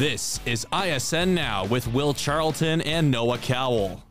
This 0.00 0.40
is 0.46 0.66
ISN 0.72 1.34
Now 1.34 1.66
with 1.66 1.86
Will 1.88 2.14
Charlton 2.14 2.80
and 2.80 3.10
Noah 3.10 3.36
Cowell. 3.36 4.02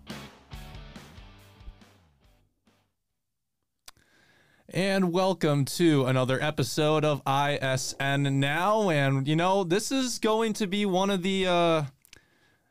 And 4.70 5.12
welcome 5.12 5.66
to 5.66 6.05
another 6.05 6.39
episode 6.44 7.04
of 7.04 7.23
ISN 7.25 8.39
Now. 8.39 8.91
And 8.91 9.28
you 9.28 9.36
know, 9.36 9.64
this 9.64 9.91
is 9.91 10.20
going 10.20 10.54
to 10.54 10.68
be 10.68 10.86
one 10.86 11.10
of 11.10 11.23
the 11.23 11.48
uh 11.48 11.84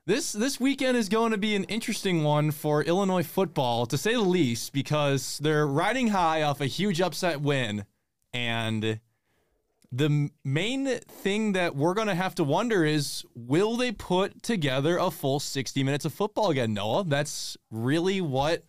this 0.07 0.31
this 0.31 0.61
weekend 0.61 0.97
is 0.97 1.09
going 1.09 1.33
to 1.33 1.39
be 1.39 1.57
an 1.57 1.65
interesting 1.65 2.23
one 2.23 2.53
for 2.53 2.85
Illinois 2.85 3.25
football, 3.25 3.85
to 3.87 3.99
say 3.99 4.13
the 4.13 4.21
least, 4.21 4.73
because 4.73 5.41
they're 5.43 5.67
riding 5.67 6.07
high 6.07 6.43
off 6.43 6.61
a 6.61 6.67
huge 6.67 7.01
upset 7.01 7.41
win. 7.41 7.85
And 8.33 9.01
the 9.91 10.31
main 10.45 10.87
thing 10.99 11.53
that 11.53 11.75
we're 11.75 11.95
going 11.95 12.09
to 12.09 12.15
have 12.15 12.35
to 12.37 12.45
wonder 12.45 12.85
is 12.85 13.25
will 13.35 13.77
they 13.77 13.93
put 13.93 14.43
together 14.43 14.99
a 14.99 15.11
full 15.11 15.41
60 15.41 15.83
minutes 15.83 16.05
of 16.05 16.13
football 16.13 16.51
again, 16.51 16.75
Noah? 16.75 17.05
That's 17.05 17.57
really 17.71 18.21
what 18.21 18.65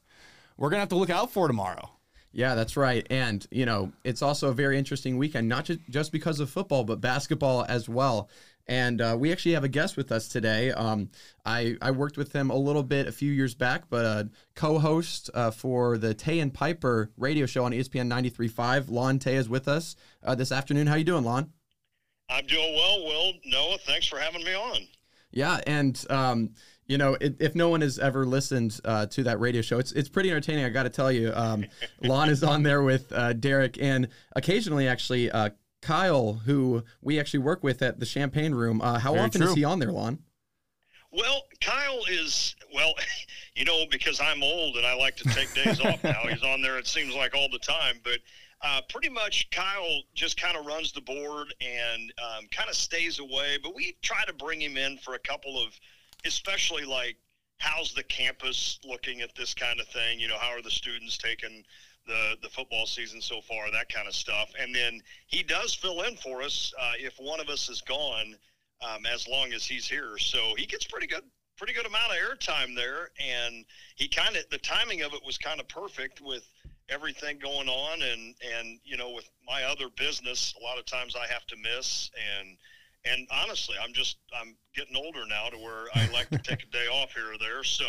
we're 0.57 0.69
going 0.69 0.77
to 0.77 0.81
have 0.81 0.89
to 0.89 0.95
look 0.95 1.09
out 1.09 1.31
for 1.31 1.47
tomorrow. 1.47 1.89
Yeah, 2.31 2.53
that's 2.55 2.77
right. 2.77 3.05
And, 3.09 3.45
you 3.49 3.65
know, 3.65 3.91
it's 4.03 4.21
also 4.21 4.49
a 4.49 4.53
very 4.53 4.77
interesting 4.77 5.17
weekend, 5.17 5.49
not 5.49 5.65
just, 5.65 5.79
just 5.89 6.11
because 6.11 6.39
of 6.39 6.49
football, 6.49 6.83
but 6.83 7.01
basketball 7.01 7.65
as 7.67 7.89
well. 7.89 8.29
And 8.69 9.01
uh, 9.01 9.17
we 9.19 9.31
actually 9.31 9.53
have 9.53 9.63
a 9.63 9.67
guest 9.67 9.97
with 9.97 10.11
us 10.11 10.27
today. 10.27 10.71
Um, 10.71 11.09
I, 11.43 11.75
I 11.81 11.89
worked 11.89 12.17
with 12.17 12.33
him 12.33 12.51
a 12.51 12.55
little 12.55 12.83
bit 12.83 13.07
a 13.07 13.11
few 13.11 13.31
years 13.31 13.55
back, 13.55 13.85
but 13.89 14.05
a 14.05 14.29
co 14.53 14.77
host 14.77 15.31
uh, 15.33 15.49
for 15.49 15.97
the 15.97 16.13
Tay 16.13 16.39
and 16.39 16.53
Piper 16.53 17.09
radio 17.17 17.47
show 17.47 17.63
on 17.63 17.71
ESPN 17.71 18.07
93.5. 18.07 18.91
Lon 18.91 19.17
Tay 19.17 19.37
is 19.37 19.49
with 19.49 19.67
us 19.67 19.95
uh, 20.23 20.35
this 20.35 20.51
afternoon. 20.51 20.85
How 20.85 20.95
you 20.95 21.03
doing, 21.03 21.23
Lon? 21.23 21.51
I'm 22.29 22.45
doing 22.45 22.75
well, 22.75 23.05
Will. 23.05 23.33
Noah, 23.45 23.79
thanks 23.87 24.05
for 24.07 24.19
having 24.19 24.43
me 24.43 24.53
on. 24.53 24.81
Yeah, 25.31 25.61
and 25.65 26.05
um, 26.11 26.51
you 26.85 26.97
know, 26.97 27.15
it, 27.19 27.37
if 27.39 27.55
no 27.55 27.69
one 27.69 27.81
has 27.81 27.97
ever 27.99 28.25
listened 28.25 28.79
uh, 28.85 29.07
to 29.07 29.23
that 29.23 29.39
radio 29.39 29.61
show, 29.61 29.79
it's 29.79 29.91
it's 29.91 30.09
pretty 30.09 30.29
entertaining. 30.29 30.65
I 30.65 30.69
got 30.69 30.83
to 30.83 30.89
tell 30.89 31.11
you, 31.11 31.31
um, 31.35 31.65
Lon 32.03 32.29
is 32.29 32.43
on 32.43 32.63
there 32.63 32.81
with 32.81 33.11
uh, 33.11 33.33
Derek, 33.33 33.79
and 33.81 34.09
occasionally, 34.35 34.87
actually, 34.87 35.31
uh, 35.31 35.49
Kyle, 35.81 36.41
who 36.45 36.83
we 37.01 37.19
actually 37.19 37.39
work 37.39 37.63
with 37.63 37.81
at 37.81 37.99
the 37.99 38.05
Champagne 38.05 38.53
Room. 38.53 38.81
Uh, 38.81 38.99
how 38.99 39.13
Very 39.13 39.25
often 39.25 39.41
true. 39.41 39.49
is 39.49 39.55
he 39.55 39.63
on 39.63 39.79
there, 39.79 39.91
Lon? 39.91 40.19
Well, 41.11 41.43
Kyle 41.61 42.01
is 42.09 42.55
well, 42.73 42.93
you 43.55 43.65
know, 43.65 43.85
because 43.89 44.19
I'm 44.19 44.43
old 44.43 44.77
and 44.77 44.85
I 44.85 44.93
like 44.93 45.15
to 45.17 45.23
take 45.29 45.53
days 45.53 45.79
off 45.85 46.03
now. 46.03 46.21
He's 46.27 46.43
on 46.43 46.61
there. 46.61 46.77
It 46.77 46.87
seems 46.87 47.15
like 47.15 47.35
all 47.35 47.49
the 47.51 47.59
time, 47.59 47.99
but 48.03 48.19
uh, 48.61 48.81
pretty 48.89 49.09
much 49.09 49.49
Kyle 49.51 50.01
just 50.13 50.39
kind 50.39 50.57
of 50.57 50.65
runs 50.65 50.91
the 50.91 51.01
board 51.01 51.53
and 51.61 52.13
um, 52.21 52.45
kind 52.51 52.69
of 52.69 52.75
stays 52.75 53.19
away. 53.19 53.57
But 53.61 53.73
we 53.73 53.95
try 54.01 54.25
to 54.25 54.33
bring 54.33 54.61
him 54.61 54.77
in 54.77 54.97
for 54.97 55.15
a 55.15 55.19
couple 55.19 55.61
of 55.61 55.79
especially 56.25 56.83
like 56.83 57.15
how's 57.59 57.93
the 57.93 58.03
campus 58.03 58.79
looking 58.85 59.21
at 59.21 59.35
this 59.35 59.53
kind 59.53 59.79
of 59.79 59.87
thing? 59.87 60.19
You 60.19 60.27
know, 60.27 60.37
how 60.39 60.49
are 60.49 60.61
the 60.61 60.71
students 60.71 61.17
taking 61.17 61.63
the 62.07 62.35
the 62.41 62.49
football 62.49 62.85
season 62.85 63.21
so 63.21 63.41
far? 63.41 63.71
That 63.71 63.89
kind 63.89 64.07
of 64.07 64.15
stuff. 64.15 64.51
And 64.59 64.73
then 64.73 65.01
he 65.27 65.43
does 65.43 65.73
fill 65.73 66.01
in 66.01 66.15
for 66.17 66.41
us 66.41 66.73
uh, 66.79 66.93
if 66.97 67.15
one 67.19 67.39
of 67.39 67.49
us 67.49 67.69
is 67.69 67.81
gone, 67.81 68.35
um, 68.81 69.05
as 69.05 69.27
long 69.27 69.53
as 69.53 69.65
he's 69.65 69.87
here. 69.87 70.17
So 70.17 70.53
he 70.57 70.65
gets 70.65 70.85
pretty 70.85 71.07
good. 71.07 71.23
Pretty 71.57 71.73
good 71.73 71.85
amount 71.85 72.09
of 72.09 72.17
airtime 72.17 72.73
there, 72.73 73.09
and 73.19 73.65
he 73.97 74.07
kind 74.07 74.37
of 74.37 74.45
the 74.49 74.59
timing 74.59 75.01
of 75.01 75.13
it 75.13 75.19
was 75.25 75.37
kind 75.37 75.59
of 75.59 75.67
perfect 75.67 76.21
with 76.21 76.49
everything 76.87 77.37
going 77.37 77.67
on, 77.67 78.01
and 78.01 78.33
and 78.55 78.79
you 78.85 78.95
know 78.95 79.11
with 79.11 79.29
my 79.45 79.63
other 79.63 79.89
business, 79.97 80.53
a 80.57 80.63
lot 80.63 80.79
of 80.79 80.85
times 80.85 81.17
I 81.17 81.27
have 81.27 81.45
to 81.47 81.57
miss, 81.57 82.11
and 82.39 82.57
and 83.05 83.27
honestly, 83.31 83.75
I'm 83.81 83.93
just 83.93 84.17
I'm 84.39 84.55
getting 84.75 84.95
older 84.95 85.25
now 85.27 85.49
to 85.49 85.57
where 85.57 85.87
I 85.95 86.09
like 86.11 86.29
to 86.29 86.37
take 86.37 86.63
a 86.63 86.67
day 86.67 86.87
off 86.87 87.13
here 87.13 87.33
or 87.33 87.37
there. 87.37 87.63
So 87.63 87.85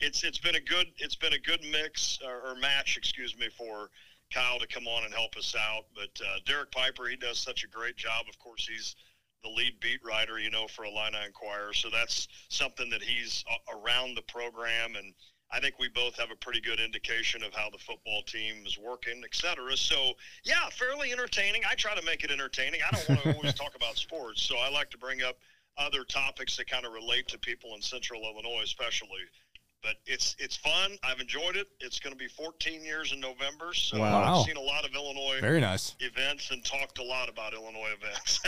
it's 0.00 0.24
it's 0.24 0.38
been 0.38 0.56
a 0.56 0.60
good 0.60 0.86
it's 0.98 1.14
been 1.14 1.32
a 1.32 1.38
good 1.38 1.60
mix 1.70 2.18
or, 2.24 2.50
or 2.50 2.56
match, 2.56 2.96
excuse 2.96 3.36
me, 3.38 3.48
for 3.56 3.90
Kyle 4.32 4.58
to 4.58 4.66
come 4.66 4.86
on 4.86 5.04
and 5.04 5.14
help 5.14 5.36
us 5.36 5.54
out. 5.58 5.84
But 5.94 6.20
uh, 6.24 6.38
Derek 6.46 6.70
Piper, 6.70 7.06
he 7.06 7.16
does 7.16 7.38
such 7.38 7.64
a 7.64 7.68
great 7.68 7.96
job. 7.96 8.26
Of 8.28 8.38
course, 8.38 8.68
he's 8.68 8.96
the 9.42 9.50
lead 9.50 9.78
beat 9.80 10.00
writer, 10.04 10.38
you 10.38 10.50
know, 10.50 10.66
for 10.66 10.84
Illini 10.84 11.18
Inquirer. 11.26 11.74
So 11.74 11.88
that's 11.90 12.28
something 12.48 12.88
that 12.90 13.02
he's 13.02 13.44
around 13.72 14.16
the 14.16 14.22
program 14.22 14.96
and 14.96 15.14
I 15.54 15.60
think 15.60 15.76
we 15.78 15.88
both 15.88 16.16
have 16.18 16.32
a 16.32 16.36
pretty 16.36 16.60
good 16.60 16.80
indication 16.80 17.44
of 17.44 17.54
how 17.54 17.70
the 17.70 17.78
football 17.78 18.22
team 18.22 18.66
is 18.66 18.76
working, 18.76 19.22
et 19.24 19.34
cetera. 19.34 19.76
So, 19.76 20.14
yeah, 20.42 20.68
fairly 20.70 21.12
entertaining. 21.12 21.62
I 21.68 21.76
try 21.76 21.94
to 21.94 22.04
make 22.04 22.24
it 22.24 22.32
entertaining. 22.32 22.80
I 22.82 22.96
don't 22.96 23.08
want 23.08 23.22
to 23.22 23.34
always 23.36 23.54
talk 23.54 23.76
about 23.76 23.96
sports, 23.96 24.42
so 24.42 24.56
I 24.58 24.68
like 24.68 24.90
to 24.90 24.98
bring 24.98 25.22
up 25.22 25.38
other 25.78 26.02
topics 26.04 26.56
that 26.56 26.68
kind 26.68 26.84
of 26.84 26.92
relate 26.92 27.28
to 27.28 27.38
people 27.38 27.74
in 27.76 27.82
Central 27.82 28.22
Illinois, 28.22 28.62
especially. 28.64 29.20
But 29.84 29.96
it's 30.06 30.34
it's 30.38 30.56
fun. 30.56 30.96
I've 31.04 31.20
enjoyed 31.20 31.56
it. 31.56 31.68
It's 31.78 32.00
going 32.00 32.14
to 32.14 32.18
be 32.18 32.26
14 32.26 32.82
years 32.82 33.12
in 33.12 33.20
November, 33.20 33.74
so 33.74 34.00
wow. 34.00 34.40
I've 34.40 34.46
seen 34.46 34.56
a 34.56 34.60
lot 34.60 34.84
of 34.86 34.94
Illinois 34.94 35.40
very 35.42 35.60
nice 35.60 35.94
events 36.00 36.50
and 36.50 36.64
talked 36.64 36.98
a 36.98 37.04
lot 37.04 37.28
about 37.28 37.52
Illinois 37.52 37.90
events. 38.00 38.40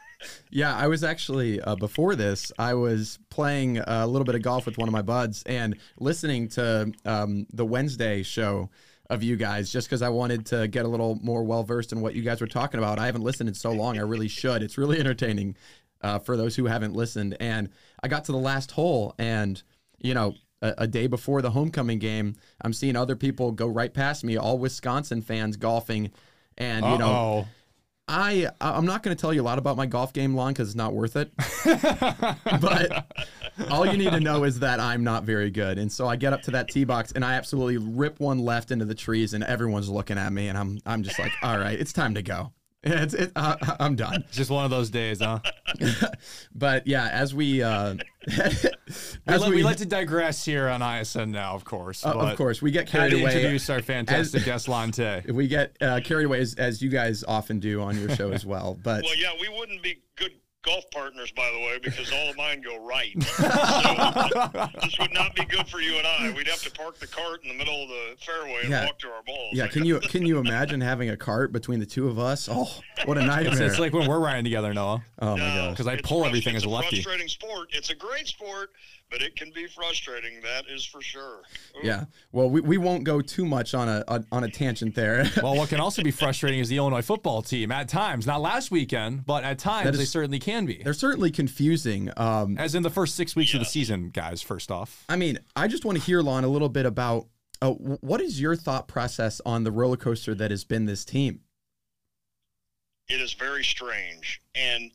yeah, 0.50 0.76
I 0.76 0.86
was 0.86 1.02
actually 1.02 1.60
uh, 1.60 1.74
before 1.74 2.14
this. 2.14 2.52
I 2.60 2.74
was 2.74 3.18
playing 3.28 3.78
a 3.78 4.06
little 4.06 4.24
bit 4.24 4.36
of 4.36 4.42
golf 4.42 4.66
with 4.66 4.78
one 4.78 4.88
of 4.88 4.92
my 4.92 5.02
buds 5.02 5.42
and 5.46 5.76
listening 5.98 6.48
to 6.50 6.92
um, 7.04 7.46
the 7.52 7.66
Wednesday 7.66 8.22
show 8.22 8.70
of 9.10 9.22
you 9.22 9.36
guys 9.36 9.70
just 9.70 9.88
because 9.88 10.00
I 10.00 10.08
wanted 10.08 10.46
to 10.46 10.68
get 10.68 10.84
a 10.84 10.88
little 10.88 11.18
more 11.22 11.42
well 11.42 11.62
versed 11.62 11.92
in 11.92 12.00
what 12.00 12.14
you 12.14 12.22
guys 12.22 12.40
were 12.40 12.46
talking 12.46 12.78
about. 12.78 12.98
I 12.98 13.06
haven't 13.06 13.22
listened 13.22 13.48
in 13.48 13.54
so 13.54 13.72
long. 13.72 13.98
I 13.98 14.02
really 14.02 14.28
should. 14.28 14.62
It's 14.62 14.78
really 14.78 14.98
entertaining 15.00 15.56
uh, 16.02 16.18
for 16.18 16.36
those 16.36 16.54
who 16.54 16.66
haven't 16.66 16.94
listened. 16.94 17.36
And 17.40 17.70
I 18.02 18.08
got 18.08 18.24
to 18.26 18.32
the 18.32 18.38
last 18.38 18.70
hole, 18.70 19.14
and 19.18 19.62
you 19.98 20.14
know, 20.14 20.34
a, 20.64 20.74
a, 20.78 20.86
day 20.86 21.06
before 21.06 21.42
the 21.42 21.50
homecoming 21.50 21.98
game, 21.98 22.36
I'm 22.62 22.72
seeing 22.72 22.96
other 22.96 23.16
people 23.16 23.52
go 23.52 23.66
right 23.66 23.92
past 23.92 24.24
me, 24.24 24.36
all 24.36 24.58
Wisconsin 24.58 25.22
fans 25.22 25.56
golfing, 25.56 26.10
and 26.58 26.84
you 26.84 26.92
Uh-oh. 26.92 26.98
know 26.98 27.46
I 28.06 28.50
I'm 28.60 28.84
not 28.84 29.02
going 29.02 29.16
to 29.16 29.20
tell 29.20 29.32
you 29.32 29.40
a 29.40 29.44
lot 29.44 29.58
about 29.58 29.76
my 29.76 29.86
golf 29.86 30.12
game, 30.12 30.34
Lon, 30.34 30.52
because 30.52 30.68
it's 30.68 30.76
not 30.76 30.92
worth 30.92 31.16
it. 31.16 31.32
but 32.60 33.06
all 33.70 33.86
you 33.86 33.96
need 33.96 34.10
to 34.10 34.20
know 34.20 34.44
is 34.44 34.60
that 34.60 34.78
I'm 34.78 35.04
not 35.04 35.24
very 35.24 35.50
good, 35.50 35.78
and 35.78 35.90
so 35.90 36.06
I 36.06 36.16
get 36.16 36.32
up 36.32 36.42
to 36.42 36.50
that 36.52 36.68
tee 36.68 36.84
box 36.84 37.12
and 37.12 37.24
I 37.24 37.34
absolutely 37.34 37.78
rip 37.78 38.20
one 38.20 38.38
left 38.38 38.70
into 38.70 38.84
the 38.84 38.94
trees, 38.94 39.32
and 39.32 39.42
everyone's 39.42 39.88
looking 39.88 40.18
at 40.18 40.32
me, 40.32 40.48
and 40.48 40.58
I'm 40.58 40.80
I'm 40.84 41.02
just 41.02 41.18
like, 41.18 41.32
all 41.42 41.58
right, 41.58 41.78
it's 41.78 41.92
time 41.92 42.14
to 42.14 42.22
go. 42.22 42.52
It's 42.94 43.14
it, 43.14 43.32
uh, 43.34 43.56
I'm 43.80 43.96
done. 43.96 44.24
It's 44.28 44.36
Just 44.36 44.50
one 44.50 44.66
of 44.66 44.70
those 44.70 44.90
days, 44.90 45.20
huh? 45.20 45.38
but 46.54 46.86
yeah, 46.86 47.08
as 47.08 47.34
we 47.34 47.62
uh, 47.62 47.94
as 49.26 49.46
we, 49.48 49.56
we, 49.56 49.62
like 49.62 49.78
to 49.78 49.86
digress 49.86 50.44
here 50.44 50.68
on 50.68 50.82
ISN 50.82 51.30
now, 51.30 51.54
of 51.54 51.64
course. 51.64 52.04
Uh, 52.04 52.10
of 52.10 52.36
course, 52.36 52.60
we 52.60 52.70
get 52.70 52.86
carried 52.86 53.14
away. 53.14 53.36
Introduce 53.36 53.70
our 53.70 53.80
fantastic 53.80 54.42
as, 54.42 54.44
guest 54.44 54.68
Lon 54.68 54.90
Tay. 54.90 55.22
We 55.26 55.48
get 55.48 55.74
uh, 55.80 56.00
carried 56.04 56.24
away 56.24 56.40
as, 56.40 56.54
as 56.56 56.82
you 56.82 56.90
guys 56.90 57.24
often 57.26 57.58
do 57.58 57.80
on 57.80 57.98
your 57.98 58.10
show 58.10 58.32
as 58.32 58.44
well. 58.44 58.78
But 58.82 59.02
well, 59.04 59.16
yeah, 59.16 59.32
we 59.40 59.48
wouldn't 59.48 59.82
be 59.82 60.02
good 60.16 60.32
golf 60.64 60.84
partners, 60.90 61.30
by 61.32 61.50
the 61.52 61.58
way, 61.58 61.78
because 61.82 62.10
all 62.12 62.30
of 62.30 62.36
mine 62.36 62.62
go 62.62 62.84
right. 62.84 63.22
so 63.22 64.80
this 64.82 64.98
would 64.98 65.12
not 65.12 65.34
be 65.34 65.44
good 65.44 65.68
for 65.68 65.80
you 65.80 65.96
and 65.96 66.06
I. 66.06 66.32
We'd 66.36 66.48
have 66.48 66.62
to 66.62 66.70
park 66.70 66.98
the 66.98 67.06
cart 67.06 67.42
in 67.42 67.48
the 67.48 67.54
middle 67.54 67.82
of 67.82 67.88
the 67.88 68.16
fairway 68.18 68.60
and 68.62 68.70
yeah. 68.70 68.86
walk 68.86 68.98
to 69.00 69.08
our 69.08 69.22
balls. 69.22 69.50
Yeah, 69.52 69.66
can 69.68 69.84
you 69.84 70.00
can 70.00 70.26
you 70.26 70.38
imagine 70.38 70.80
having 70.80 71.10
a 71.10 71.16
cart 71.16 71.52
between 71.52 71.80
the 71.80 71.86
two 71.86 72.08
of 72.08 72.18
us? 72.18 72.48
Oh, 72.50 72.68
what 73.04 73.18
a 73.18 73.24
nightmare! 73.24 73.52
It's, 73.52 73.60
it's 73.60 73.78
like 73.78 73.92
when 73.92 74.08
we're 74.08 74.20
riding 74.20 74.44
together, 74.44 74.72
Noah. 74.72 75.04
Oh 75.18 75.36
my 75.36 75.38
god! 75.38 75.70
Because 75.70 75.86
I 75.86 76.00
pull 76.00 76.24
everything 76.24 76.56
as 76.56 76.64
a 76.64 76.68
lefty. 76.68 77.02
Frustrating 77.02 77.28
sport. 77.28 77.68
It's 77.72 77.90
a 77.90 77.94
great 77.94 78.26
sport, 78.26 78.70
but 79.14 79.22
it 79.22 79.36
can 79.36 79.50
be 79.50 79.68
frustrating. 79.68 80.40
That 80.42 80.64
is 80.68 80.84
for 80.84 81.00
sure. 81.00 81.42
Ooh. 81.76 81.86
Yeah. 81.86 82.06
Well, 82.32 82.50
we, 82.50 82.60
we 82.60 82.78
won't 82.78 83.04
go 83.04 83.20
too 83.20 83.44
much 83.44 83.72
on 83.72 83.88
a, 83.88 84.02
a 84.08 84.24
on 84.32 84.42
a 84.42 84.50
tangent 84.50 84.96
there. 84.96 85.24
well, 85.42 85.54
what 85.54 85.68
can 85.68 85.78
also 85.78 86.02
be 86.02 86.10
frustrating 86.10 86.58
is 86.58 86.68
the 86.68 86.78
Illinois 86.78 87.00
football 87.00 87.40
team 87.40 87.70
at 87.70 87.88
times. 87.88 88.26
Not 88.26 88.40
last 88.40 88.72
weekend, 88.72 89.24
but 89.24 89.44
at 89.44 89.60
times 89.60 89.90
is, 89.90 89.98
they 89.98 90.04
certainly 90.04 90.40
can 90.40 90.66
be. 90.66 90.82
They're 90.82 90.92
certainly 90.92 91.30
confusing. 91.30 92.10
Um, 92.16 92.58
As 92.58 92.74
in 92.74 92.82
the 92.82 92.90
first 92.90 93.14
six 93.14 93.36
weeks 93.36 93.50
yes. 93.50 93.54
of 93.54 93.60
the 93.60 93.70
season, 93.70 94.10
guys. 94.10 94.42
First 94.42 94.72
off, 94.72 95.04
I 95.08 95.14
mean, 95.14 95.38
I 95.54 95.68
just 95.68 95.84
want 95.84 95.96
to 95.96 96.02
hear 96.02 96.20
Lon 96.20 96.42
a 96.42 96.48
little 96.48 96.68
bit 96.68 96.84
about 96.84 97.28
uh, 97.62 97.70
what 97.70 98.20
is 98.20 98.40
your 98.40 98.56
thought 98.56 98.88
process 98.88 99.40
on 99.46 99.62
the 99.62 99.70
roller 99.70 99.96
coaster 99.96 100.34
that 100.34 100.50
has 100.50 100.64
been 100.64 100.86
this 100.86 101.04
team. 101.04 101.38
It 103.08 103.20
is 103.20 103.32
very 103.34 103.62
strange, 103.62 104.40
and 104.56 104.90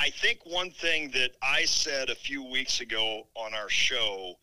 I 0.00 0.08
think 0.08 0.40
one 0.46 0.70
thing 0.70 1.10
that 1.10 1.32
I 1.42 1.66
said 1.66 2.08
a 2.08 2.14
few 2.14 2.42
weeks 2.42 2.80
ago 2.80 3.26
on 3.34 3.52
our 3.52 3.68
show 3.68 4.36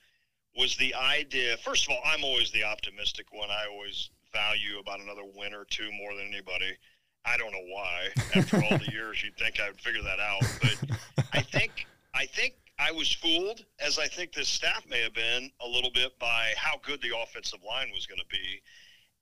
was 0.55 0.77
the 0.77 0.93
idea. 0.93 1.57
First 1.57 1.87
of 1.87 1.93
all, 1.93 2.01
I'm 2.05 2.23
always 2.23 2.51
the 2.51 2.63
optimistic 2.63 3.25
one. 3.31 3.49
I 3.49 3.65
always 3.67 4.11
value 4.31 4.77
about 4.79 4.99
another 4.99 5.23
win 5.35 5.55
or 5.55 5.65
two 5.65 5.91
more 5.93 6.13
than 6.13 6.27
anybody. 6.27 6.77
I 7.25 7.37
don't 7.37 7.51
know 7.51 7.65
why. 7.73 8.09
After 8.35 8.57
all 8.57 8.77
the 8.77 8.91
years, 8.91 9.23
you'd 9.23 9.35
think 9.35 9.59
I 9.59 9.69
would 9.69 9.81
figure 9.81 10.03
that 10.03 10.19
out. 10.19 10.43
But 10.61 11.25
I 11.33 11.41
think 11.41 11.87
I 12.13 12.27
think 12.27 12.53
I 12.77 12.91
was 12.91 13.11
fooled, 13.11 13.65
as 13.79 13.97
I 13.97 14.05
think 14.05 14.33
this 14.33 14.47
staff 14.47 14.85
may 14.87 15.01
have 15.01 15.15
been 15.15 15.49
a 15.59 15.67
little 15.67 15.91
bit 15.91 16.19
by 16.19 16.53
how 16.55 16.79
good 16.83 17.01
the 17.01 17.17
offensive 17.17 17.63
line 17.67 17.89
was 17.95 18.05
going 18.05 18.19
to 18.19 18.29
be. 18.29 18.61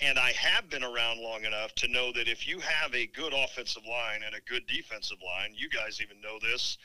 And 0.01 0.19
I 0.19 0.31
have 0.33 0.69
been 0.69 0.83
around 0.83 1.21
long 1.21 1.45
enough 1.45 1.74
to 1.75 1.88
know 1.88 2.12
that 2.13 2.27
if 2.27 2.47
you 2.47 2.59
have 2.59 2.94
a 2.94 3.07
good 3.07 3.33
offensive 3.33 3.83
line 3.89 4.21
and 4.25 4.36
a 4.36 4.42
good 4.42 4.68
defensive 4.68 5.18
line, 5.25 5.51
you 5.56 5.69
guys 5.69 6.01
even 6.01 6.19
know 6.21 6.38
this. 6.42 6.77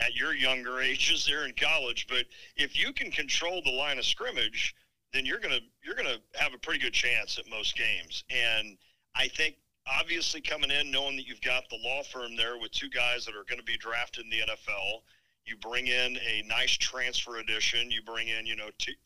at 0.00 0.14
your 0.14 0.34
younger 0.34 0.80
ages 0.82 1.24
there 1.26 1.46
in 1.46 1.54
college. 1.54 2.06
But 2.08 2.26
if 2.56 2.78
you 2.78 2.92
can 2.92 3.10
control 3.10 3.62
the 3.64 3.72
line 3.72 3.98
of 3.98 4.04
scrimmage, 4.04 4.74
then 5.12 5.24
you're 5.24 5.38
gonna 5.40 5.60
you're 5.82 5.94
gonna 5.94 6.18
have 6.34 6.52
a 6.54 6.58
pretty 6.58 6.80
good 6.80 6.92
chance 6.92 7.38
at 7.38 7.48
most 7.48 7.76
games. 7.76 8.24
And 8.30 8.76
I 9.14 9.28
think 9.28 9.56
obviously 9.86 10.40
coming 10.40 10.70
in 10.70 10.90
knowing 10.90 11.16
that 11.16 11.26
you've 11.26 11.40
got 11.40 11.68
the 11.70 11.78
law 11.82 12.02
firm 12.02 12.36
there 12.36 12.58
with 12.58 12.72
two 12.72 12.90
guys 12.90 13.24
that 13.24 13.34
are 13.36 13.44
going 13.48 13.58
to 13.60 13.64
be 13.64 13.78
drafted 13.78 14.24
in 14.24 14.30
the 14.30 14.40
NFL. 14.40 15.02
You 15.46 15.56
bring 15.56 15.86
in 15.86 16.18
a 16.18 16.42
nice 16.48 16.72
transfer 16.72 17.36
addition. 17.36 17.90
You 17.90 18.02
bring 18.02 18.28
in, 18.28 18.46
you 18.46 18.56
know, 18.56 18.70
T- 18.78 18.96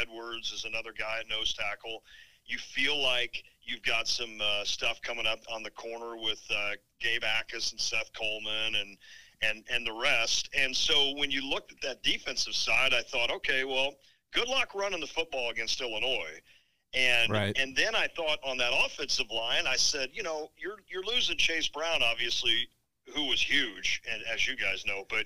Edwards 0.00 0.50
is 0.52 0.64
another 0.64 0.92
guy 0.98 1.18
at 1.20 1.28
nose 1.28 1.52
tackle. 1.52 2.02
You 2.52 2.58
feel 2.58 3.02
like 3.02 3.44
you've 3.62 3.82
got 3.82 4.06
some 4.06 4.38
uh, 4.42 4.64
stuff 4.64 5.00
coming 5.00 5.26
up 5.26 5.40
on 5.50 5.62
the 5.62 5.70
corner 5.70 6.16
with 6.16 6.42
uh, 6.54 6.72
Gabe 7.00 7.22
Jacas 7.22 7.72
and 7.72 7.80
Seth 7.80 8.12
Coleman 8.12 8.74
and 8.74 8.98
and 9.40 9.64
and 9.72 9.86
the 9.86 9.92
rest. 9.92 10.50
And 10.54 10.76
so 10.76 11.14
when 11.16 11.30
you 11.30 11.48
looked 11.48 11.72
at 11.72 11.80
that 11.80 12.02
defensive 12.02 12.54
side, 12.54 12.92
I 12.92 13.00
thought, 13.00 13.30
okay, 13.30 13.64
well, 13.64 13.94
good 14.34 14.48
luck 14.48 14.74
running 14.74 15.00
the 15.00 15.06
football 15.06 15.50
against 15.50 15.80
Illinois. 15.80 16.40
And 16.92 17.32
Right. 17.32 17.56
and 17.58 17.74
then 17.74 17.94
I 17.94 18.06
thought 18.14 18.38
on 18.44 18.58
that 18.58 18.72
offensive 18.84 19.30
line, 19.30 19.66
I 19.66 19.76
said, 19.76 20.10
you 20.12 20.22
know, 20.22 20.50
you're 20.58 20.76
you're 20.88 21.04
losing 21.04 21.38
Chase 21.38 21.68
Brown, 21.68 22.02
obviously, 22.02 22.68
who 23.14 23.28
was 23.28 23.40
huge, 23.40 24.02
and 24.10 24.22
as 24.32 24.46
you 24.46 24.56
guys 24.56 24.84
know, 24.86 25.06
but 25.08 25.24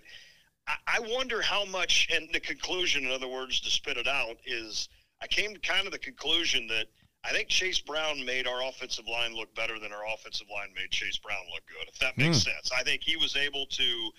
I, 0.69 0.77
I 0.87 1.01
wonder 1.01 1.43
how 1.43 1.65
much. 1.65 2.09
And 2.13 2.29
the 2.33 2.41
conclusion, 2.41 3.05
in 3.05 3.11
other 3.11 3.29
words, 3.29 3.61
to 3.61 3.71
spit 3.71 3.97
it 3.97 4.07
out, 4.07 4.37
is 4.47 4.89
I 5.21 5.27
came 5.27 5.55
to 5.55 5.61
kind 5.61 5.87
of 5.87 5.93
the 5.93 5.99
conclusion 5.99 6.69
that 6.69 6.87
I 7.27 7.33
think 7.33 7.49
Chase 7.49 7.81
Brown 7.81 8.25
made 8.25 8.47
our 8.47 8.63
offensive 8.69 9.07
line 9.09 9.35
look 9.35 9.53
better 9.57 9.79
than 9.81 9.93
our 9.93 10.07
offensive 10.15 10.47
line 10.53 10.69
made 10.77 10.91
Chase 10.93 11.19
Brown 11.19 11.43
look 11.53 11.65
good. 11.67 11.89
If 11.89 11.99
that 11.99 12.17
makes 12.17 12.39
sense, 12.39 12.71
I 12.77 12.83
think 12.85 13.03
he 13.03 13.17
was 13.17 13.35
able 13.35 13.67
to 13.67 14.11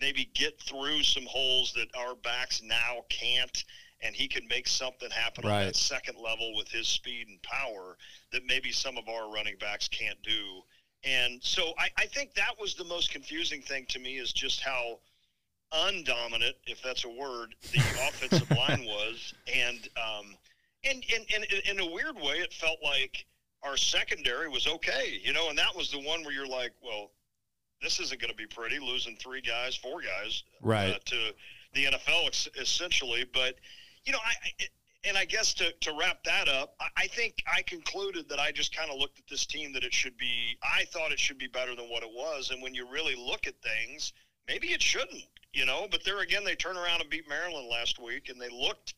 maybe 0.00 0.30
get 0.34 0.60
through 0.60 1.02
some 1.02 1.26
holes 1.26 1.72
that 1.74 1.88
our 1.98 2.14
backs 2.14 2.62
now 2.62 3.04
can't 3.08 3.64
and 4.00 4.14
he 4.14 4.26
can 4.28 4.46
make 4.48 4.66
something 4.68 5.10
happen 5.10 5.44
on 5.44 5.50
Right. 5.50 5.64
that 5.66 5.76
second 5.76 6.18
level 6.18 6.56
with 6.56 6.68
his 6.68 6.88
speed 6.88 7.28
and 7.28 7.40
power 7.42 7.96
that 8.32 8.44
maybe 8.46 8.72
some 8.72 8.96
of 8.96 9.08
our 9.08 9.30
running 9.32 9.56
backs 9.60 9.88
can't 9.88 10.20
do. 10.22 10.62
And 11.04 11.42
so 11.42 11.72
I, 11.78 11.88
I 11.96 12.06
think 12.06 12.34
that 12.34 12.54
was 12.60 12.74
the 12.74 12.84
most 12.84 13.10
confusing 13.10 13.60
thing 13.62 13.86
to 13.90 13.98
me 13.98 14.18
is 14.18 14.32
just 14.32 14.60
how 14.60 14.98
undominant, 15.72 16.54
if 16.66 16.82
that's 16.82 17.04
a 17.04 17.08
word, 17.08 17.54
the 17.72 17.78
offensive 18.08 18.50
line 18.50 18.84
was. 18.84 19.34
And 19.52 19.88
um, 19.96 20.36
and, 20.88 21.04
and, 21.14 21.26
and 21.34 21.44
in 21.70 21.80
a 21.80 21.90
weird 21.90 22.16
way, 22.16 22.36
it 22.38 22.52
felt 22.52 22.78
like 22.82 23.24
our 23.62 23.76
secondary 23.76 24.48
was 24.48 24.66
okay, 24.66 25.20
you 25.22 25.32
know, 25.32 25.48
and 25.48 25.58
that 25.58 25.74
was 25.76 25.90
the 25.90 26.00
one 26.00 26.22
where 26.24 26.32
you're 26.32 26.46
like, 26.46 26.72
well, 26.82 27.10
this 27.80 28.00
isn't 28.00 28.20
going 28.20 28.30
to 28.30 28.36
be 28.36 28.46
pretty, 28.46 28.78
losing 28.78 29.16
three 29.16 29.40
guys, 29.40 29.76
four 29.76 30.00
guys 30.00 30.42
Right. 30.60 30.94
uh, 30.94 30.98
to 31.06 31.34
the 31.74 31.84
NFL 31.86 32.26
ex- 32.26 32.48
essentially. 32.60 33.24
But 33.32 33.56
you 34.04 34.12
know, 34.12 34.18
I, 34.24 34.32
I 34.46 34.64
and 35.04 35.18
I 35.18 35.24
guess 35.24 35.52
to, 35.54 35.72
to 35.72 35.96
wrap 35.98 36.22
that 36.24 36.48
up, 36.48 36.74
I, 36.80 36.86
I 36.96 37.06
think 37.08 37.42
I 37.52 37.62
concluded 37.62 38.28
that 38.28 38.38
I 38.38 38.52
just 38.52 38.74
kind 38.76 38.90
of 38.90 38.98
looked 38.98 39.18
at 39.18 39.26
this 39.28 39.46
team 39.46 39.72
that 39.72 39.82
it 39.82 39.92
should 39.92 40.16
be. 40.16 40.56
I 40.62 40.84
thought 40.86 41.10
it 41.12 41.18
should 41.18 41.38
be 41.38 41.48
better 41.48 41.74
than 41.74 41.86
what 41.86 42.02
it 42.04 42.10
was, 42.12 42.50
and 42.50 42.62
when 42.62 42.74
you 42.74 42.88
really 42.88 43.16
look 43.16 43.46
at 43.46 43.54
things, 43.62 44.12
maybe 44.46 44.68
it 44.68 44.82
shouldn't. 44.82 45.24
You 45.52 45.66
know, 45.66 45.86
but 45.90 46.02
there 46.04 46.20
again, 46.20 46.44
they 46.44 46.54
turn 46.54 46.76
around 46.78 47.02
and 47.02 47.10
beat 47.10 47.28
Maryland 47.28 47.68
last 47.68 47.98
week, 47.98 48.28
and 48.28 48.40
they 48.40 48.48
looked 48.48 48.94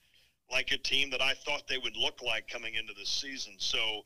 like 0.50 0.73
a 0.73 0.79
team 0.79 1.11
that 1.11 1.23
I 1.23 1.35
thought 1.35 1.67
they 1.69 1.79
would 1.79 1.96
look 1.96 2.23
like 2.23 2.49
coming 2.49 2.75
into 2.75 2.93
this 2.94 3.08
season. 3.08 3.55
So 3.58 4.02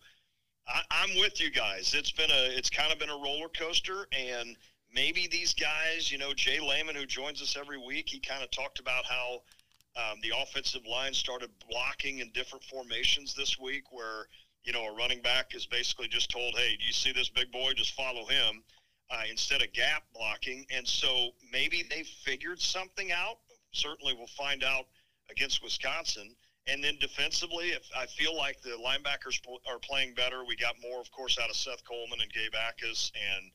I, 0.68 0.82
I'm 0.90 1.18
with 1.18 1.40
you 1.40 1.50
guys. 1.50 1.94
It's 1.94 2.12
been 2.12 2.30
a 2.30 2.56
it's 2.56 2.70
kind 2.70 2.92
of 2.92 2.98
been 2.98 3.10
a 3.10 3.14
roller 3.14 3.48
coaster, 3.48 4.06
and 4.12 4.56
maybe 4.92 5.28
these 5.30 5.54
guys, 5.54 6.10
you 6.10 6.18
know, 6.18 6.32
Jay 6.34 6.60
Lehman, 6.60 6.94
who 6.94 7.06
joins 7.06 7.42
us 7.42 7.56
every 7.58 7.78
week, 7.78 8.08
he 8.08 8.20
kind 8.20 8.42
of 8.42 8.50
talked 8.50 8.78
about 8.78 9.04
how 9.04 9.42
um, 9.96 10.18
the 10.22 10.32
offensive 10.42 10.86
line 10.86 11.14
started 11.14 11.50
blocking 11.68 12.20
in 12.20 12.30
different 12.32 12.64
formations 12.64 13.34
this 13.34 13.58
week, 13.58 13.84
where 13.90 14.26
you 14.64 14.72
know 14.72 14.84
a 14.86 14.94
running 14.94 15.22
back 15.22 15.54
is 15.54 15.66
basically 15.66 16.08
just 16.08 16.30
told, 16.30 16.54
"Hey, 16.56 16.76
do 16.78 16.84
you 16.84 16.92
see 16.92 17.12
this 17.12 17.28
big 17.28 17.50
boy? 17.50 17.72
Just 17.74 17.94
follow 17.94 18.26
him." 18.26 18.62
Uh, 19.10 19.22
instead 19.30 19.62
of 19.62 19.72
gap 19.72 20.02
blocking, 20.12 20.66
and 20.70 20.86
so 20.86 21.30
maybe 21.50 21.82
they 21.88 22.02
figured 22.02 22.60
something 22.60 23.10
out. 23.10 23.38
Certainly, 23.72 24.12
we'll 24.12 24.26
find 24.26 24.62
out 24.62 24.84
against 25.30 25.62
Wisconsin. 25.62 26.34
And 26.66 26.84
then 26.84 26.96
defensively, 27.00 27.68
if 27.68 27.88
I 27.96 28.06
feel 28.06 28.36
like 28.36 28.60
the 28.60 28.70
linebackers 28.70 29.40
are 29.70 29.78
playing 29.78 30.14
better, 30.14 30.44
we 30.46 30.54
got 30.56 30.74
more, 30.82 31.00
of 31.00 31.10
course, 31.10 31.38
out 31.42 31.48
of 31.48 31.56
Seth 31.56 31.82
Coleman 31.84 32.20
and 32.20 32.30
Gabe 32.30 32.52
Jacas. 32.52 33.10
And 33.14 33.50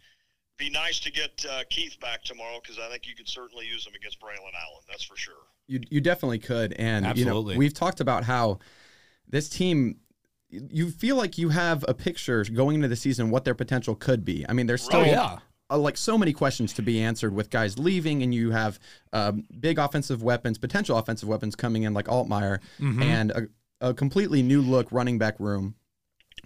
be 0.58 0.70
nice 0.70 1.00
to 1.00 1.12
get 1.12 1.46
uh, 1.50 1.62
Keith 1.70 2.00
back 2.00 2.24
tomorrow 2.24 2.60
because 2.62 2.80
I 2.80 2.90
think 2.90 3.08
you 3.08 3.16
could 3.16 3.28
certainly 3.28 3.68
use 3.68 3.86
him 3.86 3.94
against 3.96 4.20
Braylon 4.20 4.54
Allen. 4.54 4.84
That's 4.88 5.04
for 5.04 5.16
sure. 5.16 5.34
You 5.68 5.82
you 5.90 6.02
definitely 6.02 6.40
could, 6.40 6.74
and 6.74 7.06
you 7.06 7.12
Absolutely. 7.12 7.54
know 7.56 7.60
we've 7.60 7.74
talked 7.74 8.00
about 8.00 8.24
how 8.24 8.60
this 9.28 9.50
team. 9.50 9.98
You 10.50 10.92
feel 10.92 11.16
like 11.16 11.40
you 11.40 11.50
have 11.50 11.84
a 11.88 11.96
picture 11.96 12.44
going 12.44 12.76
into 12.76 12.88
the 12.88 12.96
season 12.96 13.32
what 13.32 13.44
their 13.44 13.56
potential 13.56 13.96
could 13.96 14.24
be. 14.24 14.46
I 14.48 14.54
mean, 14.54 14.68
there's 14.68 14.84
still 14.84 15.00
Oh, 15.00 15.04
yeah. 15.04 15.40
Uh, 15.70 15.78
like 15.78 15.98
so 15.98 16.18
many 16.18 16.34
questions 16.34 16.74
to 16.74 16.82
be 16.82 17.02
answered 17.02 17.34
with 17.34 17.50
guys 17.50 17.80
leaving, 17.80 18.22
and 18.22 18.34
you 18.36 18.52
have 18.52 18.80
um, 19.14 19.46
big 19.60 19.80
offensive 19.80 20.22
weapons, 20.22 20.58
potential 20.58 20.98
offensive 20.98 21.28
weapons 21.30 21.56
coming 21.56 21.84
in 21.84 21.94
like 21.94 22.06
Altmyer, 22.06 22.60
Mm-hmm. 22.80 23.02
and 23.02 23.32
a, 23.32 23.48
a 23.82 23.94
completely 23.94 24.42
new 24.44 24.62
look 24.62 24.92
running 24.92 25.18
back 25.18 25.40
room. 25.40 25.76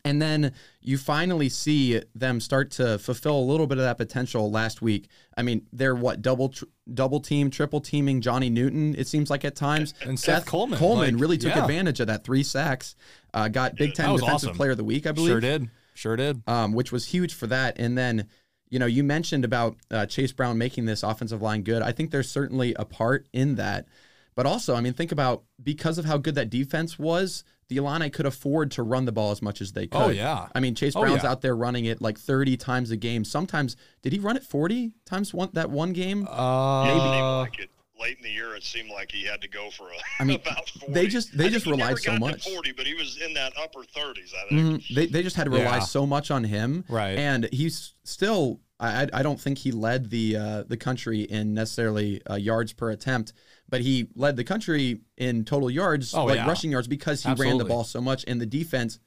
And 0.05 0.21
then 0.21 0.53
you 0.79 0.97
finally 0.97 1.49
see 1.49 2.01
them 2.15 2.39
start 2.39 2.71
to 2.71 2.97
fulfill 2.99 3.37
a 3.37 3.41
little 3.41 3.67
bit 3.67 3.77
of 3.79 3.83
that 3.83 3.97
potential 3.97 4.49
last 4.51 4.81
week. 4.81 5.09
I 5.35 5.41
mean, 5.41 5.65
they're 5.73 5.95
what 5.95 6.21
double 6.21 6.49
tr- 6.49 6.65
double 6.93 7.19
team, 7.19 7.49
triple 7.49 7.81
teaming 7.81 8.21
Johnny 8.21 8.49
Newton. 8.49 8.95
It 8.97 9.07
seems 9.07 9.29
like 9.29 9.43
at 9.43 9.55
times. 9.55 9.93
And 10.05 10.17
Seth 10.17 10.45
Coleman, 10.45 10.77
Coleman 10.79 11.15
like, 11.15 11.21
really 11.21 11.37
took 11.37 11.55
yeah. 11.55 11.61
advantage 11.63 11.99
of 11.99 12.07
that 12.07 12.23
three 12.23 12.43
sacks. 12.43 12.95
Uh, 13.33 13.47
got 13.49 13.75
Big 13.75 13.95
Ten 13.95 14.11
Defensive 14.13 14.33
awesome. 14.49 14.55
Player 14.55 14.71
of 14.71 14.77
the 14.77 14.83
Week, 14.85 15.05
I 15.07 15.11
believe 15.11 15.31
Sure 15.31 15.41
did. 15.41 15.69
Sure 15.95 16.15
did. 16.15 16.41
um, 16.47 16.73
which 16.73 16.91
was 16.91 17.05
huge 17.07 17.33
for 17.33 17.47
that. 17.47 17.77
And 17.79 17.97
then, 17.97 18.27
you 18.69 18.79
know, 18.79 18.85
you 18.85 19.03
mentioned 19.03 19.45
about 19.45 19.77
uh, 19.91 20.05
Chase 20.05 20.31
Brown 20.31 20.57
making 20.57 20.85
this 20.85 21.03
offensive 21.03 21.41
line 21.41 21.61
good. 21.63 21.81
I 21.81 21.91
think 21.91 22.11
there's 22.11 22.29
certainly 22.29 22.73
a 22.75 22.85
part 22.85 23.27
in 23.33 23.55
that. 23.55 23.87
But 24.35 24.45
also, 24.45 24.75
I 24.75 24.81
mean, 24.81 24.93
think 24.93 25.11
about 25.11 25.43
because 25.63 25.97
of 25.97 26.05
how 26.05 26.17
good 26.17 26.35
that 26.35 26.49
defense 26.51 26.99
was, 26.99 27.43
the 27.69 27.77
Illini 27.77 28.09
could 28.11 28.25
afford 28.27 28.69
to 28.71 28.83
run 28.83 29.05
the 29.05 29.11
ball 29.11 29.31
as 29.31 29.41
much 29.41 29.61
as 29.61 29.71
they 29.73 29.87
could. 29.87 29.99
Oh, 30.01 30.09
yeah. 30.09 30.47
I 30.53 30.59
mean, 30.59 30.75
Chase 30.75 30.95
Oh, 30.95 31.01
Brown's 31.01 31.23
yeah. 31.23 31.31
out 31.31 31.41
there 31.41 31.55
running 31.55 31.85
it 31.85 32.01
like 32.01 32.19
30 32.19 32.55
times 32.55 32.91
a 32.91 32.97
game. 32.97 33.25
Sometimes, 33.25 33.75
did 34.03 34.13
he 34.13 34.19
run 34.19 34.37
it 34.37 34.43
40 34.43 34.91
times 35.05 35.33
one 35.33 35.49
that 35.53 35.69
one 35.71 35.91
game? 35.91 36.27
Yeah, 36.29 36.83
it 36.83 36.87
seemed 36.89 37.01
Uh, 37.01 37.37
like 37.39 37.59
it 37.59 37.69
late 37.99 38.17
in 38.17 38.23
the 38.23 38.29
year. 38.31 38.55
It 38.55 38.63
seemed 38.63 38.89
like 38.89 39.11
he 39.11 39.23
had 39.25 39.41
to 39.41 39.47
go 39.47 39.69
for 39.71 39.89
a, 39.89 39.93
I 40.19 40.23
mean, 40.23 40.39
about 40.45 40.69
40. 40.69 40.93
they 40.93 41.07
just- 41.07 41.37
they 41.37 41.45
I 41.45 41.49
just 41.49 41.65
relied 41.65 41.97
so 41.99 42.17
much. 42.17 42.43
40, 42.49 42.71
but 42.73 42.85
he 42.85 42.93
was 42.93 43.17
in 43.21 43.33
that 43.33 43.53
upper 43.57 43.79
30s. 43.81 44.33
I 44.33 44.49
think. 44.49 44.83
Mhm. 44.83 44.95
They, 44.95 45.05
they 45.07 45.23
just 45.23 45.35
had 45.35 45.45
to 45.45 45.49
rely 45.51 45.77
Yeah. 45.77 45.79
so 45.79 46.05
much 46.05 46.31
on 46.31 46.43
him, 46.43 46.85
Right. 46.89 47.17
And 47.17 47.49
he's 47.51 47.93
still. 48.03 48.59
I 48.79 49.03
I- 49.03 49.09
I 49.13 49.23
don't 49.23 49.39
think 49.41 49.57
he 49.57 49.71
led 49.71 50.09
the 50.11 50.35
uh, 50.37 50.63
the 50.67 50.77
country 50.77 51.21
in 51.21 51.53
necessarily 51.53 52.21
uh, 52.29 52.35
yards 52.35 52.73
per 52.73 52.91
attempt, 52.91 53.33
but 53.67 53.81
he 53.81 54.07
led 54.15 54.35
the 54.37 54.43
country 54.43 55.01
in 55.17 55.45
total 55.45 55.71
yards, 55.71 56.13
Oh, 56.13 56.25
like 56.25 56.35
yeah. 56.35 56.47
rushing 56.47 56.71
yards, 56.71 56.87
because 56.87 57.23
he 57.23 57.33
ran 57.33 57.57
the 57.57 57.65
ball 57.65 57.83
so 57.83 57.99
much, 58.01 58.23
and 58.27 58.39
the 58.39 58.45
defense 58.45 58.99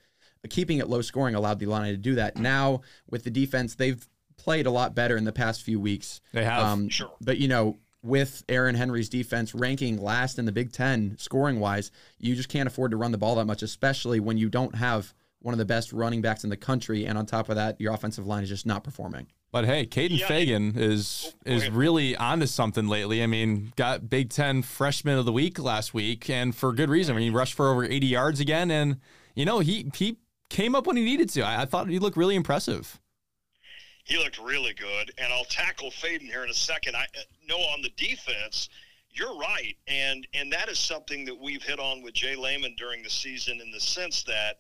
keeping 0.49 0.79
it 0.79 0.89
low 0.89 1.03
scoring 1.03 1.35
allowed 1.35 1.59
the 1.61 1.67
Illini 1.67 1.91
to 1.93 1.97
do 1.99 2.15
that. 2.17 2.37
Now 2.37 2.81
with 3.09 3.23
the 3.25 3.31
defense, 3.31 3.75
they've 3.77 4.09
played 4.39 4.65
a 4.67 4.71
lot 4.71 4.95
better 4.95 5.17
in 5.19 5.25
the 5.25 5.33
past 5.33 5.63
few 5.63 5.79
weeks. 5.79 6.21
They 6.33 6.45
have. 6.45 6.63
Um, 6.65 6.89
Sure. 6.89 7.13
But 7.21 7.39
you 7.39 7.47
know, 7.47 7.79
with 8.03 8.45
Aaron 8.49 8.75
Henry's 8.75 9.09
defense 9.09 9.55
ranking 9.55 10.01
last 10.01 10.39
in 10.39 10.45
the 10.45 10.53
Big 10.53 10.73
Ten 10.73 11.17
scoring 11.19 11.61
wise, 11.61 11.91
you 12.19 12.35
just 12.35 12.49
can't 12.49 12.67
afford 12.67 12.91
to 12.93 12.97
run 12.97 13.13
the 13.13 13.19
ball 13.19 13.35
that 13.37 13.45
much, 13.45 13.63
especially 13.63 14.21
when 14.21 14.39
you 14.39 14.49
don't 14.49 14.75
have 14.75 15.15
one 15.41 15.55
of 15.55 15.59
the 15.59 15.65
best 15.65 15.93
running 15.93 16.21
backs 16.21 16.45
in 16.45 16.51
the 16.51 16.57
country, 16.57 17.07
and 17.07 17.17
on 17.17 17.27
top 17.27 17.49
of 17.49 17.57
that, 17.57 17.81
your 17.81 17.95
offensive 17.95 18.27
line 18.27 18.43
is 18.43 18.49
just 18.49 18.67
not 18.67 18.85
performing. 18.85 19.27
But 19.53 19.65
hey, 19.65 19.87
Kaden 19.87 20.19
Yeah, 20.19 20.29
Feagin 20.29 20.77
is 20.77 21.35
is 21.45 21.69
really 21.71 22.17
onto 22.17 22.47
something 22.47 22.87
lately. 22.87 23.23
I 23.23 23.27
mean, 23.27 23.73
got 23.75 24.09
Big 24.09 24.31
Ten 24.31 24.63
Freshman 24.63 25.19
of 25.19 25.25
the 25.25 25.33
Week 25.33 25.59
last 25.59 25.93
week, 25.93 26.31
and 26.31 26.55
for 26.55 26.73
good 26.73 26.89
reason. 26.89 27.17
I 27.17 27.19
mean, 27.19 27.31
he 27.31 27.37
rushed 27.37 27.55
for 27.55 27.69
over 27.69 27.85
80 27.85 28.07
yards 28.07 28.39
again, 28.39 28.71
and 28.71 29.01
you 29.35 29.45
know 29.45 29.59
he 29.59 29.91
he 29.95 30.19
came 30.51 30.75
up 30.77 30.87
when 30.87 30.97
he 30.97 31.05
needed 31.05 31.31
to. 31.31 31.43
I, 31.43 31.63
I 31.63 31.65
thought 31.65 31.89
he 31.89 31.99
looked 31.99 32.17
really 32.17 32.37
impressive. 32.37 33.00
He 34.05 34.19
looked 34.19 34.39
really 34.39 34.73
good, 34.75 35.13
and 35.19 35.33
I'll 35.33 35.45
tackle 35.45 35.91
Feagin 35.91 36.23
here 36.23 36.45
in 36.45 36.51
a 36.51 36.55
second. 36.55 36.97
I 36.97 37.05
uh, 37.05 37.21
know 37.49 37.59
on 37.59 37.83
the 37.83 37.91
defense, 37.91 38.69
you're 39.11 39.37
right, 39.37 39.77
and 39.87 40.27
and 40.35 40.53
that 40.53 40.69
is 40.69 40.79
something 40.79 41.25
that 41.27 41.39
we've 41.39 41.63
hit 41.63 41.79
on 41.81 42.03
with 42.03 42.15
Jay 42.15 42.37
Lehman 42.37 42.75
during 42.77 43.03
the 43.03 43.11
season 43.11 43.61
in 43.61 43.71
the 43.71 43.81
sense 43.81 44.23
that, 44.25 44.59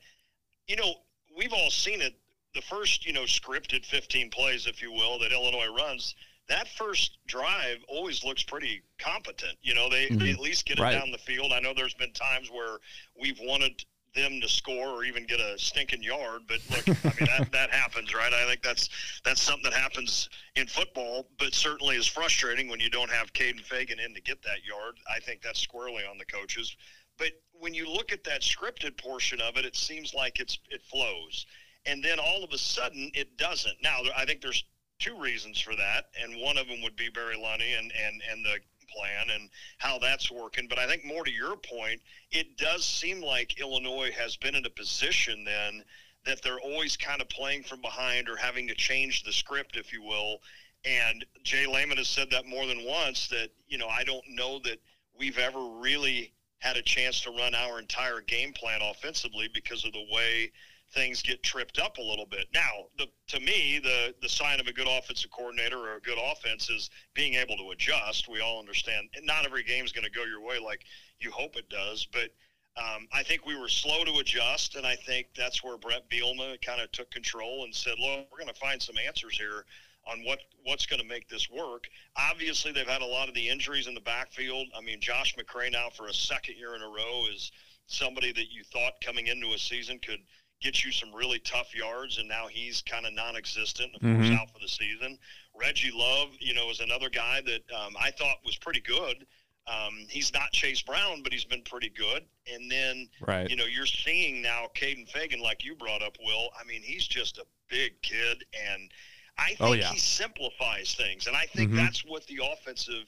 you 0.66 0.76
know, 0.76 0.94
we've 1.36 1.52
all 1.52 1.70
seen 1.70 2.00
it. 2.00 2.14
The 2.54 2.62
first, 2.62 3.06
you 3.06 3.12
know, 3.12 3.22
scripted 3.22 3.84
15 3.86 4.30
plays, 4.30 4.66
if 4.66 4.82
you 4.82 4.92
will, 4.92 5.18
that 5.20 5.30
Illinois 5.32 5.72
runs. 5.76 6.16
That 6.48 6.66
first 6.66 7.18
drive 7.28 7.78
always 7.86 8.24
looks 8.24 8.42
pretty 8.42 8.82
competent. 8.98 9.56
You 9.62 9.74
know, 9.74 9.88
they, 9.88 10.08
they 10.08 10.32
at 10.32 10.40
least 10.40 10.66
get 10.66 10.80
it 10.80 10.82
Right. 10.82 10.98
down 10.98 11.12
the 11.12 11.18
field. 11.18 11.52
I 11.52 11.60
know 11.60 11.72
there's 11.72 11.94
been 11.94 12.12
times 12.12 12.50
where 12.50 12.78
we've 13.20 13.38
wanted 13.40 13.84
them 14.14 14.40
to 14.40 14.48
score 14.48 14.88
or 14.88 15.04
even 15.04 15.24
get 15.26 15.40
a 15.40 15.58
stinking 15.58 16.02
yard. 16.02 16.42
But 16.48 16.60
look, 16.70 16.88
I 16.88 17.08
mean 17.20 17.28
that, 17.38 17.48
that 17.52 17.70
happens, 17.70 18.14
right? 18.14 18.32
I 18.32 18.46
think 18.46 18.62
that's 18.62 18.88
that's 19.24 19.40
something 19.40 19.70
that 19.70 19.78
happens 19.78 20.28
in 20.56 20.66
football, 20.66 21.28
but 21.38 21.54
certainly 21.54 21.96
is 21.96 22.06
frustrating 22.06 22.68
when 22.68 22.80
you 22.80 22.90
don't 22.90 23.10
have 23.10 23.32
Kaden 23.32 23.64
Feagin 23.64 24.04
in 24.04 24.14
to 24.14 24.20
get 24.20 24.42
that 24.42 24.64
yard. 24.64 24.96
I 25.08 25.20
think 25.20 25.42
that's 25.42 25.60
squarely 25.60 26.04
on 26.04 26.18
the 26.18 26.24
coaches. 26.24 26.76
But 27.18 27.32
when 27.52 27.74
you 27.74 27.88
look 27.88 28.12
at 28.12 28.24
that 28.24 28.40
scripted 28.40 28.96
portion 28.96 29.40
of 29.40 29.56
it, 29.56 29.64
it 29.64 29.76
seems 29.76 30.14
like 30.14 30.40
it's 30.40 30.58
it 30.70 30.82
flows, 30.82 31.46
and 31.86 32.02
then 32.02 32.18
all 32.18 32.42
of 32.42 32.52
a 32.52 32.58
sudden 32.58 33.10
it 33.14 33.36
doesn't. 33.36 33.76
Now 33.82 34.00
I 34.16 34.24
think 34.24 34.40
there's 34.40 34.64
two 34.98 35.18
reasons 35.18 35.60
for 35.60 35.74
that, 35.76 36.06
and 36.22 36.40
one 36.40 36.58
of 36.58 36.68
them 36.68 36.82
would 36.82 36.96
be 36.96 37.08
Barry 37.08 37.36
Lunney 37.36 37.78
and 37.78 37.92
and 37.92 38.22
and 38.30 38.44
the 38.44 38.58
plan 38.96 39.30
and 39.30 39.48
how 39.78 39.98
that's 39.98 40.30
working. 40.30 40.66
But 40.68 40.78
I 40.78 40.86
think 40.86 41.04
more 41.04 41.24
to 41.24 41.30
your 41.30 41.56
point, 41.56 42.00
it 42.30 42.56
does 42.56 42.84
seem 42.84 43.20
like 43.20 43.60
Illinois 43.60 44.10
has 44.12 44.36
been 44.36 44.54
in 44.54 44.66
a 44.66 44.70
position 44.70 45.44
then 45.44 45.84
that 46.26 46.42
they're 46.42 46.60
always 46.60 46.96
kind 46.96 47.20
of 47.20 47.28
playing 47.28 47.62
from 47.62 47.80
behind 47.80 48.28
or 48.28 48.36
having 48.36 48.68
to 48.68 48.74
change 48.74 49.22
the 49.22 49.32
script, 49.32 49.76
if 49.76 49.92
you 49.92 50.02
will. 50.02 50.38
And 50.84 51.24
Jay 51.42 51.66
Lehman 51.66 51.98
has 51.98 52.08
said 52.08 52.28
that 52.30 52.46
more 52.46 52.66
than 52.66 52.84
once 52.84 53.28
that, 53.28 53.50
you 53.68 53.78
know, 53.78 53.88
I 53.88 54.04
don't 54.04 54.24
know 54.28 54.58
that 54.64 54.78
we've 55.18 55.38
ever 55.38 55.62
really 55.78 56.32
had 56.58 56.76
a 56.76 56.82
chance 56.82 57.22
to 57.22 57.30
run 57.30 57.54
our 57.54 57.78
entire 57.78 58.20
game 58.20 58.52
plan 58.52 58.80
offensively 58.82 59.48
because 59.52 59.84
of 59.84 59.92
the 59.92 60.06
way 60.10 60.52
things 60.92 61.22
get 61.22 61.42
tripped 61.42 61.78
up 61.78 61.98
a 61.98 62.02
little 62.02 62.26
bit. 62.26 62.46
Now, 62.52 62.70
the, 62.98 63.06
to 63.28 63.40
me, 63.40 63.80
the 63.82 64.14
the 64.22 64.28
sign 64.28 64.60
of 64.60 64.66
a 64.66 64.72
good 64.72 64.88
offensive 64.88 65.30
coordinator 65.30 65.78
or 65.78 65.96
a 65.96 66.00
good 66.00 66.18
offense 66.18 66.68
is 66.68 66.90
being 67.14 67.34
able 67.34 67.56
to 67.56 67.70
adjust. 67.70 68.28
We 68.28 68.40
all 68.40 68.58
understand 68.58 69.08
not 69.22 69.44
every 69.44 69.62
game 69.62 69.84
is 69.84 69.92
going 69.92 70.04
to 70.04 70.10
go 70.10 70.24
your 70.24 70.40
way 70.42 70.58
like 70.58 70.82
you 71.20 71.30
hope 71.30 71.56
it 71.56 71.68
does, 71.68 72.06
but 72.12 72.30
um, 72.76 73.08
I 73.12 73.22
think 73.22 73.44
we 73.44 73.58
were 73.58 73.68
slow 73.68 74.04
to 74.04 74.18
adjust, 74.18 74.76
and 74.76 74.86
I 74.86 74.96
think 74.96 75.28
that's 75.36 75.62
where 75.62 75.76
Bret 75.76 76.08
Bielema 76.08 76.60
kind 76.62 76.80
of 76.80 76.90
took 76.92 77.10
control 77.10 77.64
and 77.64 77.74
said, 77.74 77.94
"Look, 77.98 78.26
we're 78.30 78.38
going 78.38 78.52
to 78.52 78.60
find 78.60 78.80
some 78.82 78.96
answers 79.04 79.38
here." 79.38 79.64
on 80.10 80.24
what 80.24 80.38
what's 80.64 80.86
going 80.86 81.00
to 81.00 81.06
make 81.06 81.28
this 81.28 81.50
work. 81.50 81.84
Obviously, 82.16 82.72
they've 82.72 82.88
had 82.88 83.02
a 83.02 83.06
lot 83.06 83.28
of 83.28 83.34
the 83.34 83.48
injuries 83.48 83.86
in 83.86 83.94
the 83.94 84.00
backfield. 84.00 84.66
I 84.76 84.80
mean, 84.80 85.00
Josh 85.00 85.36
McCray 85.36 85.70
now 85.70 85.88
for 85.90 86.06
a 86.06 86.14
second 86.14 86.56
year 86.56 86.74
in 86.74 86.82
a 86.82 86.88
row 86.88 87.26
is 87.32 87.52
somebody 87.86 88.32
that 88.32 88.50
you 88.50 88.62
thought 88.64 88.94
coming 89.04 89.26
into 89.26 89.52
a 89.52 89.58
season 89.58 89.98
could 89.98 90.20
get 90.60 90.84
you 90.84 90.92
some 90.92 91.12
really 91.14 91.38
tough 91.38 91.74
yards, 91.74 92.18
and 92.18 92.28
now 92.28 92.46
he's 92.46 92.82
kind 92.82 93.06
of 93.06 93.14
non-existent. 93.14 93.94
Of 93.94 94.02
mm-hmm. 94.02 94.22
course, 94.22 94.40
out 94.40 94.50
for 94.52 94.58
the 94.60 94.68
season. 94.68 95.18
Reggie 95.58 95.92
Love, 95.94 96.28
you 96.38 96.54
know, 96.54 96.70
is 96.70 96.80
another 96.80 97.08
guy 97.08 97.40
that 97.46 97.62
um, 97.74 97.94
I 98.00 98.10
thought 98.10 98.36
was 98.44 98.56
pretty 98.56 98.80
good. 98.80 99.26
Um, 99.66 100.06
he's 100.08 100.32
not 100.32 100.50
Chase 100.52 100.82
Brown, 100.82 101.22
but 101.22 101.32
he's 101.32 101.44
been 101.44 101.62
pretty 101.62 101.90
good. 101.90 102.24
And 102.52 102.70
then, 102.70 103.08
right. 103.20 103.48
you 103.48 103.56
know, 103.56 103.64
you're 103.64 103.86
seeing 103.86 104.42
now 104.42 104.66
Kaden 104.74 105.10
Feagin, 105.10 105.40
like 105.40 105.64
you 105.64 105.74
brought 105.74 106.02
up, 106.02 106.16
Will. 106.24 106.48
I 106.58 106.64
mean, 106.66 106.82
he's 106.82 107.06
just 107.06 107.38
a 107.38 107.44
big 107.68 108.00
kid, 108.02 108.44
and 108.72 108.90
I 109.38 109.48
think 109.48 109.60
oh, 109.60 109.72
yeah. 109.72 109.90
he 109.90 109.98
simplifies 109.98 110.94
things, 110.94 111.26
and 111.26 111.36
I 111.36 111.46
think 111.46 111.70
mm-hmm. 111.70 111.78
that's 111.78 112.04
what 112.04 112.26
the 112.26 112.40
offensive. 112.52 113.04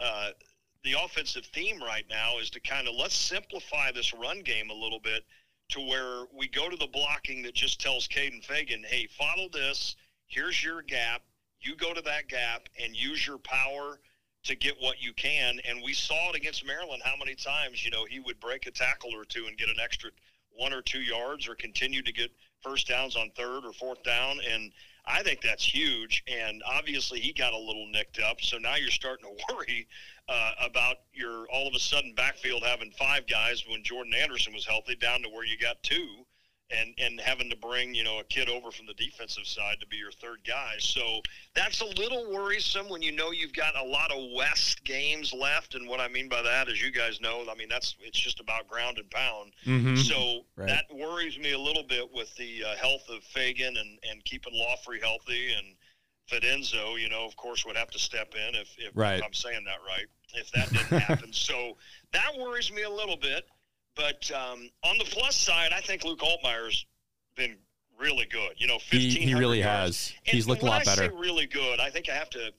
Uh, 0.00 0.30
the 0.84 0.94
offensive 1.04 1.44
theme 1.46 1.82
right 1.82 2.04
now 2.08 2.38
is 2.38 2.50
to 2.50 2.60
kind 2.60 2.86
of 2.86 2.94
let's 2.94 3.16
simplify 3.16 3.90
this 3.90 4.14
run 4.14 4.42
game 4.42 4.70
a 4.70 4.74
little 4.74 5.00
bit 5.00 5.24
to 5.70 5.80
where 5.80 6.24
we 6.34 6.48
go 6.48 6.70
to 6.70 6.76
the 6.76 6.86
blocking 6.86 7.42
that 7.42 7.54
just 7.54 7.80
tells 7.80 8.08
Kaden 8.08 8.44
Feagin, 8.44 8.84
hey, 8.84 9.06
follow 9.06 9.48
this. 9.52 9.96
Here's 10.26 10.62
your 10.64 10.82
gap. 10.82 11.22
You 11.60 11.76
go 11.76 11.92
to 11.92 12.00
that 12.02 12.28
gap 12.28 12.68
and 12.82 12.96
use 12.96 13.26
your 13.26 13.38
power 13.38 14.00
to 14.44 14.54
get 14.54 14.76
what 14.80 15.02
you 15.02 15.12
can. 15.12 15.60
And 15.68 15.82
we 15.82 15.92
saw 15.92 16.30
it 16.30 16.36
against 16.36 16.66
Maryland 16.66 17.02
how 17.04 17.16
many 17.18 17.34
times, 17.34 17.84
you 17.84 17.90
know, 17.90 18.06
he 18.06 18.18
would 18.18 18.40
break 18.40 18.66
a 18.66 18.70
tackle 18.70 19.10
or 19.14 19.24
two 19.24 19.46
and 19.46 19.58
get 19.58 19.68
an 19.68 19.76
extra 19.82 20.10
one 20.56 20.72
or 20.72 20.80
two 20.80 21.00
yards 21.00 21.46
or 21.48 21.54
continue 21.54 22.02
to 22.02 22.12
get 22.12 22.30
first 22.62 22.88
downs 22.88 23.16
on 23.16 23.30
third 23.36 23.66
or 23.66 23.72
fourth 23.72 24.02
down. 24.02 24.38
And 24.50 24.72
I 25.08 25.22
think 25.22 25.40
that's 25.40 25.64
huge. 25.64 26.22
And 26.28 26.62
obviously, 26.66 27.18
he 27.18 27.32
got 27.32 27.52
a 27.52 27.58
little 27.58 27.86
nicked 27.90 28.20
up. 28.20 28.40
So 28.40 28.58
now 28.58 28.76
you're 28.76 28.90
starting 28.90 29.24
to 29.24 29.44
worry 29.54 29.88
uh, 30.28 30.52
about 30.62 30.96
your 31.14 31.46
all 31.50 31.66
of 31.66 31.74
a 31.74 31.78
sudden 31.78 32.14
backfield 32.14 32.62
having 32.64 32.90
five 32.92 33.26
guys 33.26 33.64
when 33.68 33.82
Jordan 33.82 34.12
Anderson 34.14 34.52
was 34.52 34.66
healthy, 34.66 34.94
down 34.94 35.22
to 35.22 35.28
where 35.28 35.44
you 35.44 35.58
got 35.58 35.82
two 35.82 36.26
and 36.70 36.94
and 36.98 37.20
having 37.20 37.48
to 37.50 37.56
bring 37.56 37.94
you 37.94 38.04
know 38.04 38.18
a 38.18 38.24
kid 38.24 38.48
over 38.48 38.70
from 38.70 38.86
the 38.86 38.94
defensive 38.94 39.46
side 39.46 39.76
to 39.80 39.86
be 39.86 39.96
your 39.96 40.12
third 40.12 40.40
guy. 40.46 40.74
So 40.78 41.20
that's 41.54 41.80
a 41.80 41.86
little 41.86 42.30
worrisome 42.32 42.88
when 42.88 43.02
you 43.02 43.12
know 43.12 43.30
you've 43.30 43.54
got 43.54 43.76
a 43.76 43.82
lot 43.82 44.10
of 44.12 44.18
West 44.34 44.84
games 44.84 45.32
left. 45.32 45.74
And 45.74 45.88
what 45.88 46.00
I 46.00 46.08
mean 46.08 46.28
by 46.28 46.42
that, 46.42 46.68
as 46.68 46.82
you 46.82 46.90
guys 46.90 47.20
know, 47.20 47.44
I 47.50 47.54
mean 47.54 47.68
that's 47.68 47.96
it's 48.00 48.18
just 48.18 48.40
about 48.40 48.68
ground 48.68 48.98
and 48.98 49.10
pound. 49.10 49.52
Mm-hmm. 49.64 49.96
So 49.96 50.42
right. 50.56 50.68
that 50.68 50.84
worries 50.94 51.38
me 51.38 51.52
a 51.52 51.58
little 51.58 51.84
bit 51.84 52.12
with 52.12 52.34
the 52.36 52.64
uh, 52.64 52.76
health 52.76 53.08
of 53.08 53.22
Feagin 53.34 53.78
and 53.80 53.98
and 54.10 54.24
keeping 54.24 54.52
Laughery 54.54 55.00
healthy 55.00 55.52
and. 55.52 55.74
Fidenzo, 56.30 57.00
you 57.00 57.08
know, 57.08 57.24
of 57.24 57.34
course, 57.36 57.64
would 57.64 57.74
have 57.74 57.90
to 57.90 57.98
step 57.98 58.34
in 58.34 58.54
if, 58.54 58.76
if, 58.76 58.92
right. 58.94 59.18
if 59.18 59.24
I'm 59.24 59.32
saying 59.32 59.64
that 59.64 59.78
right. 59.86 60.04
If 60.34 60.50
that 60.50 60.70
didn't 60.70 61.00
happen, 61.00 61.32
so 61.32 61.78
that 62.12 62.32
worries 62.38 62.70
me 62.70 62.82
a 62.82 62.90
little 62.90 63.16
bit. 63.16 63.46
But 63.98 64.30
um, 64.30 64.70
on 64.84 64.96
the 64.96 65.04
plus 65.04 65.36
side, 65.36 65.72
I 65.74 65.80
think 65.80 66.04
Luke 66.04 66.20
Altmyer's 66.20 66.86
been 67.36 67.56
really 67.98 68.26
good. 68.30 68.52
You 68.56 68.68
know, 68.68 68.78
he, 68.90 69.10
he 69.10 69.34
really 69.34 69.58
yards. 69.58 70.10
has. 70.10 70.12
And 70.26 70.36
He's 70.36 70.46
looked 70.46 70.62
a 70.62 70.66
lot 70.66 70.82
I 70.82 70.84
better. 70.84 71.08
Say 71.08 71.10
really 71.14 71.46
good. 71.46 71.80
I 71.80 71.90
think 71.90 72.08
I 72.08 72.14
have 72.14 72.30
to. 72.30 72.52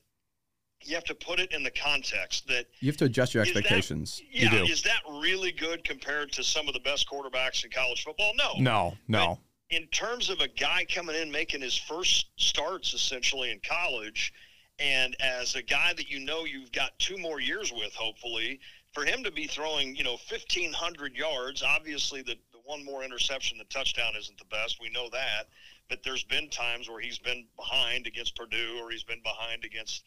You 0.82 0.96
have 0.96 1.04
to 1.06 1.16
put 1.16 1.42
it 1.42 1.52
in 1.52 1.62
the 1.64 1.72
context 1.72 2.48
that 2.48 2.66
you 2.80 2.88
have 2.88 2.98
to 2.98 3.06
adjust 3.06 3.34
your 3.34 3.44
expectations. 3.44 4.22
That, 4.34 4.54
yeah, 4.54 4.64
is 4.64 4.82
that 4.84 5.02
really 5.22 5.52
good 5.52 5.84
compared 5.84 6.32
to 6.34 6.44
some 6.44 6.70
of 6.70 6.74
the 6.74 6.80
best 6.80 7.10
quarterbacks 7.10 7.66
in 7.66 7.72
college 7.72 8.04
football? 8.04 8.32
No, 8.38 8.54
no, 8.58 8.98
no. 9.10 9.40
But 9.70 9.76
in 9.76 9.88
terms 9.88 10.30
of 10.30 10.40
a 10.40 10.48
guy 10.48 10.86
coming 10.94 11.18
in 11.18 11.30
making 11.30 11.62
his 11.62 11.78
first 11.78 12.28
starts 12.38 12.94
essentially 12.94 13.52
in 13.52 13.60
college, 13.68 14.34
and 14.80 15.18
as 15.20 15.56
a 15.56 15.62
guy 15.62 15.94
that 15.98 16.10
you 16.10 16.22
know 16.22 16.46
you've 16.46 16.72
got 16.72 16.98
two 16.98 17.18
more 17.18 17.42
years 17.42 17.74
with, 17.74 17.94
hopefully, 17.94 18.62
for 19.00 19.06
him 19.06 19.24
to 19.24 19.32
be 19.32 19.48
throwing, 19.48 19.96
you 19.96 20.04
know, 20.04 20.18
1,500 20.30 21.16
yards, 21.16 21.64
obviously 21.64 22.22
the, 22.22 22.36
the 22.52 22.60
one 22.66 22.84
more 22.84 23.04
interception, 23.04 23.58
the 23.58 23.64
touchdown 23.66 24.14
isn't 24.18 24.38
the 24.38 24.46
best. 24.46 24.78
We 24.82 24.90
know 24.90 25.10
that. 25.12 25.48
But 25.90 26.04
there's 26.04 26.24
been 26.24 26.50
times 26.50 26.90
where 26.90 27.00
he's 27.00 27.18
been 27.18 27.46
behind 27.56 28.08
against 28.08 28.36
Purdue 28.36 28.80
or 28.82 28.92
he's 28.92 29.04
been 29.04 29.22
behind 29.24 29.64
against, 29.64 30.04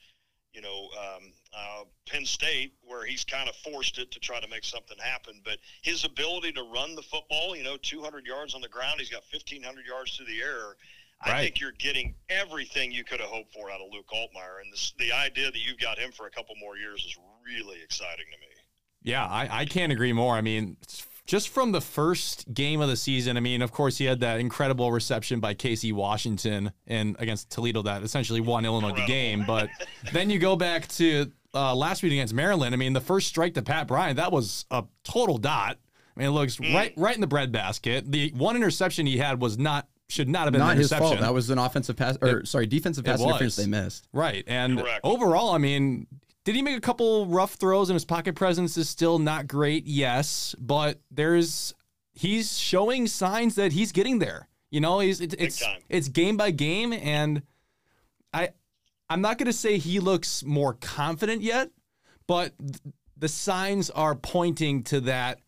you 0.52 0.60
know, 0.60 0.88
um, 0.98 1.32
uh, 1.56 1.84
Penn 2.06 2.26
State, 2.26 2.74
where 2.82 3.04
he's 3.04 3.24
kind 3.24 3.48
of 3.48 3.56
forced 3.56 3.98
it 3.98 4.10
to 4.12 4.20
try 4.20 4.38
to 4.40 4.48
make 4.48 4.64
something 4.64 4.98
happen. 4.98 5.40
But 5.42 5.58
his 5.82 6.04
ability 6.04 6.52
to 6.52 6.62
run 6.62 6.94
the 6.94 7.02
football, 7.02 7.56
you 7.56 7.64
know, 7.64 7.78
200 7.80 8.26
yards 8.26 8.54
on 8.54 8.60
the 8.60 8.68
ground, 8.68 9.00
he's 9.00 9.10
got 9.10 9.22
1,500 9.32 9.86
yards 9.86 10.16
through 10.16 10.26
the 10.26 10.42
air. 10.42 10.76
I 11.24 11.40
think 11.40 11.60
you're 11.60 11.72
getting 11.72 12.14
everything 12.28 12.90
you 12.90 13.04
could 13.04 13.20
have 13.20 13.30
hoped 13.30 13.54
for 13.54 13.70
out 13.70 13.80
of 13.80 13.92
Luke 13.92 14.10
Altmyer. 14.12 14.60
And 14.62 14.72
this, 14.72 14.92
the 14.98 15.12
idea 15.12 15.50
that 15.50 15.58
you've 15.58 15.78
got 15.78 15.98
him 15.98 16.10
for 16.10 16.26
a 16.26 16.30
couple 16.30 16.56
more 16.56 16.76
years 16.76 17.04
is 17.06 17.16
really 17.46 17.80
exciting 17.82 18.26
to 18.32 18.38
me. 18.38 18.51
Yeah, 19.02 19.24
I, 19.26 19.48
I 19.60 19.64
can't 19.64 19.92
agree 19.92 20.12
more. 20.12 20.34
I 20.34 20.40
mean, 20.40 20.76
just 21.26 21.48
from 21.48 21.72
the 21.72 21.80
first 21.80 22.52
game 22.52 22.80
of 22.80 22.88
the 22.88 22.96
season, 22.96 23.36
I 23.36 23.40
mean, 23.40 23.62
of 23.62 23.72
course, 23.72 23.98
he 23.98 24.04
had 24.04 24.20
that 24.20 24.40
incredible 24.40 24.92
reception 24.92 25.40
by 25.40 25.54
Casey 25.54 25.92
Washington 25.92 26.72
and 26.86 27.16
against 27.18 27.50
Toledo 27.50 27.82
that 27.82 28.02
essentially 28.02 28.40
won 28.40 28.64
Illinois 28.64 28.94
the 28.94 29.06
game. 29.06 29.44
But 29.46 29.70
then 30.12 30.30
you 30.30 30.38
go 30.38 30.56
back 30.56 30.88
to 30.88 31.30
uh, 31.54 31.74
last 31.74 32.02
week 32.02 32.12
against 32.12 32.34
Maryland. 32.34 32.74
I 32.74 32.78
mean, 32.78 32.92
the 32.92 33.00
first 33.00 33.28
strike 33.28 33.54
to 33.54 33.62
Pat 33.62 33.86
Bryant, 33.86 34.16
that 34.16 34.32
was 34.32 34.66
a 34.70 34.84
total 35.04 35.38
dot. 35.38 35.78
I 36.16 36.20
mean, 36.20 36.28
it 36.28 36.32
looks 36.32 36.56
mm. 36.56 36.74
right 36.74 36.92
right 36.96 37.14
in 37.14 37.20
the 37.20 37.26
breadbasket. 37.26 38.10
The 38.10 38.32
one 38.36 38.56
interception 38.56 39.06
he 39.06 39.18
had 39.18 39.40
was 39.40 39.58
not 39.58 39.88
should 40.08 40.28
not 40.28 40.44
have 40.44 40.52
been 40.52 40.60
not 40.60 40.76
his 40.76 40.92
fault. 40.92 41.20
That 41.20 41.32
was 41.32 41.48
an 41.50 41.58
offensive 41.58 41.96
pass 41.96 42.18
or 42.20 42.40
it, 42.40 42.48
sorry, 42.48 42.66
defensive 42.66 43.04
pass 43.04 43.20
interference 43.20 43.56
they 43.56 43.66
missed. 43.66 44.06
Right. 44.12 44.44
And 44.46 44.78
Correct. 44.78 45.00
overall, 45.02 45.54
I 45.54 45.58
mean, 45.58 46.06
did 46.44 46.54
he 46.54 46.62
make 46.62 46.76
a 46.76 46.80
couple 46.80 47.26
rough 47.26 47.54
throws 47.54 47.88
and 47.88 47.94
his 47.94 48.04
pocket 48.04 48.34
presence 48.34 48.76
is 48.76 48.88
still 48.88 49.18
not 49.18 49.46
great? 49.46 49.86
Yes, 49.86 50.54
but 50.58 51.00
there's 51.10 51.74
he's 52.12 52.58
showing 52.58 53.06
signs 53.06 53.54
that 53.54 53.72
he's 53.72 53.92
getting 53.92 54.18
there. 54.18 54.48
You 54.70 54.80
know, 54.80 55.00
he's 55.00 55.20
it, 55.20 55.34
it's 55.38 55.62
it's 55.88 56.08
game 56.08 56.36
by 56.36 56.50
game 56.50 56.92
and 56.92 57.42
I 58.32 58.50
I'm 59.08 59.20
not 59.20 59.38
going 59.38 59.46
to 59.46 59.52
say 59.52 59.78
he 59.78 60.00
looks 60.00 60.42
more 60.42 60.74
confident 60.74 61.42
yet, 61.42 61.70
but 62.26 62.52
th- 62.58 62.94
the 63.16 63.28
signs 63.28 63.90
are 63.90 64.14
pointing 64.14 64.82
to 64.84 65.00
that 65.02 65.40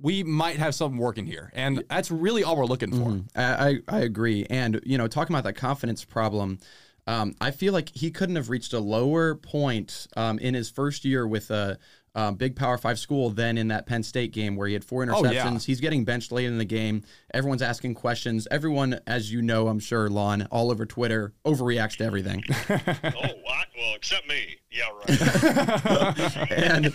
we 0.00 0.24
might 0.24 0.56
have 0.56 0.74
something 0.74 0.98
working 0.98 1.26
here. 1.26 1.52
And 1.54 1.84
that's 1.88 2.10
really 2.10 2.42
all 2.42 2.56
we're 2.56 2.66
looking 2.66 2.90
for. 2.90 3.10
Mm-hmm. 3.10 3.26
I, 3.36 3.78
I 3.86 4.00
agree. 4.00 4.44
And, 4.50 4.80
you 4.84 4.98
know, 4.98 5.06
talking 5.06 5.34
about 5.34 5.44
that 5.44 5.54
confidence 5.54 6.04
problem, 6.04 6.58
um, 7.06 7.34
I 7.40 7.50
feel 7.50 7.72
like 7.72 7.90
he 7.94 8.10
couldn't 8.10 8.36
have 8.36 8.50
reached 8.50 8.72
a 8.72 8.78
lower 8.80 9.34
point 9.34 10.06
um, 10.16 10.38
in 10.38 10.54
his 10.54 10.70
first 10.70 11.04
year 11.04 11.26
with 11.26 11.50
a 11.50 11.78
um, 12.14 12.34
big 12.34 12.56
Power 12.56 12.76
Five 12.76 12.98
school 12.98 13.30
than 13.30 13.56
in 13.56 13.68
that 13.68 13.86
Penn 13.86 14.02
State 14.02 14.32
game 14.32 14.54
where 14.54 14.68
he 14.68 14.74
had 14.74 14.84
four 14.84 15.04
interceptions. 15.04 15.24
Oh, 15.24 15.52
yeah. 15.54 15.58
He's 15.58 15.80
getting 15.80 16.04
benched 16.04 16.30
late 16.30 16.44
in 16.46 16.58
the 16.58 16.64
game. 16.64 17.04
Everyone's 17.32 17.62
asking 17.62 17.94
questions. 17.94 18.46
Everyone, 18.50 19.00
as 19.06 19.32
you 19.32 19.40
know, 19.40 19.68
I'm 19.68 19.80
sure, 19.80 20.10
Lon, 20.10 20.46
all 20.50 20.70
over 20.70 20.84
Twitter, 20.84 21.32
overreacts 21.44 21.96
to 21.96 22.04
everything. 22.04 22.44
oh, 22.70 22.78
well, 23.16 23.64
Well, 23.76 23.94
except 23.96 24.28
me. 24.28 24.58
Yeah, 24.70 24.88
right. 25.08 26.50
and 26.52 26.92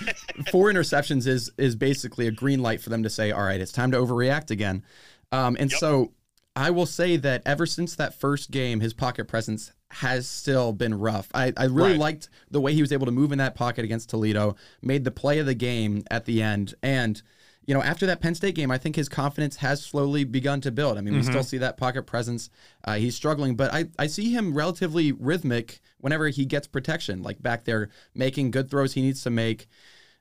four 0.52 0.72
interceptions 0.72 1.26
is 1.28 1.52
is 1.58 1.76
basically 1.76 2.28
a 2.28 2.32
green 2.32 2.62
light 2.62 2.82
for 2.82 2.90
them 2.90 3.04
to 3.04 3.10
say, 3.10 3.32
all 3.32 3.44
right, 3.44 3.60
it's 3.60 3.72
time 3.72 3.92
to 3.92 3.98
overreact 3.98 4.52
again. 4.52 4.84
Um, 5.32 5.58
and 5.60 5.72
Yep. 5.72 5.80
so 5.80 6.12
I 6.58 6.72
will 6.72 6.88
say 6.88 7.18
that 7.18 7.44
ever 7.46 7.68
since 7.68 7.96
that 7.96 8.16
first 8.16 8.50
game, 8.50 8.80
his 8.80 8.92
pocket 8.92 9.28
presence 9.28 9.74
has 9.92 10.28
still 10.28 10.74
been 10.74 10.96
rough. 10.98 11.30
I, 11.34 11.54
I 11.56 11.66
really 11.66 11.92
Right. 11.92 12.00
liked 12.00 12.30
the 12.50 12.60
way 12.60 12.74
he 12.74 12.82
was 12.82 12.92
able 12.92 13.06
to 13.06 13.12
move 13.12 13.32
in 13.32 13.38
that 13.38 13.54
pocket 13.54 13.86
against 13.86 14.10
Toledo, 14.10 14.56
made 14.82 15.04
the 15.04 15.12
play 15.12 15.38
of 15.38 15.46
the 15.46 15.54
game 15.54 16.04
at 16.10 16.26
the 16.26 16.42
end. 16.42 16.74
And, 16.82 17.22
you 17.68 17.76
know, 17.76 17.84
after 17.84 18.08
that 18.08 18.22
Penn 18.22 18.34
State 18.34 18.56
game, 18.56 18.72
I 18.72 18.80
think 18.80 18.96
his 18.96 19.08
confidence 19.08 19.58
has 19.58 19.84
slowly 19.86 20.24
begun 20.24 20.60
to 20.62 20.72
build. 20.72 20.98
I 20.98 21.02
mean, 21.02 21.14
we 21.14 21.22
still 21.22 21.44
see 21.44 21.60
that 21.60 21.78
pocket 21.78 22.04
presence. 22.08 22.50
Uh, 22.84 22.96
he's 22.96 23.16
struggling, 23.16 23.56
but 23.56 23.72
I, 23.72 23.86
I 24.00 24.08
see 24.08 24.34
him 24.34 24.56
relatively 24.56 25.12
rhythmic 25.12 25.80
whenever 26.00 26.28
he 26.30 26.44
gets 26.46 26.66
protection, 26.66 27.22
like 27.22 27.40
back 27.40 27.66
there 27.66 27.90
making 28.16 28.50
good 28.50 28.72
throws 28.72 28.94
he 28.94 29.04
needs 29.04 29.22
to 29.24 29.30
make. 29.30 29.68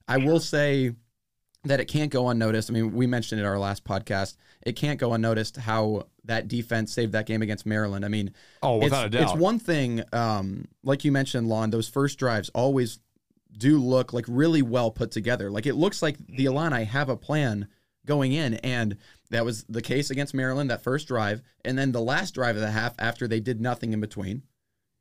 I 0.07 0.19
will 0.19 0.41
say 0.41 0.93
that 1.67 1.81
it 1.81 1.87
can't 1.87 2.11
go 2.11 2.29
unnoticed. 2.29 2.71
I 2.71 2.73
mean, 2.73 2.93
we 2.93 3.07
mentioned 3.07 3.41
it 3.41 3.45
in 3.45 3.49
our 3.49 3.59
last 3.59 3.85
podcast, 3.85 4.37
it 4.63 4.73
can't 4.77 4.99
go 4.99 5.13
unnoticed 5.13 5.57
how 5.57 6.09
that 6.25 6.49
defense 6.49 6.93
saved 6.93 7.13
that 7.13 7.27
game 7.27 7.43
against 7.43 7.67
Maryland. 7.67 8.05
I 8.05 8.09
mean, 8.09 8.33
Oh, 8.63 8.77
it's, 8.79 8.85
without 8.85 9.07
a 9.07 9.11
doubt. 9.11 9.23
it's 9.23 9.35
one 9.41 9.59
thing, 9.59 10.03
um, 10.13 10.67
like 10.83 11.05
you 11.05 11.13
mentioned, 11.13 11.49
Lon, 11.49 11.71
those 11.71 11.89
first 11.89 12.19
drives 12.19 12.49
always 12.51 12.99
do 13.57 13.79
look 13.79 14.13
like 14.13 14.25
really 14.29 14.61
well 14.63 14.91
put 14.91 15.11
together. 15.11 15.51
Like 15.51 15.67
it 15.67 15.75
looks 15.75 16.03
like 16.03 16.17
the 16.27 16.45
Illini 16.47 16.85
have 16.85 17.09
a 17.09 17.17
plan 17.17 17.69
going 18.05 18.33
in, 18.33 18.55
and 18.55 18.97
that 19.31 19.45
was 19.45 19.65
the 19.69 19.83
case 19.83 20.11
against 20.11 20.35
Maryland 20.35 20.71
that 20.71 20.83
first 20.83 21.09
drive, 21.09 21.43
and 21.65 21.79
then 21.79 21.93
the 21.93 22.01
last 22.01 22.35
drive 22.35 22.55
of 22.57 22.63
the 22.63 22.71
half 22.71 22.95
after 22.99 23.27
they 23.27 23.41
did 23.41 23.61
nothing 23.61 23.93
in 23.93 24.01
between, 24.01 24.43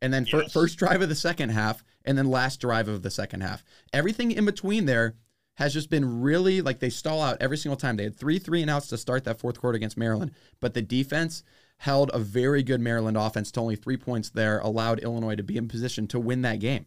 and 0.01 0.13
then 0.13 0.25
fir- 0.25 0.43
Yes. 0.43 0.53
first 0.53 0.77
drive 0.77 1.01
of 1.01 1.09
the 1.09 1.15
second 1.15 1.49
half, 1.49 1.83
and 2.05 2.17
then 2.17 2.27
last 2.29 2.59
drive 2.61 2.87
of 2.87 3.01
the 3.01 3.11
second 3.11 3.41
half. 3.41 3.63
Everything 3.93 4.31
in 4.31 4.45
between 4.45 4.85
there 4.85 5.15
has 5.55 5.73
just 5.73 5.89
been 5.89 6.21
really 6.21 6.61
like 6.61 6.79
they 6.79 6.89
stall 6.89 7.21
out 7.21 7.37
every 7.41 7.57
single 7.57 7.77
time. 7.77 7.97
They 7.97 8.03
had 8.03 8.17
three 8.17 8.39
three 8.39 8.61
and 8.61 8.69
outs 8.69 8.87
to 8.87 8.97
start 8.97 9.23
that 9.25 9.39
fourth 9.39 9.59
quarter 9.59 9.75
against 9.75 9.97
Maryland, 9.97 10.31
but 10.59 10.73
the 10.73 10.81
defense 10.81 11.43
held 11.77 12.09
a 12.13 12.19
very 12.19 12.63
good 12.63 12.79
Maryland 12.79 13.17
offense 13.17 13.51
to 13.51 13.59
only 13.59 13.75
three 13.75 13.97
points 13.97 14.29
there, 14.29 14.59
allowed 14.59 14.99
Illinois 14.99 15.35
to 15.35 15.43
be 15.43 15.57
in 15.57 15.67
position 15.67 16.07
to 16.07 16.19
win 16.19 16.41
that 16.43 16.59
game. 16.59 16.85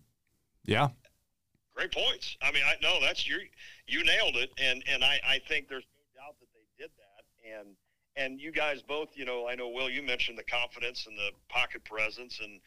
yeah. 0.64 0.88
Great 1.74 1.92
points. 1.92 2.36
I 2.42 2.50
mean, 2.50 2.62
I 2.66 2.74
no, 2.82 2.98
that's 3.00 3.28
you. 3.28 3.38
You 3.86 4.04
nailed 4.04 4.36
it, 4.36 4.50
and 4.58 4.82
and 4.88 5.04
I 5.04 5.20
I 5.24 5.40
think 5.46 5.68
there's 5.68 5.86
no 5.94 6.20
doubt 6.20 6.34
that 6.40 6.48
they 6.52 6.82
did 6.82 6.90
that, 6.98 7.58
and 7.58 7.76
and 8.16 8.40
you 8.40 8.50
guys 8.50 8.82
both, 8.82 9.10
you 9.14 9.24
know, 9.24 9.46
I 9.48 9.54
know 9.54 9.68
Will, 9.68 9.88
you 9.88 10.02
mentioned 10.02 10.36
the 10.36 10.42
confidence 10.42 11.06
and 11.06 11.16
the 11.16 11.30
pocket 11.48 11.84
presence, 11.84 12.40
and 12.42 12.60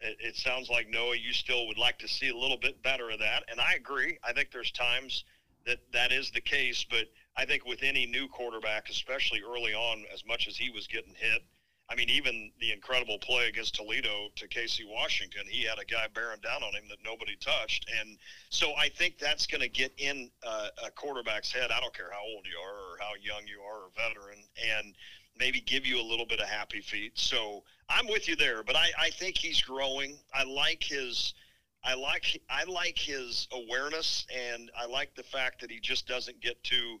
it, 0.00 0.16
it 0.18 0.36
sounds 0.36 0.70
like 0.70 0.88
Noah, 0.88 1.16
you 1.16 1.34
still 1.34 1.66
would 1.66 1.76
like 1.76 1.98
to 1.98 2.08
see 2.08 2.30
a 2.30 2.36
little 2.36 2.56
bit 2.56 2.82
better 2.82 3.10
of 3.10 3.18
that, 3.18 3.44
and 3.50 3.60
I 3.60 3.74
agree. 3.74 4.18
I 4.24 4.32
think 4.32 4.50
there's 4.50 4.72
times 4.72 5.24
that 5.66 5.78
that 5.92 6.12
is 6.12 6.30
the 6.30 6.40
case, 6.40 6.84
but 6.88 7.06
I 7.36 7.44
think 7.44 7.64
with 7.66 7.82
any 7.82 8.06
new 8.06 8.28
quarterback, 8.28 8.88
especially 8.88 9.42
early 9.42 9.74
on, 9.74 10.04
as 10.12 10.24
much 10.26 10.46
as 10.46 10.56
he 10.56 10.70
was 10.70 10.86
getting 10.86 11.14
hit. 11.14 11.42
I 11.90 11.94
mean, 11.96 12.08
even 12.08 12.50
the 12.60 12.72
incredible 12.72 13.18
play 13.18 13.46
against 13.46 13.74
Toledo 13.74 14.28
to 14.36 14.48
Casey 14.48 14.84
Washington, 14.88 15.42
he 15.46 15.64
had 15.64 15.78
a 15.78 15.84
guy 15.84 16.06
bearing 16.14 16.40
down 16.40 16.62
on 16.62 16.72
him 16.72 16.84
that 16.88 16.96
nobody 17.04 17.36
touched. 17.36 17.86
And 18.00 18.16
so 18.48 18.72
I 18.78 18.88
think 18.88 19.18
that's 19.18 19.46
going 19.46 19.60
to 19.60 19.68
get 19.68 19.92
in 19.98 20.30
uh, 20.46 20.68
a 20.86 20.90
quarterback's 20.90 21.52
head. 21.52 21.70
I 21.70 21.80
don't 21.80 21.94
care 21.94 22.10
how 22.10 22.24
old 22.24 22.46
you 22.46 22.56
are 22.58 22.94
or 22.94 22.98
how 23.00 23.10
young 23.20 23.46
you 23.46 23.60
are 23.60 23.84
or 23.84 23.90
veteran, 23.94 24.38
and 24.78 24.94
maybe 25.38 25.60
give 25.60 25.84
you 25.84 26.00
a 26.00 26.02
little 26.02 26.24
bit 26.24 26.40
of 26.40 26.48
happy 26.48 26.80
feet. 26.80 27.12
So 27.18 27.64
I'm 27.90 28.06
with 28.08 28.28
you 28.28 28.36
there, 28.36 28.62
but 28.62 28.76
I, 28.76 28.90
I 28.98 29.10
think 29.10 29.36
he's 29.36 29.60
growing. 29.60 30.16
I 30.32 30.44
like 30.44 30.82
his. 30.82 31.34
I 31.84 31.94
like 31.94 32.40
I 32.48 32.64
like 32.64 32.98
his 32.98 33.46
awareness, 33.52 34.26
and 34.34 34.70
I 34.78 34.86
like 34.86 35.14
the 35.14 35.22
fact 35.22 35.60
that 35.60 35.70
he 35.70 35.80
just 35.80 36.08
doesn't 36.08 36.40
get 36.40 36.62
too, 36.64 36.98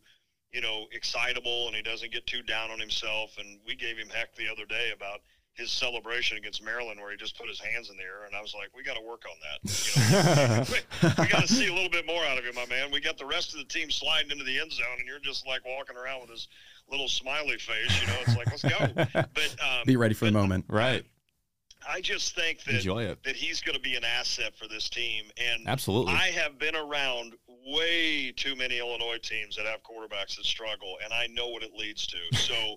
you 0.52 0.60
know, 0.60 0.86
excitable, 0.92 1.66
and 1.68 1.76
he 1.76 1.82
doesn't 1.82 2.12
get 2.12 2.26
too 2.26 2.42
down 2.42 2.70
on 2.70 2.78
himself. 2.78 3.36
And 3.38 3.60
we 3.66 3.76
gave 3.76 3.96
him 3.96 4.08
heck 4.08 4.34
the 4.34 4.48
other 4.48 4.66
day 4.66 4.92
about 4.94 5.20
his 5.54 5.70
celebration 5.70 6.36
against 6.36 6.62
Maryland, 6.62 7.00
where 7.00 7.12
he 7.12 7.16
just 7.16 7.38
put 7.38 7.48
his 7.48 7.60
hands 7.60 7.88
in 7.88 7.96
the 7.96 8.02
air, 8.02 8.24
and 8.26 8.34
I 8.34 8.42
was 8.42 8.54
like, 8.54 8.70
we 8.76 8.82
got 8.82 8.96
to 8.96 9.02
work 9.02 9.22
on 9.24 9.36
that. 9.40 9.58
You 9.86 10.12
know, 10.12 10.64
we, 11.16 11.22
we 11.22 11.28
got 11.28 11.42
to 11.42 11.48
see 11.48 11.68
a 11.68 11.72
little 11.72 11.90
bit 11.90 12.06
more 12.06 12.22
out 12.24 12.38
of 12.38 12.44
you, 12.44 12.52
my 12.52 12.66
man. 12.66 12.90
We 12.90 13.00
got 13.00 13.18
the 13.18 13.26
rest 13.26 13.52
of 13.52 13.60
the 13.60 13.64
team 13.64 13.90
sliding 13.90 14.32
into 14.32 14.44
the 14.44 14.58
end 14.58 14.72
zone, 14.72 14.98
and 14.98 15.06
you're 15.06 15.20
just 15.20 15.46
like 15.46 15.62
walking 15.64 15.96
around 15.96 16.22
with 16.22 16.30
this 16.30 16.48
little 16.90 17.08
smiley 17.08 17.56
face. 17.56 18.00
You 18.00 18.06
know, 18.08 18.16
it's 18.26 18.36
like 18.36 18.50
let's 18.50 18.62
go. 18.62 19.22
But 19.34 19.56
um, 19.62 19.84
Be 19.86 19.96
ready 19.96 20.14
for 20.14 20.26
the 20.26 20.32
moment. 20.32 20.66
Right. 20.68 21.04
I 21.88 22.00
just 22.00 22.34
think 22.34 22.62
that 22.64 22.72
that 23.24 23.36
he's 23.36 23.60
going 23.60 23.74
to 23.74 23.80
be 23.80 23.96
an 23.96 24.04
asset 24.04 24.56
for 24.56 24.68
this 24.68 24.88
team, 24.88 25.24
and 25.36 25.68
Absolutely. 25.68 26.12
I 26.14 26.28
have 26.28 26.58
been 26.58 26.76
around 26.76 27.34
way 27.66 28.32
too 28.36 28.54
many 28.56 28.78
Illinois 28.78 29.18
teams 29.22 29.56
that 29.56 29.66
have 29.66 29.80
quarterbacks 29.82 30.36
that 30.36 30.44
struggle, 30.44 30.96
and 31.02 31.12
I 31.12 31.26
know 31.28 31.48
what 31.48 31.62
it 31.62 31.72
leads 31.74 32.06
to. 32.08 32.18
So, 32.44 32.76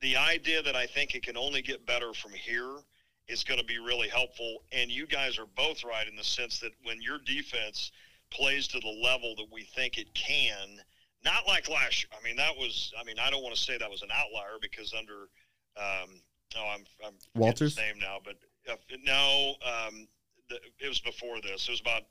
the 0.00 0.16
idea 0.16 0.62
that 0.62 0.74
I 0.74 0.86
think 0.86 1.14
it 1.14 1.22
can 1.22 1.36
only 1.36 1.62
get 1.62 1.86
better 1.86 2.12
from 2.12 2.32
here 2.32 2.78
is 3.28 3.44
going 3.44 3.60
to 3.60 3.66
be 3.66 3.78
really 3.78 4.08
helpful. 4.08 4.64
And 4.72 4.90
you 4.90 5.06
guys 5.06 5.38
are 5.38 5.46
both 5.56 5.84
right 5.84 6.08
in 6.08 6.16
the 6.16 6.24
sense 6.24 6.58
that 6.60 6.72
when 6.82 7.00
your 7.00 7.18
defense 7.18 7.92
plays 8.30 8.66
to 8.68 8.80
the 8.80 9.00
level 9.02 9.34
that 9.36 9.46
we 9.52 9.62
think 9.62 9.98
it 9.98 10.12
can, 10.14 10.80
not 11.24 11.46
like 11.46 11.68
last 11.68 12.02
year. 12.02 12.10
I 12.18 12.24
mean, 12.26 12.36
that 12.36 12.56
was. 12.56 12.92
I 13.00 13.04
mean, 13.04 13.16
I 13.20 13.30
don't 13.30 13.42
want 13.42 13.54
to 13.54 13.60
say 13.60 13.78
that 13.78 13.90
was 13.90 14.02
an 14.02 14.10
outlier 14.12 14.58
because 14.60 14.94
under. 14.96 15.28
Um, 15.76 16.20
oh, 16.58 16.68
I'm. 16.74 16.84
I'm 17.06 17.14
Walters? 17.34 17.76
name 17.76 17.98
now, 18.00 18.18
but 18.24 18.36
uh, 18.70 18.76
no, 19.04 19.54
um, 19.64 20.06
the, 20.48 20.56
it 20.78 20.88
was 20.88 21.00
before 21.00 21.40
this. 21.42 21.66
It 21.68 21.70
was 21.72 21.80
about 21.80 22.02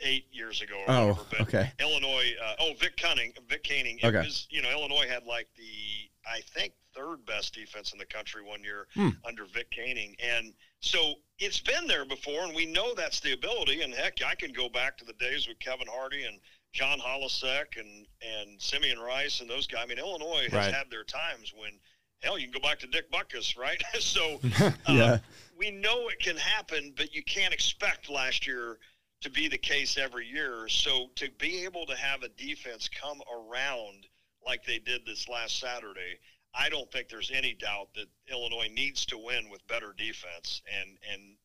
eight 0.00 0.26
years 0.32 0.60
ago 0.60 0.74
or 0.76 0.84
Oh, 0.90 1.06
whatever. 1.08 1.26
But 1.30 1.40
okay. 1.42 1.72
Illinois. 1.80 2.32
Uh, 2.44 2.54
oh, 2.60 2.72
Vic 2.80 2.96
Koenning, 2.96 3.32
Vic 3.48 3.62
Koenning. 3.64 4.02
Okay. 4.02 4.18
was, 4.18 4.46
you 4.50 4.60
know, 4.62 4.70
Illinois 4.70 5.06
had 5.08 5.24
like 5.24 5.46
the 5.56 6.10
I 6.28 6.40
think 6.54 6.72
third 6.94 7.24
best 7.26 7.54
defense 7.54 7.92
in 7.92 7.98
the 7.98 8.06
country 8.06 8.42
one 8.42 8.62
year 8.64 8.86
Hmm. 8.94 9.10
under 9.26 9.44
Vic 9.44 9.70
Koenning, 9.70 10.14
and 10.24 10.52
so 10.80 11.14
it's 11.38 11.60
been 11.60 11.86
there 11.86 12.04
before, 12.04 12.44
and 12.44 12.54
we 12.54 12.66
know 12.66 12.94
that's 12.94 13.20
the 13.20 13.32
ability. 13.32 13.82
And 13.82 13.92
heck, 13.94 14.18
I 14.24 14.34
can 14.34 14.52
go 14.52 14.68
back 14.68 14.96
to 14.98 15.04
the 15.04 15.12
days 15.14 15.46
with 15.48 15.58
Kevin 15.60 15.86
Hardy 15.90 16.24
and 16.24 16.38
John 16.72 16.98
Holecek 16.98 17.78
and 17.78 18.06
and 18.20 18.60
Simeon 18.60 18.98
Rice 18.98 19.40
and 19.40 19.48
those 19.50 19.66
guys. 19.68 19.82
I 19.84 19.86
mean, 19.86 19.98
Illinois 19.98 20.44
has 20.44 20.52
Right. 20.52 20.74
had 20.74 20.90
their 20.90 21.04
times 21.04 21.52
when. 21.56 21.78
Hell, 22.24 22.38
you 22.38 22.48
can 22.50 22.60
go 22.60 22.66
back 22.66 22.78
to 22.80 22.86
Dick 22.86 23.12
Butkus, 23.12 23.56
right? 23.58 23.82
so, 24.00 24.40
uh, 24.86 25.18
we 25.58 25.70
know 25.70 26.08
it 26.08 26.18
can 26.20 26.36
happen, 26.36 26.94
but 26.96 27.14
you 27.14 27.22
can't 27.22 27.52
expect 27.52 28.08
last 28.08 28.46
year 28.46 28.78
to 29.20 29.30
be 29.30 29.46
the 29.46 29.58
case 29.58 29.98
every 29.98 30.26
year. 30.26 30.66
So 30.68 31.10
to 31.16 31.30
be 31.38 31.64
able 31.64 31.86
to 31.86 31.96
have 31.96 32.22
a 32.22 32.28
defense 32.30 32.88
come 32.88 33.20
around 33.32 34.06
like 34.44 34.64
they 34.64 34.78
did 34.78 35.06
this 35.06 35.28
last 35.28 35.60
Saturday, 35.60 36.18
I 36.54 36.68
don't 36.68 36.90
think 36.90 37.08
there's 37.08 37.30
any 37.34 37.54
doubt 37.54 37.88
that 37.94 38.06
Illinois 38.30 38.68
needs 38.72 39.04
to 39.06 39.18
win 39.18 39.50
with 39.50 39.66
better 39.66 39.94
defense 39.96 40.62
and 40.80 40.98
and 41.10 41.36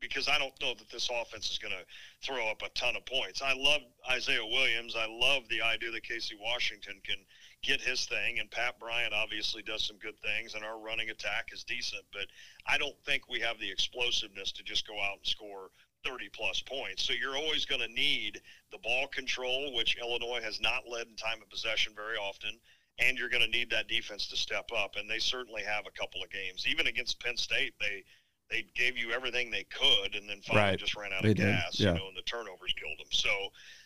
because 0.00 0.28
I 0.28 0.38
don't 0.38 0.54
know 0.60 0.74
that 0.74 0.90
this 0.90 1.10
offense 1.10 1.50
is 1.50 1.58
going 1.58 1.74
to 1.74 1.84
throw 2.24 2.48
up 2.48 2.62
a 2.62 2.68
ton 2.70 2.94
of 2.94 3.04
points. 3.04 3.42
I 3.42 3.52
love 3.54 3.80
Isaiah 4.08 4.46
Williams. 4.46 4.94
I 4.96 5.06
love 5.06 5.42
the 5.48 5.60
idea 5.62 5.90
that 5.90 6.04
Casey 6.04 6.36
Washington 6.40 7.00
can 7.04 7.16
get 7.62 7.80
his 7.80 8.06
thing, 8.06 8.38
and 8.38 8.50
Pat 8.50 8.78
Bryant 8.78 9.12
obviously 9.12 9.62
does 9.62 9.84
some 9.84 9.98
good 9.98 10.18
things, 10.20 10.54
and 10.54 10.64
our 10.64 10.78
running 10.78 11.10
attack 11.10 11.48
is 11.52 11.64
decent. 11.64 12.02
But 12.12 12.26
I 12.66 12.78
don't 12.78 12.96
think 13.04 13.28
we 13.28 13.40
have 13.40 13.58
the 13.58 13.70
explosiveness 13.70 14.52
to 14.52 14.62
just 14.62 14.86
go 14.86 14.94
out 15.00 15.18
and 15.18 15.26
score 15.26 15.70
30 16.04 16.28
plus 16.32 16.60
points. 16.60 17.02
So 17.02 17.12
you're 17.12 17.36
always 17.36 17.64
going 17.64 17.80
to 17.80 17.88
need 17.92 18.40
the 18.70 18.78
ball 18.78 19.08
control, 19.08 19.74
which 19.74 19.96
Illinois 20.00 20.40
has 20.42 20.60
not 20.60 20.88
led 20.88 21.08
in 21.08 21.16
time 21.16 21.42
of 21.42 21.50
possession 21.50 21.92
very 21.94 22.16
often. 22.16 22.58
And 23.00 23.16
you're 23.16 23.28
going 23.28 23.44
to 23.44 23.50
need 23.50 23.70
that 23.70 23.86
defense 23.88 24.26
to 24.28 24.36
step 24.36 24.70
up, 24.76 24.96
and 24.96 25.08
they 25.08 25.20
certainly 25.20 25.62
have 25.62 25.86
a 25.86 25.90
couple 25.98 26.22
of 26.22 26.30
games. 26.30 26.66
Even 26.66 26.88
against 26.88 27.20
Penn 27.22 27.36
State, 27.36 27.74
they 27.80 28.04
they 28.50 28.64
gave 28.74 28.96
you 28.96 29.10
everything 29.12 29.50
they 29.50 29.64
could, 29.64 30.14
and 30.14 30.26
then 30.26 30.40
finally 30.40 30.70
Right. 30.70 30.78
just 30.78 30.96
ran 30.96 31.12
out 31.12 31.22
They 31.22 31.32
of 31.32 31.36
did, 31.36 31.44
gas. 31.44 31.78
yeah. 31.78 31.92
You 31.92 31.98
know, 31.98 32.08
and 32.08 32.16
the 32.16 32.22
turnovers 32.22 32.72
killed 32.72 32.98
them. 32.98 33.12
So 33.12 33.28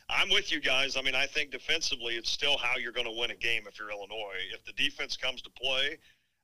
I'm 0.08 0.30
with 0.30 0.52
you 0.52 0.60
guys. 0.60 0.96
I 0.96 1.02
mean, 1.02 1.14
I 1.14 1.26
think 1.26 1.50
defensively, 1.50 2.14
it's 2.14 2.30
still 2.30 2.56
how 2.58 2.76
you're 2.76 2.92
going 2.92 3.06
to 3.06 3.18
win 3.18 3.30
a 3.30 3.36
game 3.36 3.64
if 3.66 3.78
you're 3.78 3.90
Illinois. 3.90 4.38
If 4.52 4.64
the 4.64 4.72
defense 4.72 5.16
comes 5.16 5.42
to 5.42 5.50
play 5.50 5.98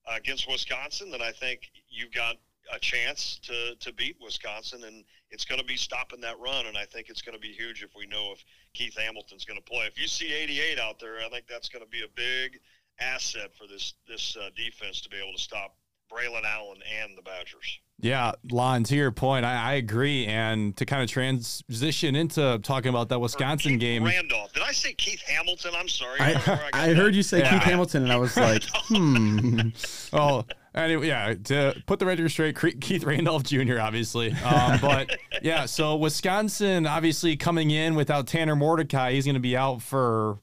uh, 0.06 0.14
against 0.16 0.48
Wisconsin, 0.50 1.10
then 1.10 1.22
I 1.22 1.32
think 1.32 1.70
you've 1.88 2.12
got 2.12 2.36
a 2.72 2.78
chance 2.78 3.38
to 3.44 3.74
to 3.76 3.92
beat 3.92 4.16
Wisconsin, 4.22 4.84
and 4.84 5.04
it's 5.30 5.44
going 5.44 5.60
to 5.60 5.66
be 5.66 5.76
stopping 5.76 6.20
that 6.20 6.38
run. 6.38 6.66
And 6.66 6.76
I 6.76 6.84
think 6.84 7.08
it's 7.08 7.22
going 7.22 7.36
to 7.36 7.40
be 7.40 7.52
huge 7.52 7.82
if 7.82 7.90
we 7.96 8.06
know 8.06 8.32
if 8.32 8.44
Keith 8.74 8.96
Hamilton's 8.98 9.44
going 9.44 9.58
to 9.58 9.64
play. 9.64 9.86
If 9.86 9.98
you 9.98 10.06
see 10.06 10.32
88 10.32 10.78
out 10.78 10.98
there, 11.00 11.18
I 11.24 11.28
think 11.28 11.46
that's 11.48 11.68
going 11.68 11.84
to 11.84 11.90
be 11.90 12.02
a 12.02 12.08
big 12.14 12.58
asset 13.00 13.50
for 13.56 13.66
this 13.66 13.94
this 14.06 14.36
uh, 14.36 14.50
defense 14.56 15.00
to 15.02 15.08
be 15.08 15.16
able 15.16 15.32
to 15.34 15.42
stop 15.42 15.76
Braylon 16.10 16.44
Allen 16.44 16.80
and 17.00 17.16
the 17.16 17.22
Badgers. 17.22 17.80
Yeah, 18.00 18.32
Lon, 18.52 18.84
to 18.84 18.94
your 18.94 19.10
point, 19.10 19.44
I, 19.44 19.72
I 19.72 19.74
agree. 19.74 20.24
And 20.26 20.76
to 20.76 20.86
kind 20.86 21.02
of 21.02 21.10
transition 21.10 22.14
into 22.14 22.60
talking 22.62 22.90
about 22.90 23.08
that 23.08 23.18
Wisconsin 23.18 23.72
Keith 23.72 23.80
game, 23.80 24.04
Randolph. 24.04 24.52
Did 24.52 24.62
I 24.62 24.70
say 24.70 24.92
Keith 24.92 25.20
Hamilton? 25.22 25.72
I'm 25.76 25.88
sorry. 25.88 26.18
don't 26.20 26.46
know 26.46 26.54
where 26.54 26.70
I, 26.72 26.90
I 26.90 26.94
heard 26.94 27.14
you 27.16 27.24
say 27.24 27.40
Yeah. 27.40 27.50
Keith 27.54 27.62
Hamilton, 27.64 28.04
and 28.04 28.12
I 28.12 28.16
was 28.16 28.36
like, 28.36 28.62
hmm. 28.72 29.70
oh, 30.12 30.44
Anyway, 30.74 31.08
yeah, 31.08 31.34
to 31.44 31.74
put 31.86 31.98
the 31.98 32.06
record 32.06 32.28
straight, 32.30 32.56
Keith 32.80 33.02
Randolph 33.02 33.42
Jr. 33.42 33.80
obviously, 33.80 34.30
um, 34.44 34.78
but 34.80 35.18
yeah. 35.42 35.64
So 35.66 35.96
Wisconsin 35.96 36.86
obviously 36.86 37.36
coming 37.36 37.72
in 37.72 37.96
without 37.96 38.28
Tanner 38.28 38.54
Mordecai, 38.54 39.12
he's 39.12 39.24
going 39.24 39.34
to 39.34 39.40
be 39.40 39.56
out 39.56 39.82
for 39.82 40.38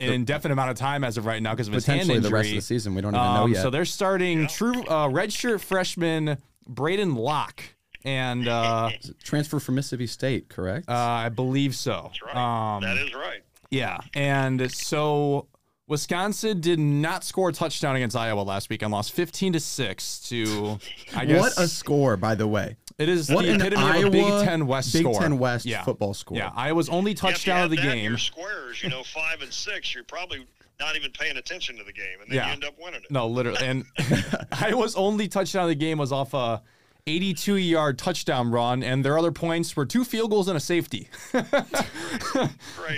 an 0.00 0.12
indefinite 0.14 0.52
amount 0.54 0.70
of 0.70 0.76
time 0.78 1.04
as 1.04 1.18
of 1.18 1.26
right 1.26 1.42
now 1.42 1.50
because 1.52 1.68
of 1.68 1.74
his 1.74 1.84
hand 1.84 2.00
Potentially 2.08 2.16
injury. 2.18 2.30
the 2.30 2.34
rest 2.34 2.48
of 2.50 2.54
the 2.56 2.62
season. 2.62 2.94
We 2.94 3.02
don't 3.02 3.14
even 3.14 3.22
know 3.22 3.42
Um, 3.42 3.52
yet. 3.52 3.62
So 3.62 3.68
they're 3.70 3.84
starting 3.84 4.46
true 4.46 4.82
uh, 4.84 5.08
redshirt 5.08 5.60
freshman 5.60 6.38
Braedyn 6.70 7.16
Locke, 7.16 7.62
and 8.04 8.46
uh, 8.48 8.90
Transfer 9.24 9.60
from 9.60 9.76
Mississippi 9.76 10.06
State, 10.06 10.48
correct? 10.48 10.88
uh, 10.88 10.92
I 10.94 11.28
believe 11.28 11.74
so. 11.74 12.10
That's 12.10 12.22
right. 12.22 12.36
Um, 12.76 12.82
that 12.82 12.96
is 12.98 13.14
right. 13.14 13.42
yeah, 13.70 13.98
and 14.14 14.70
so 14.72 15.48
Wisconsin 15.88 16.60
did 16.60 16.78
not 16.80 17.22
score 17.22 17.50
a 17.50 17.52
touchdown 17.52 17.94
against 17.96 18.16
Iowa 18.16 18.40
last 18.40 18.70
week 18.70 18.82
and 18.82 18.90
lost 18.90 19.12
15 19.12 19.52
to 19.54 19.60
six 19.60 20.18
to. 20.28 20.78
I 21.14 21.24
guess 21.24 21.40
what 21.40 21.58
a 21.58 21.68
score, 21.68 22.16
by 22.16 22.34
the 22.34 22.46
way. 22.46 22.76
it 22.98 23.08
is 23.08 23.30
What 23.30 23.44
the 23.44 23.52
an 23.52 23.60
epitome 23.60 23.82
Iowa 23.82 24.06
of 24.06 24.06
a 24.06 24.10
Big 24.10 24.44
Ten 24.44 24.66
West 24.66 24.92
Big 24.92 25.02
score. 25.02 25.20
Ten 25.20 25.38
West 25.38 25.64
yeah. 25.64 25.84
football 25.84 26.12
score. 26.12 26.36
Yeah, 26.38 26.50
Iowa's 26.56 26.88
only 26.88 27.12
Yeah, 27.12 27.14
if 27.14 27.22
you 27.22 27.28
touchdown 27.30 27.56
have 27.56 27.64
of 27.66 27.70
the 27.70 27.76
that 27.76 27.94
game. 27.94 28.10
Your 28.10 28.18
squares, 28.18 28.82
you 28.82 28.88
know, 28.88 29.04
five 29.04 29.42
and 29.42 29.52
six, 29.52 29.94
you're 29.94 30.02
probably 30.04 30.44
not 30.80 30.96
even 30.96 31.10
paying 31.12 31.36
attention 31.36 31.76
to 31.78 31.84
the 31.84 31.92
game, 31.92 32.20
and 32.20 32.30
then 32.30 32.36
Yeah. 32.36 32.46
you 32.48 32.52
end 32.52 32.64
up 32.64 32.74
winning 32.78 33.00
it. 33.02 33.10
No, 33.10 33.26
literally. 33.28 33.58
And 33.64 33.84
Iowa's 34.52 34.94
only 34.96 35.28
touchdown 35.28 35.62
of 35.64 35.68
the 35.68 35.74
game 35.74 35.98
was 35.98 36.12
off 36.12 36.34
a 36.34 36.62
82 37.08 37.54
yard 37.56 37.98
touchdown 37.98 38.50
run, 38.50 38.82
and 38.82 39.04
their 39.04 39.16
other 39.18 39.30
points 39.30 39.76
were 39.76 39.86
two 39.86 40.04
field 40.04 40.30
goals 40.30 40.48
and 40.48 40.56
a 40.56 40.60
safety. 40.60 41.08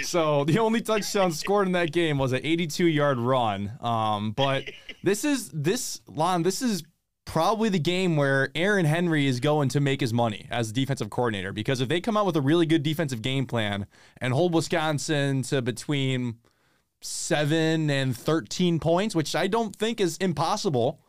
So 0.02 0.44
the 0.44 0.58
only 0.58 0.80
touchdown 0.80 1.32
scored 1.32 1.66
in 1.66 1.72
that 1.72 1.92
game 1.92 2.18
was 2.18 2.32
an 2.32 2.40
82 2.42 2.86
yard 2.86 3.18
run. 3.18 3.72
Um, 3.80 4.32
but 4.32 4.64
this 5.02 5.24
is 5.24 5.50
this 5.50 6.00
Lon, 6.08 6.42
this 6.42 6.62
is 6.62 6.82
probably 7.24 7.68
the 7.68 7.78
game 7.78 8.16
where 8.16 8.50
Aaron 8.54 8.84
Henry 8.86 9.26
is 9.26 9.38
going 9.40 9.68
to 9.70 9.80
make 9.80 10.00
his 10.00 10.12
money 10.12 10.46
as 10.50 10.72
defensive 10.72 11.10
coordinator 11.10 11.52
because 11.52 11.80
if 11.80 11.88
they 11.88 12.00
come 12.00 12.16
out 12.16 12.26
with 12.26 12.36
a 12.36 12.40
really 12.40 12.66
good 12.66 12.82
defensive 12.82 13.22
game 13.22 13.46
plan 13.46 13.86
and 14.20 14.32
hold 14.32 14.54
Wisconsin 14.54 15.42
to 15.42 15.60
between 15.62 16.36
seven 17.00 17.90
and 17.90 18.16
13 18.16 18.80
points, 18.80 19.14
which 19.14 19.34
I 19.34 19.46
don't 19.46 19.74
think 19.74 20.00
is 20.00 20.16
impossible. 20.18 21.00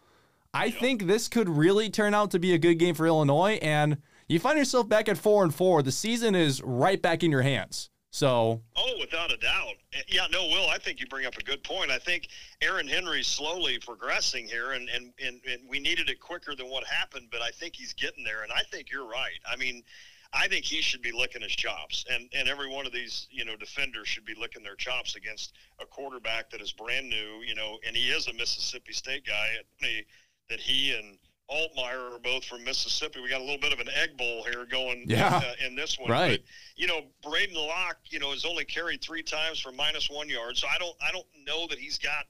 I 0.54 0.71
think 0.71 1.06
this 1.06 1.28
could 1.28 1.47
really 1.47 1.89
turn 1.89 2.13
out 2.13 2.32
to 2.32 2.39
be 2.39 2.54
a 2.54 2.58
good 2.58 2.75
game 2.75 2.95
for 2.95 3.06
Illinois, 3.06 3.60
and 3.62 3.97
you 4.28 4.39
find 4.39 4.58
yourself 4.58 4.89
back 4.89 5.08
at 5.08 5.17
four 5.17 5.43
and 5.43 5.54
four. 5.54 5.84
The 5.84 5.91
season 5.91 6.34
is 6.34 6.62
right 6.63 6.99
back 7.02 7.23
in 7.23 7.30
your 7.32 7.43
hands. 7.43 7.89
So 8.12 8.63
Oh, 8.75 8.93
without 8.99 9.32
a 9.32 9.38
doubt. 9.38 9.75
Uh, 9.95 9.99
Yeah, 10.08 10.25
no, 10.32 10.47
Will, 10.47 10.67
I 10.69 10.80
think 10.80 10.99
you 10.99 11.06
bring 11.06 11.28
up 11.28 11.38
a 11.38 11.43
good 11.43 11.63
point. 11.63 11.91
I 11.91 11.99
think 11.99 12.30
Aaron 12.62 12.88
Henry's 12.88 13.28
slowly 13.28 13.78
progressing 13.78 14.47
here, 14.47 14.71
and, 14.71 14.89
and, 14.89 15.13
and, 15.23 15.39
and 15.47 15.69
we 15.69 15.80
needed 15.80 16.10
it 16.10 16.19
quicker 16.19 16.56
than 16.56 16.67
what 16.67 16.84
happened, 16.86 17.28
but 17.32 17.41
I 17.41 17.52
think 17.52 17.75
he's 17.75 17.93
getting 17.93 18.23
there, 18.23 18.41
and 18.41 18.52
I 18.52 18.62
think 18.71 18.91
you're 18.91 19.08
right. 19.08 19.39
I 19.47 19.56
mean, 19.56 19.84
I 20.31 20.47
think 20.47 20.63
he 20.63 20.81
should 20.81 21.01
be 21.01 21.11
licking 21.11 21.41
his 21.41 21.53
chops, 21.55 22.05
and, 22.11 22.29
and 22.33 22.47
every 22.47 22.69
one 22.69 22.85
of 22.85 22.91
these, 22.91 23.27
you 23.31 23.45
know, 23.45 23.55
defenders 23.55 24.07
should 24.07 24.25
be 24.25 24.35
licking 24.39 24.61
their 24.63 24.75
chops 24.75 25.15
against 25.15 25.53
a 25.81 25.85
quarterback 25.85 26.51
that 26.51 26.61
is 26.61 26.71
brand 26.71 27.09
new, 27.09 27.41
you 27.45 27.55
know, 27.55 27.77
and 27.85 27.95
he 27.95 28.09
is 28.09 28.27
a 28.27 28.33
Mississippi 28.33 28.93
State 28.93 29.25
guy 29.25 29.49
that 30.49 30.59
he 30.59 30.93
and 30.93 31.17
Altmyer 31.49 32.15
are 32.15 32.19
both 32.19 32.45
from 32.45 32.63
Mississippi. 32.63 33.19
We 33.21 33.29
got 33.29 33.41
a 33.41 33.43
little 33.43 33.59
bit 33.59 33.73
of 33.73 33.79
an 33.79 33.89
egg 33.95 34.17
bowl 34.17 34.43
here 34.43 34.65
going 34.69 35.05
Yeah. 35.07 35.37
uh, 35.43 35.65
in 35.65 35.75
this 35.75 35.97
one. 35.97 36.11
Right. 36.11 36.39
But, 36.39 36.41
you 36.75 36.85
know, 36.85 37.01
Braedyn 37.23 37.55
Locke, 37.55 37.97
you 38.11 38.19
know, 38.19 38.31
has 38.31 38.45
only 38.45 38.65
carried 38.65 39.01
three 39.01 39.23
times 39.23 39.59
for 39.59 39.71
minus 39.71 40.09
one 40.11 40.29
yard. 40.29 40.57
So 40.57 40.67
I 40.67 40.77
don't 40.77 40.95
I 41.01 41.11
don't 41.11 41.25
know 41.47 41.65
that 41.67 41.79
he's 41.79 41.97
got 41.97 42.25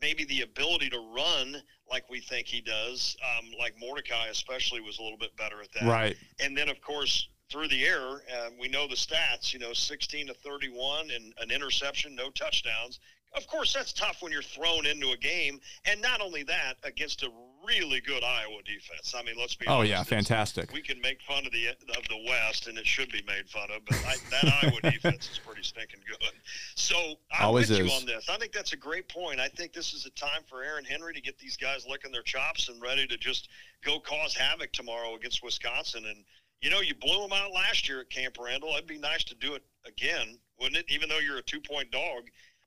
maybe 0.00 0.24
the 0.24 0.40
ability 0.40 0.90
to 0.90 0.98
run 1.16 1.62
like 1.88 2.10
we 2.10 2.18
think 2.20 2.48
he 2.48 2.60
does. 2.60 3.16
Um, 3.22 3.50
like 3.60 3.74
Mordecai 3.78 4.26
especially 4.26 4.80
was 4.80 4.98
a 4.98 5.02
little 5.02 5.18
bit 5.18 5.36
better 5.36 5.62
at 5.62 5.70
that. 5.74 5.84
right, 5.84 6.16
And 6.40 6.56
then 6.58 6.68
of 6.68 6.80
course 6.80 7.28
through 7.50 7.68
the 7.68 7.84
air, 7.84 8.08
uh, 8.08 8.50
we 8.58 8.68
know 8.68 8.88
the 8.88 8.96
stats. 8.96 9.52
You 9.52 9.58
know, 9.58 9.72
16 9.72 10.28
to 10.28 10.34
31 10.34 11.10
and 11.10 11.34
an 11.40 11.50
interception, 11.50 12.14
no 12.14 12.30
touchdowns. 12.30 13.00
Of 13.36 13.46
course, 13.48 13.72
that's 13.72 13.92
tough 13.92 14.22
when 14.22 14.30
you're 14.30 14.42
thrown 14.42 14.86
into 14.86 15.10
a 15.10 15.16
game, 15.16 15.60
and 15.86 16.00
not 16.00 16.20
only 16.20 16.44
that, 16.44 16.74
against 16.84 17.24
a 17.24 17.30
really 17.66 18.00
good 18.00 18.22
Iowa 18.22 18.62
defense. 18.64 19.14
I 19.16 19.22
mean, 19.24 19.34
let's 19.38 19.54
be 19.54 19.66
oh 19.66 19.78
honest. 19.78 19.90
yeah, 19.90 20.02
fantastic. 20.04 20.72
we 20.72 20.82
can 20.82 21.00
make 21.00 21.20
fun 21.22 21.44
of 21.44 21.52
the 21.52 21.68
of 21.68 22.08
the 22.08 22.24
West, 22.28 22.68
and 22.68 22.78
it 22.78 22.86
should 22.86 23.10
be 23.10 23.22
made 23.26 23.48
fun 23.48 23.68
of. 23.74 23.84
But 23.86 23.96
I, 24.06 24.16
that 24.30 24.64
Iowa 24.64 24.80
defense 24.90 25.30
is 25.32 25.38
pretty 25.38 25.62
stinking 25.62 26.00
good. 26.06 26.30
So 26.76 26.96
I'm 27.32 27.46
Always 27.46 27.70
with 27.70 27.80
you 27.80 27.90
on 27.90 28.06
this. 28.06 28.28
I 28.28 28.36
think 28.36 28.52
that's 28.52 28.72
a 28.72 28.76
great 28.76 29.08
point. 29.08 29.40
I 29.40 29.48
think 29.48 29.72
this 29.72 29.94
is 29.94 30.06
a 30.06 30.10
time 30.10 30.42
for 30.48 30.62
Aaron 30.62 30.84
Henry 30.84 31.14
to 31.14 31.20
get 31.20 31.38
these 31.38 31.56
guys 31.56 31.86
licking 31.88 32.12
their 32.12 32.22
chops 32.22 32.68
and 32.68 32.80
ready 32.80 33.06
to 33.06 33.16
just 33.16 33.48
go 33.84 33.98
cause 33.98 34.34
havoc 34.34 34.72
tomorrow 34.72 35.16
against 35.16 35.42
Wisconsin. 35.42 36.04
And 36.06 36.24
you 36.64 36.70
know, 36.70 36.80
you 36.80 36.94
blew 36.94 37.20
them 37.20 37.32
out 37.34 37.52
last 37.52 37.86
year 37.90 38.00
at 38.00 38.08
Camp 38.08 38.36
Randall. 38.40 38.70
It'd 38.70 38.86
be 38.86 38.98
nice 38.98 39.22
to 39.24 39.34
do 39.34 39.52
it 39.52 39.62
again, 39.86 40.38
wouldn't 40.58 40.78
it? 40.78 40.86
Even 40.88 41.10
though 41.10 41.18
you're 41.18 41.36
a 41.36 41.42
two 41.42 41.60
point 41.60 41.90
dog. 41.90 42.22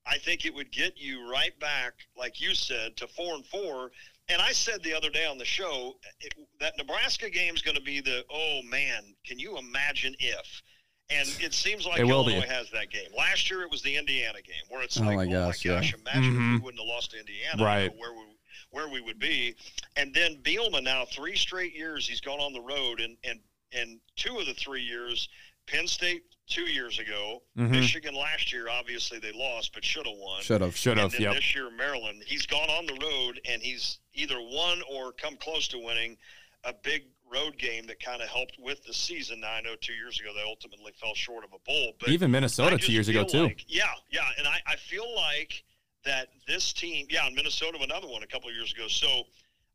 I 0.05 0.17
think 0.19 0.45
it 0.45 0.53
would 0.53 0.71
get 0.71 0.93
you 0.95 1.29
right 1.29 1.59
back, 1.59 1.93
like 2.15 2.39
you 2.39 2.53
said, 2.55 2.95
to 2.97 3.07
four 3.07 3.33
and 3.35 3.45
four. 3.45 3.91
And 4.29 4.41
I 4.41 4.51
said 4.53 4.81
the 4.83 4.93
other 4.93 5.09
day 5.09 5.25
on 5.25 5.37
the 5.37 5.43
show 5.45 5.97
it, 6.21 6.33
that 6.61 6.77
Nebraska 6.77 7.29
game 7.29 7.55
is 7.55 7.61
going 7.63 7.75
to 7.75 7.81
be 7.83 7.99
the 7.99 8.23
oh 8.31 8.61
man, 8.69 9.01
can 9.25 9.39
you 9.39 9.57
imagine 9.57 10.15
if? 10.19 10.61
And 11.09 11.27
it 11.41 11.53
seems 11.53 11.85
like 11.87 11.99
It 11.99 12.03
will 12.05 12.23
be. 12.23 12.33
Illinois 12.33 12.47
has 12.47 12.69
that 12.71 12.91
game. 12.91 13.09
Last 13.17 13.49
year 13.49 13.63
it 13.63 13.71
was 13.71 13.81
the 13.81 13.97
Indiana 13.97 14.41
game 14.43 14.63
where 14.69 14.81
it's 14.83 14.97
Oh 14.99 15.03
like, 15.03 15.15
my 15.17 15.25
oh 15.25 15.31
gosh, 15.47 15.65
yeah. 15.65 15.73
my 15.75 15.81
gosh, 15.81 15.93
imagine 15.95 16.23
if 16.35 16.39
Mhm. 16.39 16.51
we 16.53 16.59
wouldn't 16.59 16.81
have 16.81 16.87
lost 16.87 17.11
to 17.11 17.19
Indiana, 17.19 17.63
Right. 17.65 17.95
where 17.97 18.13
we 18.13 18.25
where 18.69 18.87
we 18.89 19.01
would 19.01 19.17
be. 19.19 19.55
And 19.95 20.13
then 20.13 20.37
Bielema 20.43 20.83
now 20.83 21.05
three 21.05 21.35
straight 21.35 21.73
years 21.73 22.07
he's 22.07 22.21
gone 22.21 22.39
on 22.39 22.53
the 22.53 22.61
road, 22.61 22.99
and 23.01 23.17
and 23.23 23.41
and 23.71 23.99
two 24.15 24.37
of 24.39 24.45
the 24.45 24.53
three 24.53 24.81
years, 24.81 25.27
Penn 25.67 25.87
State 25.87 26.23
two 26.47 26.61
years 26.63 26.97
ago, 26.99 27.43
Mhm. 27.57 27.71
Michigan 27.71 28.15
last 28.15 28.53
year, 28.53 28.69
obviously 28.69 29.19
they 29.19 29.33
lost 29.33 29.73
but 29.73 29.83
should 29.83 30.05
have 30.07 30.15
won. 30.17 30.41
Should 30.41 30.61
have. 30.61 30.77
Should 30.77 30.97
have. 30.97 31.17
Yep. 31.19 31.35
this 31.35 31.53
year, 31.53 31.69
Maryland, 31.69 32.23
he's 32.25 32.45
gone 32.45 32.69
on 32.69 32.85
the 32.85 32.93
road 32.93 33.41
and 33.45 33.61
he's 33.61 33.99
either 34.13 34.39
won 34.41 34.81
or 34.89 35.11
come 35.11 35.35
close 35.37 35.67
to 35.69 35.77
winning 35.79 36.17
a 36.63 36.71
big 36.73 37.03
road 37.29 37.57
game 37.57 37.85
that 37.87 37.99
kind 37.99 38.21
of 38.21 38.29
helped 38.29 38.57
with 38.57 38.81
the 38.85 38.93
season. 38.93 39.41
Now, 39.41 39.51
I 39.51 39.61
know 39.61 39.75
two 39.75 39.93
years 39.93 40.19
ago 40.21 40.33
they 40.33 40.41
ultimately 40.43 40.93
fell 40.93 41.13
short 41.15 41.43
of 41.43 41.51
a 41.51 41.59
bowl, 41.59 41.93
but 41.99 42.09
Even 42.09 42.31
Minnesota 42.31 42.77
two 42.77 42.93
years 42.93 43.09
ago 43.09 43.27
feel 43.27 43.49
too. 43.49 43.55
yeah, 43.67 43.93
yeah, 44.09 44.29
and 44.37 44.47
I, 44.47 44.61
I 44.65 44.75
feel 44.77 45.13
like 45.15 45.63
that 46.05 46.29
this 46.47 46.71
team, 46.71 47.07
yeah, 47.09 47.27
Minnesota 47.33 47.77
another 47.81 48.07
one 48.07 48.23
a 48.23 48.27
couple 48.27 48.47
of 48.49 48.55
years 48.55 48.71
ago. 48.71 48.87
So 48.87 49.23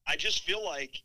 I 0.07 0.17
just 0.17 0.43
feel 0.45 0.65
like 0.65 1.03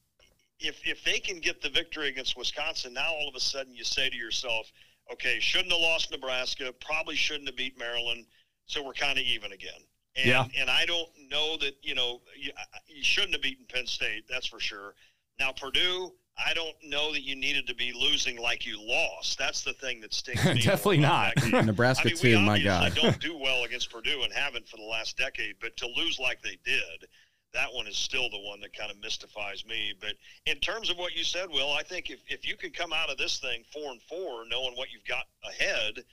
if 0.60 0.80
if 0.86 1.04
they 1.04 1.20
can 1.20 1.40
get 1.40 1.62
the 1.62 1.70
victory 1.70 2.08
against 2.10 2.38
Wisconsin, 2.38 2.94
now 2.94 3.12
all 3.14 3.28
of 3.30 3.36
a 3.36 3.40
sudden 3.40 3.74
you 3.76 3.84
say 3.84 4.10
to 4.10 4.16
yourself, 4.16 4.72
okay, 5.12 5.40
shouldn't 5.40 5.72
have 5.72 5.82
lost 5.82 6.12
Nebraska, 6.12 6.74
probably 6.86 7.16
shouldn't 7.16 7.48
have 7.48 7.56
beat 7.56 7.78
Maryland, 7.78 8.26
so 8.66 8.84
we're 8.84 8.94
kind 8.94 9.18
of 9.18 9.24
even 9.26 9.52
again. 9.52 9.82
And, 10.16 10.26
Yeah. 10.26 10.46
and 10.60 10.70
I 10.70 10.86
don't 10.86 11.10
know 11.30 11.58
that 11.58 11.76
you 11.82 11.96
know 11.96 12.22
you, 12.40 12.52
you 12.88 13.04
shouldn't 13.04 13.34
have 13.34 13.42
beaten 13.42 13.66
Penn 13.72 13.86
State, 13.88 14.26
that's 14.30 14.48
for 14.48 14.60
sure. 14.60 14.96
Now 15.40 15.52
Purdue, 15.52 16.14
I 16.44 16.54
don't 16.54 16.76
know 16.84 17.14
that 17.14 17.22
you 17.22 17.36
needed 17.36 17.68
to 17.68 17.76
be 17.76 17.92
losing 17.94 18.38
like 18.40 18.66
you 18.66 18.80
lost. 18.80 19.38
That's 19.38 19.64
the 19.64 19.74
thing 19.74 20.02
that 20.02 20.14
stings 20.14 20.42
Definitely 20.64 20.98
not. 21.00 21.34
Nebraska 21.66 22.10
I 22.10 22.12
mean, 22.12 22.18
too. 22.18 22.40
My 22.40 22.54
obviously 22.54 22.64
God. 22.64 22.96
don't 22.96 23.20
do 23.20 23.38
well 23.38 23.64
against 23.64 23.92
Purdue 23.92 24.24
and 24.24 24.34
haven't 24.34 24.68
for 24.68 24.78
the 24.78 24.84
last 24.84 25.18
decade, 25.18 25.56
but 25.62 25.78
to 25.78 25.88
lose 25.96 26.20
like 26.20 26.42
they 26.42 26.58
did, 26.66 27.08
that 27.54 27.74
one 27.74 27.88
is 27.88 27.98
still 27.98 28.30
the 28.30 28.40
one 28.40 28.60
that 28.62 28.76
kind 28.76 28.92
of 28.92 29.00
mystifies 29.02 29.66
me. 29.66 29.94
But 30.00 30.14
in 30.46 30.58
terms 30.60 30.90
of 30.90 30.98
what 30.98 31.16
you 31.16 31.24
said, 31.24 31.50
Will, 31.50 31.72
I 31.72 31.84
think 31.84 32.10
if, 32.10 32.20
if 32.28 32.48
you 32.48 32.56
can 32.58 32.72
come 32.72 32.94
out 32.94 33.10
of 33.10 33.18
this 33.18 33.40
thing 33.40 33.64
four 33.74 33.92
and 33.92 34.02
four, 34.04 34.44
knowing 34.50 34.74
what 34.76 34.90
you've 34.92 35.06
got 35.06 35.24
ahead, 35.48 36.04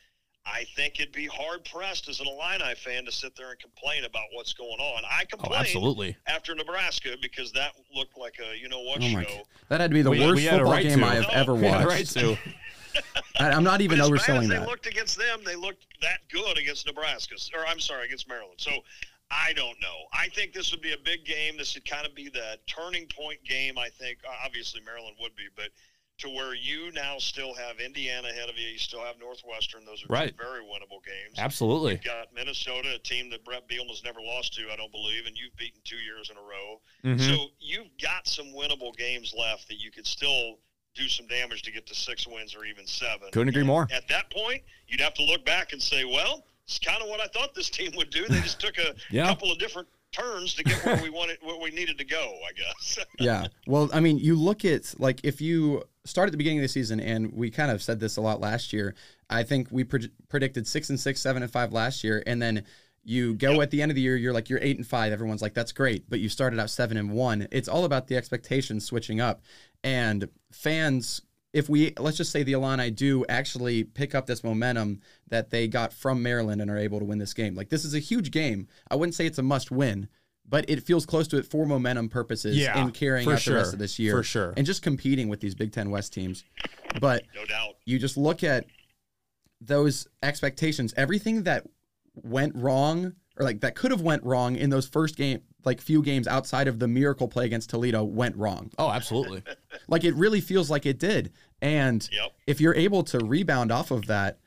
I 0.46 0.64
think 0.76 1.00
it'd 1.00 1.12
be 1.12 1.26
hard 1.26 1.64
pressed 1.64 2.08
as 2.08 2.20
an 2.20 2.26
Illini 2.26 2.74
fan 2.76 3.04
to 3.06 3.12
sit 3.12 3.34
there 3.34 3.50
and 3.50 3.58
complain 3.58 4.04
about 4.04 4.24
what's 4.32 4.52
going 4.52 4.78
on. 4.78 5.02
I 5.04 5.24
Oh, 5.42 5.54
absolutely. 5.54 6.16
after 6.26 6.54
Nebraska 6.54 7.16
because 7.20 7.50
that 7.52 7.72
looked 7.94 8.16
like 8.18 8.36
a 8.40 8.56
you 8.56 8.68
know 8.68 8.80
what 8.82 8.98
Oh 9.02 9.08
show. 9.08 9.20
God. 9.22 9.42
That 9.70 9.80
had 9.80 9.90
to 9.90 9.94
be 9.94 10.02
the 10.02 10.10
We- 10.10 10.20
worst 10.20 10.36
we 10.36 10.46
football 10.48 10.70
right 10.72 10.82
game 10.86 10.98
to. 11.00 11.06
I 11.06 11.14
have 11.14 11.22
No. 11.24 11.28
ever 11.30 11.54
watched. 11.54 11.86
right 11.88 12.06
too. 12.06 12.36
I, 13.40 13.50
I'm 13.50 13.64
not 13.64 13.80
even 13.80 13.98
But 13.98 14.04
as 14.04 14.10
bad 14.10 14.18
overselling 14.20 14.42
as 14.44 14.48
they 14.48 14.58
that. 14.58 14.68
looked 14.68 14.86
against 14.86 15.18
them, 15.18 15.40
they 15.44 15.56
looked 15.56 15.86
that 16.02 16.20
good 16.30 16.56
against 16.58 16.86
Nebraska, 16.86 17.34
or 17.56 17.66
I'm 17.66 17.80
sorry, 17.80 18.06
against 18.06 18.28
Maryland. 18.28 18.60
So 18.60 18.70
I 19.30 19.52
don't 19.54 19.80
know. 19.80 20.06
I 20.12 20.28
think 20.28 20.52
this 20.52 20.70
would 20.70 20.80
be 20.82 20.92
a 20.92 20.98
big 20.98 21.24
game. 21.24 21.56
This 21.56 21.74
would 21.74 21.88
kind 21.88 22.06
of 22.06 22.14
be 22.14 22.28
the 22.28 22.58
turning 22.66 23.06
point 23.06 23.42
game. 23.44 23.78
I 23.78 23.88
think 23.88 24.18
obviously 24.44 24.80
Maryland 24.84 25.16
would 25.20 25.34
be, 25.36 25.44
but 25.56 25.68
to 26.18 26.28
where 26.28 26.54
you 26.54 26.92
now 26.92 27.18
still 27.18 27.52
have 27.54 27.80
Indiana 27.80 28.28
ahead 28.28 28.48
of 28.48 28.56
you, 28.56 28.68
you 28.68 28.78
still 28.78 29.00
have 29.04 29.18
Northwestern. 29.18 29.84
Those 29.84 30.04
are 30.04 30.06
Right. 30.08 30.34
very 30.36 30.62
winnable 30.62 31.04
games. 31.04 31.36
Absolutely. 31.38 31.92
You've 31.92 32.04
got 32.04 32.32
Minnesota, 32.32 32.94
a 32.94 32.98
team 33.00 33.30
that 33.30 33.44
Bret 33.44 33.66
Bielema's 33.68 34.04
never 34.04 34.20
lost 34.22 34.54
to, 34.54 34.70
I 34.70 34.76
don't 34.76 34.92
believe, 34.92 35.26
and 35.26 35.36
you've 35.36 35.56
beaten 35.56 35.80
two 35.84 35.98
years 35.98 36.30
in 36.30 36.36
a 36.36 36.40
row. 36.42 36.80
Mhm. 37.02 37.20
So 37.20 37.50
you've 37.58 37.96
got 38.00 38.28
some 38.28 38.52
winnable 38.52 38.96
games 38.96 39.34
left 39.34 39.66
that 39.68 39.76
you 39.80 39.90
could 39.90 40.06
still 40.06 40.60
do 40.94 41.08
some 41.08 41.26
damage 41.26 41.62
to 41.62 41.72
get 41.72 41.84
to 41.86 41.94
six 41.96 42.24
wins 42.28 42.54
or 42.54 42.64
even 42.64 42.86
seven. 42.86 43.28
Couldn't 43.32 43.48
agree 43.48 43.62
And 43.62 43.66
more. 43.66 43.88
At 43.90 44.06
that 44.06 44.30
point, 44.30 44.62
you'd 44.86 45.00
have 45.00 45.14
to 45.14 45.24
look 45.24 45.44
back 45.44 45.72
and 45.72 45.82
say, 45.82 46.04
well, 46.04 46.46
it's 46.66 46.78
kind 46.78 47.02
of 47.02 47.08
what 47.08 47.20
I 47.20 47.26
thought 47.26 47.54
this 47.54 47.70
team 47.70 47.92
would 47.96 48.10
do. 48.10 48.26
They 48.28 48.40
just 48.40 48.60
took 48.60 48.78
a 48.78 48.94
Yeah. 49.10 49.26
couple 49.26 49.50
of 49.52 49.58
different 49.58 49.88
turns 50.12 50.54
to 50.54 50.64
get 50.64 50.84
where 50.84 51.02
we 51.02 51.10
wanted, 51.10 51.38
where 51.42 51.58
we 51.60 51.70
needed 51.70 51.98
to 51.98 52.04
go. 52.04 52.20
I 52.48 52.52
guess. 52.52 52.98
yeah. 53.18 53.46
Well, 53.66 53.90
I 53.92 54.00
mean, 54.00 54.18
you 54.18 54.36
look 54.36 54.64
at 54.64 54.94
like 54.98 55.20
if 55.24 55.40
you 55.40 55.82
start 56.04 56.28
at 56.28 56.32
the 56.32 56.38
beginning 56.38 56.58
of 56.60 56.62
the 56.62 56.68
season, 56.68 57.00
and 57.00 57.32
we 57.32 57.50
kind 57.50 57.70
of 57.70 57.82
said 57.82 58.00
this 58.00 58.16
a 58.16 58.20
lot 58.20 58.40
last 58.40 58.72
year. 58.72 58.94
I 59.30 59.42
think 59.42 59.68
we 59.70 59.84
pre- 59.84 60.10
predicted 60.28 60.66
six 60.66 60.90
and 60.90 61.00
six, 61.00 61.20
seven 61.20 61.42
and 61.42 61.50
five 61.50 61.72
last 61.72 62.04
year, 62.04 62.22
and 62.26 62.40
then 62.40 62.64
you 63.02 63.34
go 63.34 63.52
Yep. 63.52 63.62
at 63.62 63.70
the 63.70 63.82
end 63.82 63.90
of 63.90 63.96
the 63.96 64.00
year, 64.02 64.16
you're 64.16 64.32
like 64.32 64.48
you're 64.48 64.58
eight 64.62 64.76
and 64.78 64.86
five. 64.86 65.12
Everyone's 65.12 65.42
like, 65.42 65.52
that's 65.54 65.72
great, 65.72 66.08
but 66.08 66.20
you 66.20 66.28
started 66.28 66.58
out 66.60 66.70
seven 66.70 66.96
and 66.96 67.10
one. 67.10 67.48
It's 67.50 67.68
all 67.68 67.84
about 67.84 68.06
the 68.06 68.16
expectations 68.16 68.84
switching 68.86 69.20
up, 69.20 69.42
and 69.82 70.28
fans. 70.52 71.20
If 71.54 71.68
we 71.68 71.94
let's 71.98 72.16
just 72.16 72.32
say 72.32 72.42
the 72.42 72.52
Illini 72.54 72.90
do 72.90 73.24
actually 73.28 73.84
pick 73.84 74.14
up 74.14 74.26
this 74.26 74.42
momentum 74.42 75.00
that 75.28 75.50
they 75.50 75.68
got 75.68 75.92
from 75.92 76.20
Maryland 76.22 76.60
and 76.60 76.68
are 76.70 76.76
able 76.76 76.98
to 76.98 77.04
win 77.04 77.18
this 77.18 77.32
game, 77.32 77.54
like 77.54 77.68
this 77.68 77.84
is 77.84 77.94
a 77.94 78.00
huge 78.00 78.30
game. 78.32 78.66
I 78.90 78.96
wouldn't 78.96 79.14
say 79.14 79.24
it's 79.24 79.38
a 79.38 79.42
must 79.42 79.70
win, 79.70 80.08
but 80.48 80.68
it 80.68 80.82
feels 80.82 81.06
close 81.06 81.28
to 81.28 81.38
it 81.38 81.46
for 81.46 81.64
momentum 81.64 82.08
purposes 82.08 82.56
Yeah, 82.56 82.82
in 82.82 82.90
carrying 82.90 83.24
for 83.24 83.34
out 83.34 83.40
the 83.44 83.54
rest 83.54 83.72
of 83.72 83.78
this 83.78 84.00
year 84.00 84.16
for 84.16 84.24
sure. 84.24 84.52
and 84.56 84.66
just 84.66 84.82
competing 84.82 85.28
with 85.28 85.38
these 85.40 85.54
Big 85.54 85.70
Ten 85.72 85.90
West 85.90 86.12
teams. 86.12 86.42
But 87.00 87.22
No 87.36 87.44
doubt. 87.44 87.76
you 87.86 88.00
just 88.00 88.16
look 88.16 88.42
at 88.42 88.66
those 89.60 90.08
expectations, 90.24 90.92
everything 90.96 91.44
that 91.44 91.64
went 92.14 92.54
wrong 92.56 93.12
or 93.38 93.44
like 93.44 93.60
that 93.60 93.74
could 93.76 93.90
have 93.92 94.00
went 94.00 94.24
wrong 94.24 94.56
in 94.56 94.70
those 94.70 94.86
first 94.88 95.16
game, 95.16 95.40
like 95.66 95.80
few 95.80 96.02
games 96.02 96.26
outside 96.26 96.68
of 96.68 96.78
the 96.78 96.88
miracle 96.88 97.28
play 97.28 97.44
against 97.46 97.70
Toledo 97.70 98.04
went 98.04 98.36
wrong. 98.36 98.70
Oh, 98.78 98.90
absolutely. 98.90 99.42
Like 99.88 100.04
it 100.04 100.14
really 100.14 100.40
feels 100.40 100.70
like 100.70 100.86
it 100.86 100.98
did. 100.98 101.32
And 101.60 102.08
Yep. 102.12 102.32
if 102.46 102.60
you're 102.60 102.74
able 102.74 103.02
to 103.04 103.18
rebound 103.18 103.70
off 103.72 103.90
of 103.90 104.06
that 104.06 104.38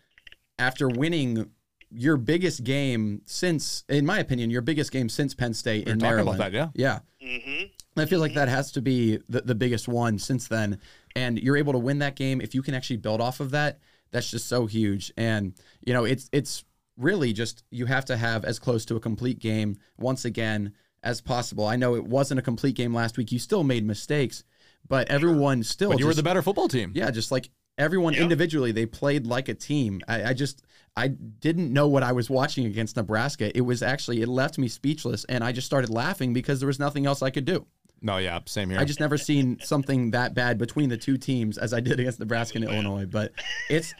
after 0.57 0.87
winning 0.87 1.51
your 1.91 2.17
biggest 2.17 2.63
game 2.63 3.21
since, 3.25 3.83
in 3.89 4.05
my 4.05 4.19
opinion, 4.19 4.49
your 4.49 4.61
biggest 4.61 4.91
game 4.91 5.09
since 5.09 5.33
Penn 5.33 5.53
State 5.53 5.85
We 5.85 5.91
in 5.93 5.99
Maryland. 5.99 6.39
that, 6.39 6.53
yeah. 6.53 6.69
Yeah. 6.73 6.99
Mm-hmm. 7.23 7.99
I 7.99 8.05
feel 8.05 8.19
like 8.19 8.33
that 8.35 8.47
has 8.47 8.71
to 8.73 8.81
be 8.81 9.17
the, 9.29 9.41
the 9.41 9.55
biggest 9.55 9.87
one 9.87 10.17
since 10.19 10.47
then. 10.47 10.79
And 11.15 11.39
you're 11.39 11.57
able 11.57 11.73
to 11.73 11.79
win 11.79 11.99
that 11.99 12.15
game. 12.15 12.41
If 12.41 12.53
you 12.55 12.61
can 12.61 12.73
actually 12.73 12.97
build 12.97 13.21
off 13.21 13.39
of 13.39 13.51
that, 13.51 13.79
that's 14.11 14.29
just 14.31 14.47
so 14.47 14.65
huge. 14.65 15.11
And, 15.17 15.53
you 15.85 15.93
know, 15.93 16.03
it's 16.05 16.29
it's 16.31 16.63
really 16.97 17.31
just 17.33 17.63
you 17.69 17.85
have 17.85 18.05
to 18.05 18.17
have 18.17 18.43
as 18.45 18.57
close 18.59 18.85
to 18.85 18.95
a 18.95 18.99
complete 18.99 19.39
game 19.39 19.77
once 19.97 20.25
again 20.25 20.73
as 21.07 21.21
possible. 21.21 21.65
I 21.65 21.75
know 21.75 21.95
it 21.95 22.03
wasn't 22.05 22.39
a 22.39 22.43
complete 22.43 22.75
game 22.75 22.93
last 22.93 23.17
week. 23.17 23.31
You 23.31 23.39
still 23.39 23.63
made 23.63 23.85
mistakes, 23.85 24.43
but 24.87 25.09
everyone 25.09 25.63
still 25.63 25.89
But 25.91 25.99
you 25.99 26.05
were 26.05 26.13
the 26.13 26.23
better 26.23 26.41
football 26.41 26.67
team. 26.67 26.91
yeah, 26.93 27.09
just 27.11 27.31
like 27.31 27.49
everyone 27.77 28.13
Yeah. 28.13 28.23
individually, 28.23 28.71
they 28.71 28.85
played 28.85 29.25
like 29.25 29.47
a 29.49 29.53
team. 29.53 30.01
I, 30.07 30.23
I 30.29 30.33
just 30.33 30.63
I 30.95 31.07
didn't 31.09 31.71
know 31.71 31.87
what 31.87 32.01
I 32.03 32.11
was 32.11 32.29
watching 32.29 32.65
against 32.65 32.95
Nebraska. 32.95 33.55
It 33.55 33.61
was 33.61 33.81
actually 33.83 34.21
it 34.21 34.27
left 34.27 34.57
me 34.57 34.67
speechless, 34.67 35.23
and 35.25 35.43
I 35.43 35.51
just 35.51 35.67
started 35.67 35.89
laughing 35.89 36.33
because 36.33 36.59
there 36.59 36.67
was 36.67 36.79
nothing 36.79 37.05
else 37.05 37.21
I 37.21 37.29
could 37.29 37.45
do. 37.45 37.65
No, 38.01 38.17
yeah, 38.17 38.39
same 38.45 38.69
here. 38.69 38.79
I 38.79 38.85
just 38.85 38.99
never 38.99 39.17
seen 39.17 39.57
something 39.61 40.11
that 40.11 40.33
bad 40.35 40.57
between 40.59 40.89
the 40.89 40.97
two 40.97 41.17
teams 41.17 41.57
as 41.57 41.73
I 41.73 41.79
did 41.79 41.99
against 41.99 42.19
Nebraska 42.19 42.57
and 42.59 42.65
Illinois. 42.65 43.05
But 43.05 43.31
it's 43.69 43.93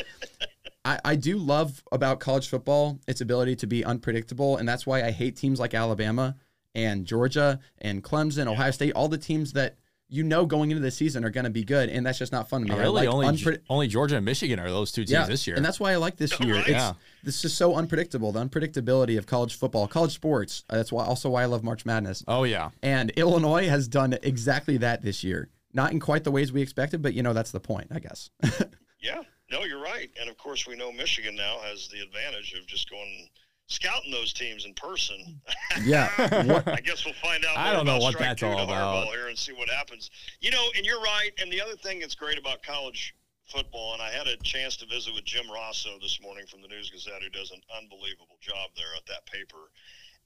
I, 0.86 1.00
I 1.04 1.16
do 1.16 1.38
love 1.38 1.84
about 1.92 2.20
college 2.20 2.48
football 2.48 3.00
its 3.08 3.22
ability 3.22 3.56
to 3.58 3.68
be 3.68 3.84
unpredictable, 3.84 4.58
and 4.58 4.68
that's 4.70 4.86
why 4.86 5.04
I 5.04 5.12
hate 5.12 5.36
teams 5.36 5.60
like 5.60 5.74
Alabama 5.74 6.36
and 6.76 7.06
Georgia 7.06 7.60
and 7.80 8.04
Clemson, 8.04 8.48
Ohio 8.48 8.72
State, 8.72 8.92
all 8.94 9.08
the 9.08 9.18
teams 9.18 9.54
that 9.54 9.78
you 10.10 10.24
know 10.24 10.46
going 10.46 10.72
into 10.72 10.82
the 10.82 10.90
season 10.92 11.26
are 11.26 11.30
going 11.30 11.44
to 11.44 11.50
be 11.50 11.64
good, 11.66 11.90
and 11.90 12.06
that's 12.06 12.18
just 12.18 12.32
not 12.32 12.48
fun 12.48 12.62
to 12.62 12.68
me. 12.70 12.74
I 12.76 12.78
really 12.84 13.06
like 13.06 13.10
only 13.10 13.28
unpre- 13.28 13.60
only 13.70 13.88
Georgia 13.88 14.16
and 14.16 14.24
Michigan 14.26 14.58
are 14.60 14.70
those 14.70 14.92
two 14.94 15.02
teams 15.02 15.12
yeah, 15.12 15.26
this 15.26 15.46
year. 15.48 15.56
and 15.58 15.66
that's 15.66 15.80
why 15.82 15.92
I 15.92 15.98
like 15.98 16.16
this 16.16 16.40
year. 16.40 16.56
It's 16.56 16.70
Yeah. 16.70 16.94
this 17.24 17.44
is 17.44 17.54
so 17.54 17.76
unpredictable. 17.76 18.32
The 18.32 18.46
unpredictability 18.46 19.18
of 19.18 19.26
college 19.26 19.56
football, 19.56 19.88
college 19.88 20.14
sports. 20.14 20.64
Uh, 20.70 20.78
that's 20.78 20.92
why 20.94 21.04
also 21.04 21.30
why 21.30 21.42
I 21.44 21.46
love 21.46 21.64
March 21.64 21.86
Madness. 21.86 22.24
oh 22.28 22.44
yeah. 22.46 22.70
And 22.82 23.10
Illinois 23.12 23.68
has 23.68 23.88
done 23.90 24.18
exactly 24.24 24.78
that 24.78 25.02
this 25.02 25.24
year. 25.26 25.50
Not 25.74 25.92
in 25.92 26.00
quite 26.00 26.24
the 26.24 26.32
ways 26.32 26.54
we 26.54 26.62
expected, 26.62 27.02
but 27.02 27.14
you 27.14 27.22
know 27.22 27.34
that's 27.34 27.52
the 27.52 27.60
point, 27.60 27.88
I 27.92 28.00
guess. 28.00 28.30
Yeah. 29.00 29.22
No, 29.52 29.64
you're 29.64 29.82
right. 29.82 30.10
And 30.20 30.28
of 30.30 30.38
course, 30.38 30.66
we 30.68 30.76
know 30.76 30.92
Michigan 30.92 31.36
now 31.36 31.60
has 31.60 31.88
the 31.88 32.02
advantage 32.02 32.54
of 32.60 32.66
just 32.66 32.90
going 32.90 33.30
scouting 33.68 34.12
those 34.12 34.34
teams 34.34 34.66
in 34.66 34.74
person. 34.74 35.40
yeah. 35.84 36.12
I 36.66 36.82
guess 36.82 37.06
we'll 37.06 37.14
find 37.16 37.46
out. 37.46 37.58
I 37.58 37.74
don't 37.74 37.86
know 37.86 37.98
about 37.98 38.02
what 38.02 38.20
that's 38.20 38.40
two 38.40 38.48
all 38.48 38.58
to 38.58 38.64
about. 38.64 39.08
Harbaugh 39.08 39.12
here 39.12 39.28
and 39.28 39.38
see 39.38 39.54
what 39.54 39.70
happens. 39.70 40.10
You 40.42 40.52
know, 40.52 40.66
and 40.76 40.86
you're 40.86 41.02
right. 41.02 41.32
And 41.40 41.52
the 41.52 41.62
other 41.62 41.76
thing 41.76 42.00
that's 42.00 42.16
great 42.16 42.40
about 42.40 42.64
college 42.64 43.14
football, 43.46 43.94
and 43.94 44.02
I 44.02 44.10
had 44.10 44.28
a 44.28 44.38
chance 44.38 44.76
to 44.78 44.86
visit 44.86 45.14
with 45.14 45.26
Jim 45.26 45.46
Rossow 45.48 46.00
this 46.02 46.20
morning 46.22 46.46
from 46.48 46.62
the 46.62 46.68
News 46.68 46.90
Gazette, 46.90 47.22
who 47.22 47.30
does 47.30 47.52
an 47.52 47.62
unbelievable 47.78 48.38
job 48.42 48.72
there 48.76 48.96
at 48.96 49.06
that 49.08 49.26
paper. 49.26 49.70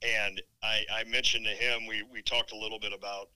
And 0.02 0.42
I, 0.62 0.84
I 0.92 1.04
mentioned 1.04 1.46
to 1.46 1.52
him, 1.52 1.86
we, 1.86 2.02
we 2.12 2.22
talked 2.22 2.52
a 2.52 2.58
little 2.58 2.80
bit 2.80 2.92
about 2.92 3.28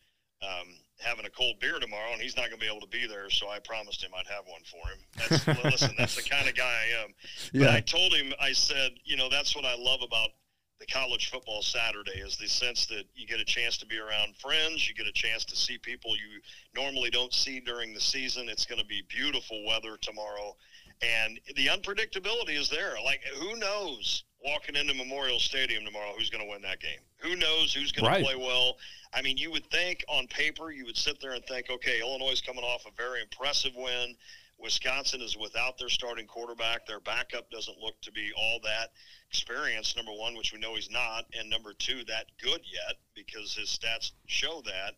um, 0.42 0.68
having 0.98 1.26
a 1.26 1.30
cold 1.30 1.56
beer 1.60 1.78
tomorrow, 1.78 2.12
and 2.12 2.20
he's 2.20 2.36
not 2.36 2.48
going 2.48 2.60
to 2.60 2.64
be 2.64 2.70
able 2.70 2.80
to 2.80 2.88
be 2.88 3.06
there. 3.06 3.30
So 3.30 3.48
I 3.48 3.58
promised 3.58 4.02
him 4.02 4.10
I'd 4.16 4.26
have 4.26 4.44
one 4.46 4.62
for 4.64 4.88
him. 4.88 4.98
That's, 5.46 5.64
listen, 5.64 5.94
that's 5.98 6.16
the 6.16 6.28
kind 6.28 6.48
of 6.48 6.54
guy 6.54 6.64
I 6.64 7.02
am. 7.04 7.14
But 7.52 7.60
yeah. 7.60 7.72
I 7.72 7.80
told 7.80 8.12
him, 8.12 8.32
I 8.40 8.52
said, 8.52 8.92
you 9.04 9.16
know, 9.16 9.28
that's 9.28 9.54
what 9.54 9.64
I 9.64 9.76
love 9.76 10.00
about 10.02 10.30
the 10.78 10.86
college 10.86 11.30
football 11.30 11.62
Saturday 11.62 12.20
is 12.20 12.36
the 12.36 12.48
sense 12.48 12.86
that 12.86 13.04
you 13.14 13.26
get 13.26 13.40
a 13.40 13.44
chance 13.44 13.78
to 13.78 13.86
be 13.86 13.98
around 13.98 14.36
friends, 14.36 14.86
you 14.86 14.94
get 14.94 15.06
a 15.06 15.12
chance 15.12 15.44
to 15.46 15.56
see 15.56 15.78
people 15.78 16.14
you 16.16 16.40
normally 16.74 17.08
don't 17.08 17.32
see 17.32 17.60
during 17.60 17.94
the 17.94 18.00
season. 18.00 18.48
It's 18.48 18.66
going 18.66 18.80
to 18.80 18.86
be 18.86 19.02
beautiful 19.08 19.64
weather 19.66 19.96
tomorrow, 20.00 20.54
and 21.00 21.40
the 21.56 21.68
unpredictability 21.68 22.58
is 22.58 22.68
there. 22.68 22.94
Like, 23.02 23.22
who 23.38 23.56
knows 23.56 24.24
walking 24.44 24.76
into 24.76 24.94
Memorial 24.94 25.38
Stadium 25.38 25.84
tomorrow 25.84 26.12
who's 26.16 26.30
going 26.30 26.44
to 26.44 26.50
win 26.50 26.62
that 26.62 26.80
game? 26.80 27.00
Who 27.18 27.36
knows 27.36 27.72
who's 27.72 27.92
going 27.92 28.06
Right. 28.06 28.18
to 28.18 28.24
play 28.24 28.36
well? 28.36 28.76
I 29.12 29.22
mean, 29.22 29.36
you 29.36 29.50
would 29.50 29.68
think 29.70 30.04
on 30.08 30.26
paper, 30.28 30.70
you 30.70 30.84
would 30.84 30.96
sit 30.96 31.20
there 31.20 31.32
and 31.32 31.44
think, 31.46 31.70
okay, 31.70 32.00
Illinois 32.00 32.32
is 32.32 32.40
coming 32.40 32.64
off 32.64 32.84
a 32.86 32.90
very 32.96 33.22
impressive 33.22 33.72
win. 33.74 34.16
Wisconsin 34.58 35.20
is 35.20 35.36
without 35.36 35.78
their 35.78 35.88
starting 35.88 36.26
quarterback. 36.26 36.86
Their 36.86 37.00
backup 37.00 37.50
doesn't 37.50 37.78
look 37.78 38.00
to 38.02 38.12
be 38.12 38.32
all 38.36 38.58
that 38.64 38.92
experienced, 39.28 39.96
number 39.96 40.12
one, 40.12 40.34
which 40.36 40.52
we 40.52 40.58
know 40.58 40.74
he's 40.74 40.90
not, 40.90 41.26
and 41.38 41.50
number 41.50 41.74
two, 41.74 42.04
that 42.04 42.26
good 42.42 42.62
yet 42.64 42.96
because 43.14 43.54
his 43.54 43.68
stats 43.68 44.12
show 44.26 44.62
that. 44.64 44.94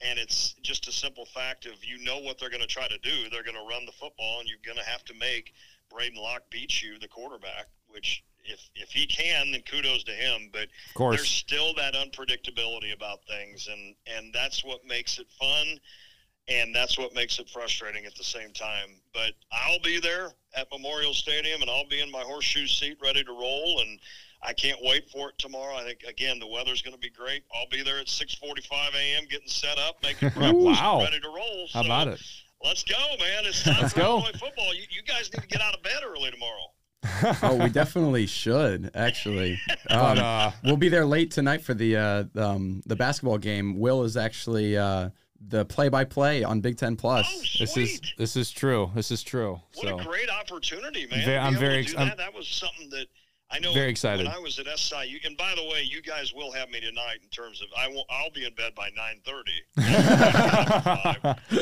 And 0.00 0.18
it's 0.18 0.54
just 0.62 0.88
a 0.88 0.92
simple 0.92 1.26
fact 1.26 1.66
of 1.66 1.84
you 1.84 2.02
know 2.02 2.18
what 2.18 2.38
they're 2.38 2.50
going 2.50 2.62
to 2.62 2.66
try 2.66 2.88
to 2.88 2.98
do. 2.98 3.28
They're 3.30 3.44
going 3.44 3.56
to 3.56 3.68
run 3.68 3.84
the 3.86 3.92
football, 3.92 4.40
and 4.40 4.48
you're 4.48 4.58
going 4.64 4.82
to 4.82 4.90
have 4.90 5.04
to 5.04 5.14
make 5.14 5.52
Braedyn 5.92 6.16
Locke 6.16 6.42
beat 6.50 6.82
you, 6.82 6.98
the 6.98 7.06
quarterback, 7.06 7.66
which 7.88 8.24
if, 8.44 8.60
if 8.74 8.90
he 8.90 9.06
can, 9.06 9.52
then 9.52 9.62
kudos 9.62 10.04
to 10.04 10.12
him. 10.12 10.50
But 10.52 10.68
Of 10.96 11.12
there's 11.16 11.28
still 11.28 11.74
that 11.74 11.94
unpredictability 11.94 12.94
about 12.94 13.20
things, 13.28 13.68
and, 13.70 13.94
and 14.06 14.32
that's 14.32 14.64
what 14.64 14.84
makes 14.86 15.18
it 15.18 15.26
fun 15.38 15.78
and 16.48 16.74
that's 16.74 16.98
what 16.98 17.14
makes 17.14 17.38
it 17.38 17.48
frustrating 17.48 18.04
at 18.04 18.14
the 18.16 18.24
same 18.24 18.52
time. 18.52 19.00
But 19.14 19.32
I'll 19.52 19.80
be 19.80 20.00
there 20.00 20.32
at 20.56 20.66
Memorial 20.72 21.14
Stadium, 21.14 21.60
and 21.62 21.70
I'll 21.70 21.88
be 21.88 22.00
in 22.00 22.10
my 22.10 22.22
horseshoe 22.22 22.66
seat, 22.66 22.98
ready 23.02 23.22
to 23.24 23.30
roll. 23.32 23.80
And 23.80 23.98
I 24.42 24.52
can't 24.52 24.78
wait 24.82 25.08
for 25.10 25.28
it 25.30 25.38
tomorrow. 25.38 25.76
I 25.76 25.84
think 25.84 26.02
again 26.06 26.38
the 26.38 26.46
weather's 26.46 26.82
going 26.82 26.94
to 26.94 27.00
be 27.00 27.10
great. 27.10 27.44
I'll 27.54 27.68
be 27.70 27.82
there 27.82 27.98
at 27.98 28.06
6:45 28.06 28.94
a.m. 28.94 29.24
getting 29.30 29.48
set 29.48 29.78
up, 29.78 30.02
making 30.02 30.32
Wow. 30.36 31.00
ready 31.00 31.20
to 31.20 31.28
roll. 31.28 31.68
How 31.72 31.84
about 31.84 32.08
it? 32.08 32.20
Let's 32.64 32.84
go, 32.84 32.96
man! 33.18 33.44
It's 33.44 33.62
time 33.64 33.76
Let's 33.80 33.92
for 33.92 34.00
go. 34.00 34.18
Illinois 34.18 34.38
football. 34.38 34.74
You, 34.74 34.82
you 34.90 35.02
guys 35.02 35.32
need 35.32 35.42
to 35.42 35.48
get 35.48 35.60
out 35.60 35.74
of 35.74 35.82
bed 35.82 36.00
early 36.04 36.30
tomorrow. 36.30 36.70
oh, 37.42 37.58
we 37.62 37.68
definitely 37.68 38.26
should 38.26 38.90
actually. 38.94 39.60
But, 39.88 40.18
Um, 40.18 40.18
uh, 40.18 40.52
we'll 40.64 40.76
be 40.76 40.88
there 40.88 41.04
late 41.04 41.30
tonight 41.30 41.62
for 41.62 41.74
the 41.74 41.96
uh, 41.96 42.24
um, 42.36 42.82
the 42.86 42.96
basketball 42.96 43.38
game. 43.38 43.78
Will 43.78 44.04
is 44.04 44.16
actually 44.16 44.76
uh, 44.76 45.10
the 45.48 45.64
play-by-play 45.64 46.44
on 46.44 46.60
Big 46.60 46.76
Ten 46.78 46.96
Plus. 46.96 47.26
Oh, 47.28 47.40
this 47.58 47.76
is 47.76 48.00
this 48.16 48.36
is 48.36 48.50
true. 48.52 48.90
This 48.94 49.10
is 49.10 49.22
true. 49.22 49.60
What 49.74 49.88
So 49.88 49.98
a 49.98 50.04
great 50.04 50.30
opportunity, 50.30 51.06
man! 51.10 51.24
Ve- 51.24 51.36
I'm 51.36 51.56
very 51.56 51.74
to 51.74 51.80
ex- 51.80 51.92
do 51.92 51.98
I'm 51.98 52.08
that. 52.08 52.18
That 52.18 52.34
was 52.34 52.46
something 52.46 52.88
that 52.90 53.06
I 53.52 53.58
know. 53.58 53.72
very 53.74 53.90
excited. 53.90 54.24
When 54.26 54.34
I 54.34 54.38
was 54.38 54.58
at 54.58 54.66
SIU, 54.78 55.18
and 55.24 55.36
by 55.36 55.54
the 55.54 55.62
way, 55.64 55.82
you 55.82 56.00
guys 56.02 56.32
will 56.32 56.50
have 56.52 56.70
me 56.70 56.80
tonight 56.80 57.18
in 57.22 57.28
terms 57.28 57.60
of 57.60 57.68
I 57.76 57.86
will. 57.88 58.04
I'll 58.10 58.30
be 58.30 58.44
in 58.46 58.54
bed 58.54 58.74
by 58.74 58.88
nine 58.96 59.20
thirty. 59.26 59.52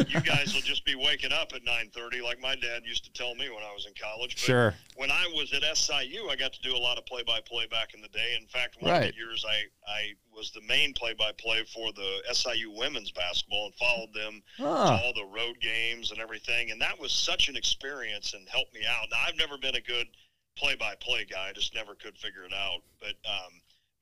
you 0.09 0.20
guys 0.20 0.55
will 0.55 0.61
just 0.62 0.85
be 0.85 0.94
waking 0.94 1.33
up 1.33 1.53
at 1.55 1.64
nine 1.64 1.90
thirty, 1.94 2.20
like 2.20 2.40
my 2.40 2.55
dad 2.57 2.83
used 2.85 3.05
to 3.05 3.12
tell 3.12 3.35
me 3.35 3.48
when 3.50 3.62
I 3.64 3.72
was 3.74 3.87
in 3.87 3.92
college. 4.00 4.35
But 4.37 4.40
sure. 4.40 4.74
When 4.96 5.11
I 5.11 5.26
was 5.35 5.53
at 5.53 5.62
SIU, 5.76 6.29
I 6.31 6.37
got 6.37 6.53
to 6.53 6.61
do 6.62 6.76
a 6.76 6.79
lot 6.79 6.98
of 6.98 7.07
play-by-play 7.07 7.66
back 7.70 7.94
in 7.94 8.03
the 8.03 8.09
day. 8.09 8.37
In 8.40 8.46
fact, 8.48 8.76
one 8.81 8.92
Right. 8.92 9.09
of 9.09 9.12
the 9.12 9.16
years 9.16 9.44
I 9.48 9.64
I 9.90 10.12
was 10.33 10.50
the 10.53 10.61
main 10.62 10.92
play-by-play 10.94 11.64
for 11.74 11.92
the 11.92 12.22
SIU 12.33 12.70
women's 12.70 13.11
basketball 13.11 13.66
and 13.66 13.74
followed 13.74 14.14
them 14.14 14.42
to 14.59 14.64
Ah, 14.66 15.00
all 15.03 15.12
the 15.14 15.24
road 15.24 15.57
games 15.61 16.11
and 16.12 16.20
everything. 16.20 16.70
And 16.70 16.81
that 16.81 16.98
was 17.00 17.12
such 17.12 17.48
an 17.48 17.57
experience 17.57 18.33
and 18.35 18.48
helped 18.48 18.72
me 18.74 18.81
out. 18.88 19.07
Now, 19.11 19.18
I've 19.26 19.37
never 19.37 19.59
been 19.59 19.74
a 19.74 19.81
good 19.81 20.07
play-by-play 20.56 21.26
guy. 21.30 21.48
I 21.48 21.52
just 21.52 21.74
never 21.74 21.94
could 21.94 22.16
figure 22.16 22.44
it 22.44 22.52
out. 22.52 22.80
But 23.00 23.14
um, 23.28 23.52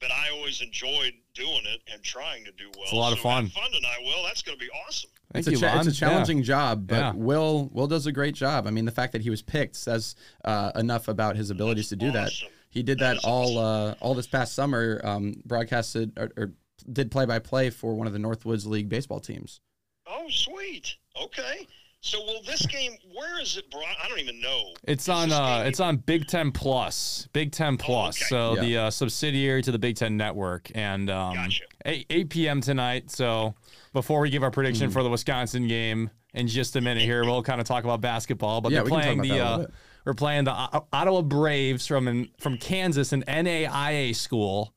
but 0.00 0.10
I 0.12 0.30
always 0.30 0.60
enjoyed 0.60 1.12
doing 1.34 1.62
it 1.66 1.80
and 1.92 2.02
trying 2.02 2.44
to 2.44 2.52
do 2.52 2.70
well. 2.76 2.84
It's 2.84 2.92
a 2.92 2.96
lot 2.96 3.12
of 3.12 3.18
So 3.18 3.24
fun. 3.24 3.44
Have 3.44 3.52
fun 3.52 3.72
tonight, 3.72 3.98
Will. 4.04 4.22
That's 4.24 4.42
going 4.42 4.56
to 4.58 4.64
be 4.64 4.70
awesome. 4.86 5.10
thank 5.32 5.46
it's, 5.46 5.60
you, 5.60 5.66
a 5.66 5.70
cha- 5.70 5.78
it's 5.78 5.88
a 5.88 5.92
challenging 5.92 6.42
job, 6.42 6.86
but 6.86 6.96
Yeah. 6.96 7.12
Will 7.14 7.68
Will 7.72 7.86
does 7.88 8.06
a 8.06 8.12
great 8.12 8.34
job. 8.34 8.66
I 8.66 8.70
mean, 8.70 8.84
the 8.84 8.92
fact 8.92 9.12
that 9.12 9.22
he 9.22 9.30
was 9.30 9.42
picked 9.42 9.76
says 9.76 10.14
uh, 10.44 10.72
enough 10.76 11.08
about 11.08 11.36
his 11.36 11.50
abilities 11.50 11.88
to 11.88 11.96
do 11.96 12.12
that. 12.12 12.32
He 12.70 12.82
did 12.82 12.98
That 12.98 13.14
that 13.14 13.16
is 13.18 13.24
all 13.24 13.58
uh, 13.58 13.94
all 14.00 14.14
this 14.14 14.26
past 14.26 14.54
summer. 14.54 15.00
Um, 15.02 15.42
broadcasted 15.44 16.12
or, 16.16 16.30
or 16.36 16.52
did 16.92 17.10
play 17.10 17.26
by 17.26 17.38
play 17.40 17.70
for 17.70 17.94
one 17.94 18.06
of 18.06 18.12
the 18.12 18.18
Northwoods 18.20 18.66
League 18.66 18.88
baseball 18.88 19.20
teams. 19.20 19.60
Oh, 20.06 20.26
sweet. 20.28 20.96
Okay. 21.20 21.66
So, 22.00 22.24
will 22.24 22.42
this 22.46 22.64
game? 22.66 22.92
Where 23.12 23.40
is 23.40 23.56
it 23.56 23.68
brought? 23.72 23.96
I 24.02 24.08
don't 24.08 24.20
even 24.20 24.40
know. 24.40 24.72
It's 24.84 25.04
Is 25.04 25.08
on 25.08 25.32
uh 25.32 25.64
it's 25.66 25.80
on 25.80 25.96
Big 25.96 26.26
Ten 26.28 26.52
Plus. 26.52 27.28
Big 27.32 27.50
Ten 27.50 27.76
Plus. 27.76 28.16
okay. 28.16 28.26
So 28.28 28.54
Yeah. 28.54 28.60
the 28.60 28.76
uh, 28.78 28.90
subsidiary 28.90 29.62
to 29.62 29.72
the 29.72 29.78
Big 29.80 29.96
Ten 29.96 30.16
Network. 30.16 30.70
And 30.76 31.10
um 31.10 31.34
Gotcha. 31.34 31.64
8, 31.84 32.06
8 32.08 32.30
p.m. 32.30 32.60
tonight. 32.60 33.10
So 33.10 33.54
before 33.92 34.20
we 34.20 34.30
give 34.30 34.42
our 34.44 34.50
prediction 34.50 34.90
for 34.90 35.02
the 35.02 35.10
Wisconsin 35.10 35.66
game 35.66 36.10
in 36.34 36.46
just 36.46 36.76
a 36.76 36.80
minute 36.80 37.02
here, 37.02 37.24
we'll 37.24 37.42
kind 37.42 37.60
of 37.60 37.66
talk 37.66 37.82
about 37.84 38.00
basketball. 38.00 38.60
But 38.60 38.70
Yeah, 38.72 38.76
they're 38.78 38.84
we 38.84 38.90
can 38.90 38.98
talk 38.98 39.04
playing 39.04 39.22
the 39.22 39.40
uh, 39.44 39.50
little 39.50 39.64
bit. 39.66 39.74
we're 40.04 40.14
playing 40.14 40.44
the 40.44 40.52
Ottawa 40.92 41.22
Braves 41.22 41.86
from 41.86 42.06
an, 42.06 42.28
from 42.38 42.58
Kansas, 42.58 43.12
an 43.12 43.24
NAIA 43.26 44.14
school. 44.14 44.72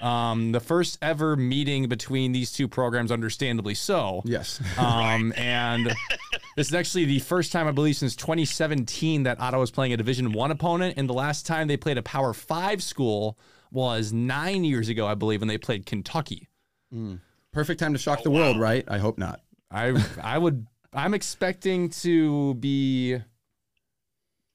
Um, 0.00 0.52
the 0.52 0.60
first 0.60 0.98
ever 1.00 1.36
meeting 1.36 1.88
between 1.88 2.32
these 2.32 2.52
two 2.52 2.68
programs, 2.68 3.10
understandably 3.10 3.74
so. 3.74 4.22
Yes. 4.24 4.60
Um, 4.78 5.32
and 5.36 5.86
this 6.56 6.68
is 6.68 6.74
actually 6.74 7.06
the 7.06 7.18
first 7.20 7.50
time 7.52 7.66
I 7.66 7.72
believe 7.72 7.96
since 7.96 8.14
2017 8.16 9.22
that 9.22 9.40
Ottawa 9.40 9.60
was 9.60 9.70
playing 9.70 9.92
a 9.92 9.96
Division 9.96 10.32
One 10.32 10.50
opponent, 10.50 10.94
and 10.98 11.08
the 11.08 11.14
last 11.14 11.46
time 11.46 11.66
they 11.68 11.76
played 11.76 11.96
a 11.98 12.02
Power 12.02 12.32
Five 12.34 12.82
school 12.82 13.38
was 13.70 14.12
nine 14.12 14.64
years 14.64 14.88
ago, 14.88 15.06
I 15.06 15.14
believe, 15.14 15.40
when 15.40 15.48
they 15.48 15.58
played 15.58 15.86
Kentucky. 15.86 16.48
Perfect 17.52 17.80
time 17.80 17.92
to 17.94 17.98
shock 17.98 18.18
Oh, 18.20 18.24
the 18.24 18.30
world, 18.30 18.56
wow. 18.56 18.62
right? 18.62 18.84
I 18.88 18.98
hope 18.98 19.18
not. 19.18 19.40
I 19.70 19.94
I 20.22 20.36
would 20.38 20.66
I'm 20.92 21.14
expecting 21.14 21.88
to 21.90 22.54
be. 22.54 23.18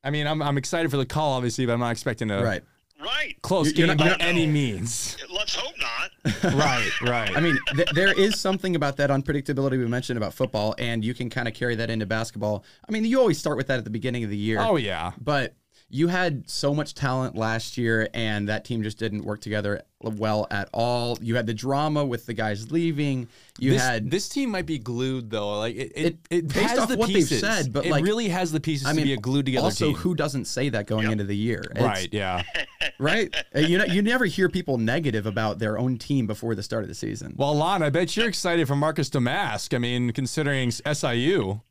I 0.03 0.09
mean, 0.09 0.25
I'm 0.27 0.41
I'm 0.41 0.57
excited 0.57 0.89
for 0.91 0.97
the 0.97 1.05
call, 1.05 1.33
obviously, 1.33 1.65
but 1.65 1.73
I'm 1.73 1.79
not 1.79 1.91
expecting 1.91 2.29
to 2.29 2.41
Right. 2.43 2.63
Right. 3.01 3.35
close 3.41 3.67
You're- 3.67 3.79
you're 3.79 3.87
not- 3.95 4.19
by 4.19 4.25
any 4.25 4.45
not- 4.45 4.53
means. 4.53 5.17
Let's 5.33 5.55
hope 5.55 5.73
not. 5.79 6.11
right, 6.53 7.01
right. 7.01 7.35
I 7.35 7.39
mean, 7.39 7.57
th- 7.75 7.89
there 7.93 8.13
is 8.13 8.39
something 8.39 8.75
about 8.75 8.97
that 8.97 9.09
unpredictability 9.09 9.71
we 9.71 9.87
mentioned 9.87 10.17
about 10.17 10.33
football, 10.33 10.75
and 10.77 11.03
you 11.03 11.13
can 11.13 11.29
kind 11.29 11.47
of 11.47 11.53
carry 11.53 11.75
that 11.75 11.89
into 11.89 12.05
basketball. 12.05 12.63
I 12.87 12.91
mean, 12.91 13.03
you 13.05 13.19
always 13.19 13.37
start 13.39 13.57
with 13.57 13.67
that 13.67 13.77
at 13.79 13.83
the 13.85 13.89
beginning 13.89 14.23
of 14.23 14.29
the 14.29 14.37
year. 14.37 14.59
oh 14.59 14.75
yeah, 14.75 15.11
But 15.19 15.55
you 15.91 16.07
had 16.07 16.49
so 16.49 16.73
much 16.73 16.95
talent 16.95 17.35
last 17.35 17.77
year, 17.77 18.07
and 18.13 18.47
that 18.49 18.65
team 18.65 18.81
just 18.83 18.97
didn't 18.97 19.23
work 19.23 19.41
together 19.41 19.81
well 20.01 20.47
at 20.49 20.67
all. 20.73 21.17
You 21.21 21.35
had 21.35 21.45
the 21.45 21.53
drama 21.53 22.03
with 22.03 22.25
the 22.25 22.33
guys 22.33 22.71
leaving. 22.71 23.27
You 23.59 23.71
this, 23.73 23.81
had 23.81 24.09
this 24.09 24.27
team 24.29 24.49
might 24.49 24.65
be 24.65 24.79
glued 24.79 25.29
though. 25.29 25.59
Like 25.59 25.75
it, 25.75 25.91
it, 25.95 26.05
It- 26.05 26.17
it, 26.31 26.47
based 26.47 26.59
has 26.69 26.79
off 26.79 26.89
the 26.89 26.97
what 26.97 27.11
they've 27.13 27.23
said, 27.23 27.71
but, 27.71 27.85
it 27.85 27.91
like, 27.91 28.03
really 28.03 28.29
has 28.29 28.51
the 28.51 28.59
pieces 28.59 28.87
I 28.87 28.93
mean, 28.93 29.01
to 29.01 29.09
be 29.09 29.13
a 29.13 29.17
glued 29.17 29.45
together 29.45 29.65
also 29.65 29.87
team. 29.87 29.95
who 29.95 30.15
doesn't 30.15 30.45
say 30.45 30.69
that 30.69 30.87
going 30.87 31.03
Yep. 31.03 31.11
into 31.11 31.23
the 31.25 31.35
year? 31.37 31.61
It's- 31.71 31.83
right? 31.83 32.09
Yeah. 32.11 32.41
right. 32.99 33.35
You 33.53 33.77
know, 33.77 33.85
you 33.85 34.01
never 34.01 34.25
hear 34.25 34.49
people 34.49 34.77
negative 34.77 35.25
about 35.25 35.59
their 35.59 35.77
own 35.77 35.97
team 35.97 36.25
before 36.25 36.55
the 36.55 36.63
start 36.63 36.83
of 36.83 36.87
the 36.89 36.95
season. 36.95 37.35
Well, 37.37 37.53
Lon, 37.55 37.83
I 37.83 37.89
bet 37.91 38.15
you're 38.17 38.27
excited 38.29 38.67
for 38.67 38.75
Marcus 38.75 39.09
Domask. 39.09 39.73
I 39.75 39.77
mean, 39.77 40.11
considering 40.13 40.71
SIU. 40.71 41.61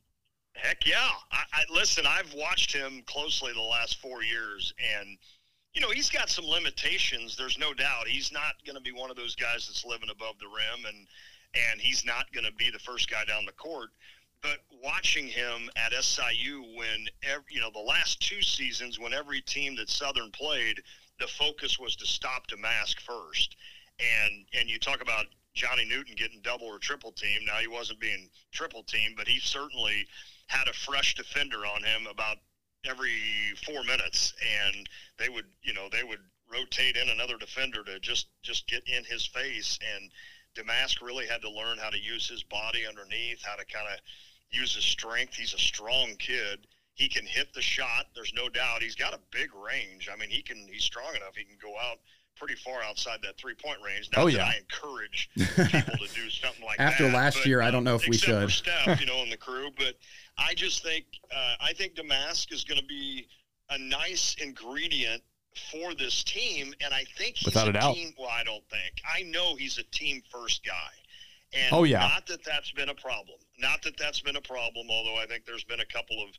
Heck 0.62 0.86
yeah! 0.86 1.08
I, 1.32 1.42
I 1.52 1.62
listen. 1.72 2.04
I've 2.06 2.34
watched 2.34 2.72
him 2.74 3.02
closely 3.06 3.52
the 3.54 3.60
last 3.60 3.98
four 4.00 4.22
years, 4.22 4.74
and 4.78 5.16
you 5.72 5.80
know 5.80 5.88
he's 5.90 6.10
got 6.10 6.28
some 6.28 6.44
limitations. 6.44 7.34
There's 7.34 7.58
no 7.58 7.72
doubt. 7.72 8.08
He's 8.08 8.30
not 8.30 8.54
going 8.66 8.76
to 8.76 8.82
be 8.82 8.92
one 8.92 9.10
of 9.10 9.16
those 9.16 9.34
guys 9.34 9.66
that's 9.66 9.86
living 9.86 10.10
above 10.10 10.34
the 10.38 10.46
rim, 10.46 10.84
and 10.86 11.06
and 11.54 11.80
he's 11.80 12.04
not 12.04 12.30
going 12.32 12.44
to 12.44 12.52
be 12.52 12.70
the 12.70 12.78
first 12.78 13.10
guy 13.10 13.24
down 13.24 13.46
the 13.46 13.52
court. 13.52 13.90
But 14.42 14.58
watching 14.82 15.26
him 15.26 15.70
at 15.76 15.92
SIU 15.92 16.62
when 16.76 17.08
ev 17.22 17.42
you 17.48 17.60
know 17.60 17.70
the 17.72 17.78
last 17.78 18.20
two 18.20 18.42
seasons, 18.42 18.98
when 18.98 19.14
every 19.14 19.40
team 19.40 19.76
that 19.76 19.88
Southern 19.88 20.30
played, 20.30 20.82
the 21.20 21.26
focus 21.26 21.78
was 21.78 21.96
to 21.96 22.06
stop 22.06 22.48
Domask 22.48 23.00
first, 23.00 23.56
and 23.98 24.44
and 24.58 24.68
you 24.68 24.78
talk 24.78 25.00
about 25.00 25.24
Johnny 25.54 25.84
Newton 25.84 26.14
getting 26.16 26.40
double 26.42 26.66
or 26.66 26.78
triple 26.78 27.12
team. 27.12 27.44
Now 27.46 27.56
he 27.56 27.66
wasn't 27.66 28.00
being 28.00 28.28
triple 28.52 28.82
team, 28.82 29.14
but 29.16 29.26
he 29.26 29.40
certainly 29.40 30.06
had 30.50 30.66
a 30.66 30.72
fresh 30.72 31.14
defender 31.14 31.64
on 31.64 31.84
him 31.84 32.08
about 32.10 32.38
every 32.84 33.20
four 33.64 33.84
minutes, 33.84 34.34
and 34.64 34.88
they 35.16 35.28
would, 35.28 35.46
you 35.62 35.72
know, 35.72 35.88
they 35.90 36.02
would 36.02 36.18
rotate 36.52 36.96
in 36.96 37.08
another 37.08 37.36
defender 37.38 37.84
to 37.84 38.00
just 38.00 38.26
just 38.42 38.66
get 38.66 38.82
in 38.88 39.04
his 39.04 39.24
face. 39.26 39.78
And 39.94 40.10
Domask 40.56 41.00
really 41.00 41.28
had 41.28 41.40
to 41.42 41.50
learn 41.50 41.78
how 41.78 41.90
to 41.90 41.98
use 41.98 42.28
his 42.28 42.42
body 42.42 42.84
underneath, 42.84 43.44
how 43.44 43.54
to 43.54 43.64
kind 43.64 43.86
of 43.86 44.00
use 44.50 44.74
his 44.74 44.84
strength. 44.84 45.34
He's 45.34 45.54
a 45.54 45.58
strong 45.58 46.16
kid. 46.18 46.66
He 46.94 47.08
can 47.08 47.26
hit 47.26 47.54
the 47.54 47.62
shot. 47.62 48.06
There's 48.16 48.34
no 48.34 48.48
doubt. 48.48 48.82
He's 48.82 48.96
got 48.96 49.14
a 49.14 49.20
big 49.30 49.50
range. 49.54 50.08
I 50.12 50.16
mean, 50.16 50.30
he 50.30 50.42
can. 50.42 50.66
He's 50.68 50.84
strong 50.84 51.14
enough. 51.14 51.36
He 51.36 51.44
can 51.44 51.58
go 51.62 51.78
out 51.78 52.00
pretty 52.36 52.54
far 52.54 52.82
outside 52.82 53.18
that 53.22 53.36
three 53.38 53.54
point 53.54 53.78
range. 53.84 54.08
Not 54.14 54.22
Oh, 54.22 54.26
that 54.26 54.32
yeah. 54.36 54.44
I 54.44 54.56
encourage 54.58 55.28
people 55.36 56.06
to 56.06 56.14
do 56.14 56.30
something 56.30 56.64
like 56.64 56.80
After 56.80 57.04
that. 57.08 57.14
last 57.14 57.38
but, 57.38 57.46
year, 57.46 57.60
I 57.62 57.68
uh, 57.68 57.70
don't 57.70 57.84
know 57.84 57.94
if 57.96 58.06
we 58.08 58.16
should. 58.16 58.50
Steph, 58.50 59.00
you 59.00 59.06
know, 59.06 59.22
in 59.22 59.30
the 59.30 59.36
crew, 59.36 59.68
but 59.76 59.94
I 60.38 60.54
just 60.54 60.82
think 60.82 61.04
uh, 61.34 61.54
I 61.60 61.72
think 61.74 61.94
Domask 61.94 62.52
is 62.52 62.64
going 62.64 62.80
to 62.80 62.86
be 62.86 63.26
a 63.70 63.78
nice 63.78 64.36
ingredient 64.40 65.22
for 65.70 65.94
this 65.94 66.22
team, 66.24 66.72
and 66.82 66.94
I 66.94 67.04
think 67.18 67.36
he's 67.36 67.46
Without 67.46 67.68
a 67.68 67.72
doubt. 67.72 67.94
team. 67.94 68.12
Well, 68.18 68.28
I 68.30 68.44
don't 68.44 68.64
think 68.70 68.94
I 69.12 69.22
know 69.24 69.56
he's 69.56 69.78
a 69.78 69.84
team 69.92 70.22
first 70.32 70.64
guy, 70.64 70.90
and 71.52 71.72
Oh, 71.72 71.84
yeah. 71.84 72.00
not 72.00 72.26
that 72.28 72.44
that's 72.44 72.70
been 72.72 72.88
a 72.88 72.94
problem. 72.94 73.36
Not 73.58 73.82
that 73.82 73.96
that's 73.98 74.20
been 74.20 74.36
a 74.36 74.40
problem. 74.40 74.86
Although 74.90 75.16
I 75.16 75.26
think 75.26 75.44
there's 75.44 75.64
been 75.64 75.80
a 75.80 75.86
couple 75.86 76.22
of 76.22 76.30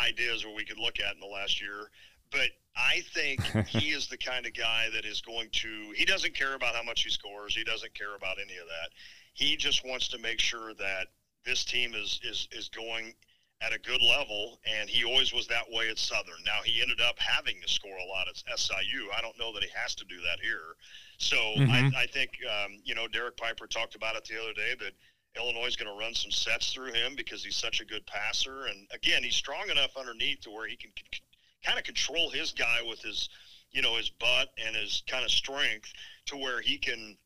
ideas 0.00 0.44
where 0.44 0.54
we 0.54 0.64
could 0.64 0.78
look 0.78 1.00
at 1.00 1.14
in 1.14 1.20
the 1.20 1.26
last 1.26 1.60
year. 1.60 1.90
But 2.30 2.50
I 2.76 3.02
think 3.12 3.42
he 3.68 3.90
is 3.90 4.08
the 4.08 4.16
kind 4.18 4.46
of 4.46 4.54
guy 4.54 4.88
that 4.94 5.04
is 5.04 5.20
going 5.20 5.48
to. 5.52 5.92
He 5.96 6.04
doesn't 6.04 6.34
care 6.34 6.54
about 6.54 6.74
how 6.74 6.82
much 6.82 7.02
he 7.02 7.10
scores. 7.10 7.54
He 7.54 7.64
doesn't 7.64 7.94
care 7.94 8.14
about 8.16 8.36
any 8.38 8.56
of 8.58 8.66
that. 8.66 8.90
He 9.34 9.56
just 9.56 9.84
wants 9.86 10.08
to 10.08 10.18
make 10.18 10.40
sure 10.40 10.74
that 10.74 11.08
this 11.44 11.64
team 11.64 11.94
is 11.94 12.20
is 12.22 12.48
is 12.52 12.68
going 12.68 13.14
at 13.62 13.74
a 13.74 13.78
good 13.78 14.00
level, 14.00 14.58
and 14.64 14.88
he 14.88 15.04
always 15.04 15.34
was 15.34 15.46
that 15.48 15.64
way 15.70 15.90
at 15.90 15.98
Southern. 15.98 16.42
Now 16.46 16.60
he 16.64 16.80
ended 16.80 17.00
up 17.00 17.18
having 17.18 17.60
to 17.60 17.68
score 17.68 17.96
a 17.98 18.04
lot 18.06 18.26
at 18.28 18.36
SIU. 18.58 19.10
I 19.14 19.20
don't 19.20 19.38
know 19.38 19.52
that 19.52 19.62
he 19.62 19.68
has 19.74 19.94
to 19.96 20.04
do 20.06 20.16
that 20.22 20.40
here. 20.40 20.76
So 21.18 21.36
Mhm. 21.36 21.94
I, 21.94 22.02
I 22.02 22.06
think 22.06 22.30
um, 22.48 22.80
you 22.84 22.94
know 22.94 23.06
Derek 23.08 23.36
Piper 23.36 23.66
talked 23.66 23.94
about 23.94 24.16
it 24.16 24.24
the 24.24 24.40
other 24.40 24.54
day 24.54 24.74
that 24.80 24.92
Illinois 25.36 25.66
is 25.66 25.76
going 25.76 25.92
to 25.94 25.98
run 25.98 26.14
some 26.14 26.30
sets 26.30 26.72
through 26.72 26.92
him 26.92 27.14
because 27.14 27.44
he's 27.44 27.56
such 27.56 27.80
a 27.80 27.84
good 27.84 28.04
passer, 28.06 28.66
and 28.66 28.86
again 28.92 29.22
he's 29.22 29.36
strong 29.36 29.68
enough 29.70 29.96
underneath 29.96 30.40
to 30.40 30.50
where 30.50 30.66
he 30.66 30.76
can 30.76 30.90
c- 30.96 31.20
kind 31.64 31.78
of 31.78 31.84
control 31.84 32.30
his 32.30 32.52
guy 32.52 32.78
with 32.86 33.00
his 33.02 33.28
you 33.70 33.82
know 33.82 33.96
his 33.96 34.10
butt 34.10 34.48
and 34.64 34.74
his 34.76 35.02
kind 35.08 35.24
of 35.24 35.30
strength 35.30 35.92
to 36.26 36.36
where 36.36 36.60
he 36.60 36.78
can 36.78 37.16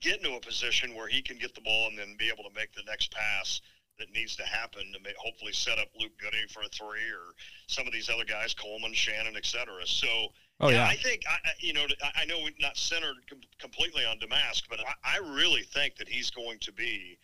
get 0.00 0.18
into 0.18 0.34
a 0.36 0.40
position 0.40 0.94
where 0.94 1.08
he 1.08 1.20
can 1.22 1.36
get 1.38 1.54
the 1.54 1.60
ball 1.60 1.88
and 1.88 1.98
then 1.98 2.14
be 2.18 2.28
able 2.28 2.44
to 2.48 2.54
make 2.54 2.72
the 2.74 2.82
next 2.86 3.12
pass 3.12 3.60
that 3.98 4.12
needs 4.14 4.36
to 4.36 4.44
happen 4.44 4.82
to 4.92 5.00
make, 5.02 5.16
hopefully 5.16 5.52
set 5.52 5.76
up 5.78 5.88
Luke 5.98 6.12
Goody 6.22 6.46
for 6.52 6.62
a 6.62 6.68
three 6.68 7.10
or 7.10 7.34
some 7.66 7.84
of 7.84 7.92
these 7.92 8.08
other 8.08 8.24
guys, 8.24 8.54
Coleman, 8.54 8.94
Shannon, 8.94 9.34
et 9.36 9.44
cetera. 9.44 9.84
So, 9.86 10.28
Oh 10.60 10.68
yeah. 10.68 10.86
I 10.86 10.94
think 10.94 11.22
I, 11.28 11.36
you 11.60 11.72
know 11.72 11.84
I- 12.02 12.22
I 12.22 12.24
know 12.24 12.38
we're 12.42 12.52
not 12.60 12.76
centered 12.76 13.16
com- 13.28 13.40
completely 13.58 14.04
on 14.04 14.18
Domask, 14.18 14.62
but 14.70 14.78
I, 14.80 15.16
I 15.16 15.18
really 15.18 15.62
think 15.62 15.96
that 15.96 16.08
he's 16.08 16.30
going 16.30 16.58
to 16.60 16.72
be 16.72 17.18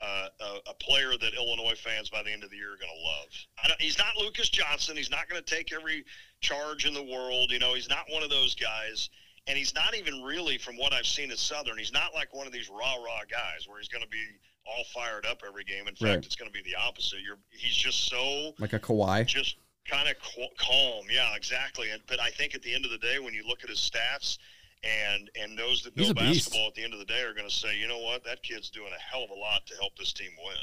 uh, 0.00 0.28
a, 0.40 0.70
a 0.70 0.74
player 0.74 1.12
that 1.20 1.34
Illinois 1.34 1.74
fans 1.76 2.08
by 2.08 2.22
the 2.22 2.30
end 2.32 2.44
of 2.44 2.50
the 2.50 2.56
year 2.56 2.72
are 2.72 2.76
going 2.76 2.92
to 2.94 3.04
love. 3.08 3.28
I 3.64 3.68
don't, 3.68 3.80
he's 3.80 3.98
not 3.98 4.16
Lucas 4.16 4.48
Johnson. 4.48 4.96
He's 4.96 5.10
not 5.10 5.28
going 5.28 5.42
to 5.42 5.54
take 5.54 5.72
every 5.72 6.04
charge 6.40 6.86
in 6.86 6.94
the 6.94 7.02
world. 7.02 7.50
You 7.50 7.58
know, 7.58 7.74
he's 7.74 7.88
not 7.88 8.04
one 8.10 8.22
of 8.22 8.30
those 8.30 8.54
guys. 8.54 9.10
And 9.48 9.56
he's 9.56 9.74
not 9.74 9.96
even 9.96 10.22
really, 10.22 10.58
from 10.58 10.76
what 10.76 10.92
I've 10.92 11.06
seen 11.06 11.30
at 11.30 11.38
Southern, 11.38 11.78
he's 11.78 11.92
not 11.92 12.12
like 12.14 12.34
one 12.34 12.46
of 12.46 12.52
these 12.52 12.68
rah 12.68 12.94
rah 12.96 13.22
guys 13.30 13.66
where 13.66 13.78
he's 13.78 13.88
going 13.88 14.04
to 14.04 14.08
be 14.10 14.22
all 14.66 14.84
fired 14.94 15.24
up 15.24 15.40
every 15.46 15.64
game. 15.64 15.88
In 15.88 15.94
fact, 15.94 16.02
Right. 16.02 16.16
it's 16.24 16.36
going 16.36 16.50
to 16.50 16.52
be 16.52 16.62
the 16.68 16.76
opposite. 16.76 17.20
You're, 17.24 17.38
he's 17.50 17.74
just 17.74 18.08
so 18.08 18.52
Like 18.58 18.74
a 18.74 18.78
Kawhi. 18.78 19.24
just 19.26 19.56
kind 19.90 20.06
of 20.08 20.16
qu- 20.20 20.54
calm. 20.58 21.06
Yeah, 21.10 21.34
exactly. 21.34 21.88
And, 21.90 22.02
but 22.06 22.20
I 22.20 22.28
think 22.30 22.54
at 22.54 22.60
the 22.62 22.74
end 22.74 22.84
of 22.84 22.90
the 22.90 22.98
day, 22.98 23.18
when 23.20 23.32
you 23.32 23.42
look 23.48 23.64
at 23.64 23.70
his 23.70 23.78
stats 23.78 24.36
and 24.84 25.30
and 25.40 25.58
those 25.58 25.82
that 25.82 25.92
He's 25.96 26.08
know 26.08 26.14
beast. 26.14 26.46
basketball 26.46 26.68
at 26.68 26.74
the 26.74 26.84
end 26.84 26.92
of 26.92 26.98
the 26.98 27.04
day 27.04 27.22
are 27.22 27.34
going 27.34 27.48
to 27.48 27.54
say, 27.54 27.76
you 27.78 27.88
know 27.88 27.98
what, 27.98 28.24
that 28.24 28.42
kid's 28.42 28.70
doing 28.70 28.90
a 28.96 29.00
hell 29.00 29.24
of 29.24 29.30
a 29.30 29.34
lot 29.34 29.66
to 29.66 29.74
help 29.76 29.96
this 29.96 30.12
team 30.12 30.30
win. 30.44 30.56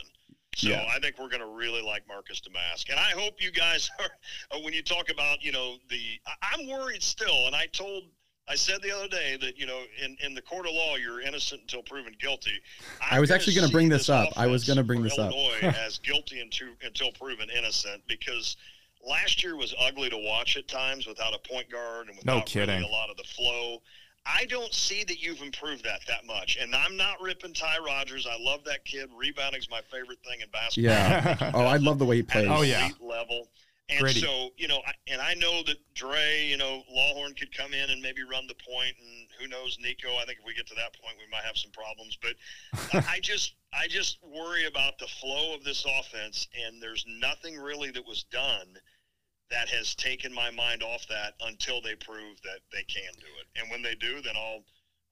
So 0.56 0.70
Yeah. 0.70 0.88
I 0.90 1.00
think 1.00 1.20
we're 1.20 1.28
going 1.30 1.42
to 1.42 1.48
really 1.48 1.82
like 1.82 2.08
Marcus 2.08 2.42
Domask, 2.42 2.90
and 2.90 2.98
I 2.98 3.12
hope 3.12 3.42
you 3.44 3.52
guys 3.52 3.90
are. 4.00 4.06
uh, 4.58 4.60
When 4.62 4.74
you 4.74 4.82
talk 4.84 5.10
about, 5.10 5.44
you 5.44 5.52
know, 5.52 5.76
the 5.90 6.00
I'm 6.42 6.68
worried 6.68 7.04
still, 7.04 7.48
and 7.48 7.56
I 7.56 7.68
told. 7.68 8.04
I 8.48 8.54
said 8.54 8.78
the 8.84 8.96
other 8.96 9.08
day 9.08 9.38
that 9.42 9.58
you 9.58 9.66
know, 9.66 9.82
in, 10.04 10.16
in 10.24 10.36
the 10.36 10.42
court 10.44 10.68
of 10.68 10.74
law, 10.74 10.98
you're 10.98 11.20
innocent 11.20 11.62
until 11.62 11.82
proven 11.82 12.14
guilty. 12.20 12.52
I 13.10 13.20
was 13.20 13.32
actually 13.32 13.56
going 13.56 13.66
to 13.66 13.72
bring 13.74 13.90
this 13.90 14.08
up. 14.08 14.30
I 14.38 14.46
was 14.46 14.64
gonna 14.66 14.84
bring 14.84 15.02
this 15.02 15.18
up. 15.18 15.32
Illinois 15.32 15.74
as 15.84 15.98
guilty 15.98 16.40
until, 16.42 16.68
until 16.84 17.12
proven 17.14 17.50
innocent 17.50 18.04
because 18.08 18.56
last 19.04 19.44
year 19.44 19.56
was 19.56 19.74
ugly 19.80 20.12
to 20.12 20.18
watch 20.18 20.58
at 20.58 20.68
times 20.68 21.08
without 21.08 21.34
a 21.34 21.40
point 21.40 21.72
guard 21.72 22.08
and 22.08 22.18
No 22.24 22.36
without 22.36 22.54
really 22.54 22.84
a 22.84 22.88
lot 22.88 23.10
of 23.10 23.18
the 23.18 23.24
flow. 23.24 23.82
I 24.26 24.46
don't 24.46 24.74
see 24.74 25.04
that 25.04 25.22
you've 25.22 25.42
improved 25.42 25.84
that 25.86 26.02
that 26.08 26.26
much, 26.26 26.58
and 26.60 26.74
I'm 26.76 26.98
not 26.98 27.22
ripping 27.22 27.54
Ty 27.54 27.78
Rodgers. 27.86 28.26
I 28.26 28.38
love 28.42 28.64
that 28.66 28.84
kid. 28.86 29.10
Rebounding's 29.16 29.70
my 29.70 29.82
favorite 29.92 30.20
thing 30.26 30.42
in 30.42 30.50
basketball. 30.50 30.92
Yeah. 30.94 31.52
Oh, 31.54 31.66
I 31.66 31.78
love 31.78 32.00
the 32.00 32.06
way 32.06 32.18
he 32.18 32.24
plays. 32.24 32.46
an 32.46 32.52
Oh, 32.52 32.62
yeah. 32.64 32.86
elite 32.86 33.02
level. 33.02 33.50
And 33.88 34.00
Gritty. 34.00 34.22
so, 34.22 34.50
you 34.58 34.68
know, 34.68 34.80
I, 34.88 34.94
and 35.08 35.22
I 35.22 35.36
know 35.36 35.62
that 35.68 35.78
Dre, 35.94 36.48
you 36.50 36.58
know, 36.58 36.82
Lawhorn 36.92 37.38
could 37.38 37.56
come 37.56 37.72
in 37.72 37.92
and 37.92 38.02
maybe 38.02 38.24
run 38.24 38.48
the 38.48 38.56
point, 38.56 38.96
and 39.00 39.28
who 39.40 39.48
knows, 39.48 39.78
Nico. 39.80 40.08
I 40.20 40.26
think 40.26 40.40
if 40.40 40.46
we 40.46 40.56
get 40.56 40.66
to 40.68 40.76
that 40.76 41.00
point, 41.00 41.18
we 41.20 41.30
might 41.32 41.44
have 41.44 41.56
some 41.56 41.70
problems. 41.72 42.18
But 42.20 42.34
I 42.94 43.18
I 43.18 43.20
just, 43.22 43.54
I 43.74 43.88
just 43.88 44.18
worry 44.24 44.66
about 44.66 44.98
the 44.98 45.06
flow 45.06 45.54
of 45.54 45.64
this 45.64 45.86
offense, 46.00 46.48
and 46.66 46.82
there's 46.82 47.06
nothing 47.08 47.58
really 47.60 47.92
that 47.92 48.08
was 48.08 48.24
done 48.32 48.66
that 49.52 49.70
has 49.70 49.96
taken 49.96 50.34
my 50.34 50.50
mind 50.52 50.82
off 50.84 51.06
that 51.08 51.34
until 51.46 51.82
they 51.82 51.96
prove 51.96 52.42
that 52.44 52.60
they 52.72 52.84
can 52.84 53.12
do 53.20 53.28
it. 53.40 53.60
And 53.62 53.70
when 53.70 53.82
they 53.82 53.96
do, 53.96 54.22
then 54.22 54.34
I'll 54.36 54.64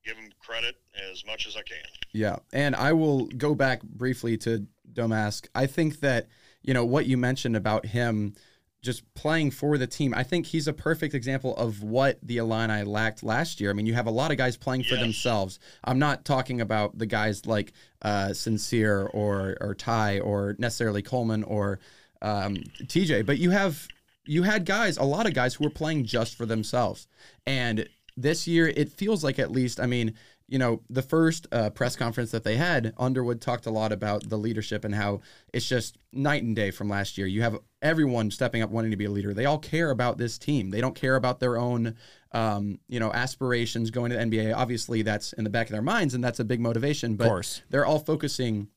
give 0.06 0.16
them 0.16 0.30
credit 0.40 0.76
as 1.12 1.24
much 1.26 1.48
as 1.48 1.56
I 1.56 1.62
can. 1.62 1.78
Yeah, 2.12 2.38
and 2.52 2.76
I 2.76 2.94
will 2.94 3.28
go 3.28 3.56
back 3.56 3.84
briefly 3.84 4.38
to 4.40 4.66
Domask. 4.92 5.48
I 5.56 5.66
think 5.68 6.00
that 6.02 6.28
you 6.62 6.74
know 6.74 6.86
what 6.86 7.06
you 7.06 7.18
mentioned 7.18 7.56
about 7.56 7.86
him 7.88 8.34
just 8.82 9.02
playing 9.14 9.50
for 9.50 9.78
the 9.78 9.88
team. 9.88 10.14
I 10.14 10.24
think 10.24 10.46
he's 10.48 10.68
a 10.68 10.74
perfect 10.74 11.14
example 11.14 11.56
of 11.56 11.82
what 11.84 12.20
the 12.22 12.36
Illini 12.38 12.84
lacked 12.84 13.24
last 13.24 13.62
year. 13.62 13.70
I 13.70 13.74
mean, 13.74 13.86
you 13.86 13.94
have 13.94 14.08
a 14.08 14.12
lot 14.12 14.30
of 14.32 14.38
guys 14.38 14.58
playing 14.58 14.84
for 14.84 14.96
Yes. 14.96 15.00
themselves. 15.04 15.58
I'm 15.86 16.00
not 16.00 16.26
talking 16.26 16.60
about 16.60 16.98
the 16.98 17.06
guys 17.06 17.46
like 17.46 17.72
uh, 18.02 18.30
Sencire 18.32 19.10
or 19.14 19.56
or 19.62 19.74
Ty 19.74 20.20
or 20.20 20.56
necessarily 20.60 21.02
Coleman 21.02 21.44
or 21.44 21.80
um, 22.22 22.58
TJ, 22.84 23.26
but 23.26 23.38
you 23.38 23.52
have 23.52 23.88
you 24.26 24.44
had 24.44 24.66
guys, 24.66 24.98
a 24.98 25.04
lot 25.04 25.26
of 25.26 25.34
guys 25.34 25.56
who 25.56 25.64
were 25.64 25.70
playing 25.70 26.06
just 26.06 26.36
for 26.36 26.46
themselves. 26.46 27.08
And 27.46 27.88
this 28.16 28.48
year, 28.48 28.68
it 28.68 28.92
feels 28.92 29.24
like 29.24 29.40
at 29.40 29.52
least, 29.52 29.80
I 29.80 29.86
mean, 29.86 30.14
you 30.48 30.60
know, 30.60 30.82
the 30.90 31.02
first 31.02 31.48
uh, 31.52 31.70
press 31.70 31.96
conference 31.96 32.32
that 32.32 32.44
they 32.44 32.58
had, 32.58 32.94
Underwood 32.98 33.42
talked 33.42 33.66
a 33.66 33.72
lot 33.72 33.92
about 33.92 34.30
the 34.30 34.38
leadership 34.38 34.86
and 34.86 34.94
how 34.94 35.22
it's 35.54 35.68
just 35.68 35.98
night 36.12 36.44
and 36.44 36.56
day 36.56 36.70
from 36.70 36.90
last 36.90 37.18
year. 37.18 37.26
You 37.28 37.42
have 37.42 37.58
everyone 37.82 38.30
stepping 38.30 38.62
up, 38.62 38.70
wanting 38.70 38.92
to 38.92 38.98
be 38.98 39.06
a 39.06 39.10
leader. 39.10 39.34
They 39.34 39.46
all 39.46 39.58
care 39.58 39.90
about 39.90 40.18
this 40.18 40.38
team. 40.38 40.70
They 40.70 40.82
don't 40.82 40.96
care 40.96 41.16
about 41.16 41.40
their 41.40 41.58
own, 41.58 41.96
um, 42.34 42.80
you 42.88 43.00
know, 43.00 43.12
aspirations 43.12 43.90
going 43.90 44.12
to 44.12 44.18
the 44.18 44.24
NBA. 44.24 44.56
Obviously, 44.56 45.02
that's 45.02 45.34
in 45.34 45.44
the 45.44 45.50
back 45.50 45.68
of 45.68 45.72
their 45.72 45.82
minds, 45.82 46.14
and 46.14 46.24
that's 46.24 46.40
a 46.40 46.46
big 46.46 46.60
motivation. 46.60 47.16
But 47.16 47.28
they're 47.70 47.86
all 47.86 48.00
focusing 48.00 48.68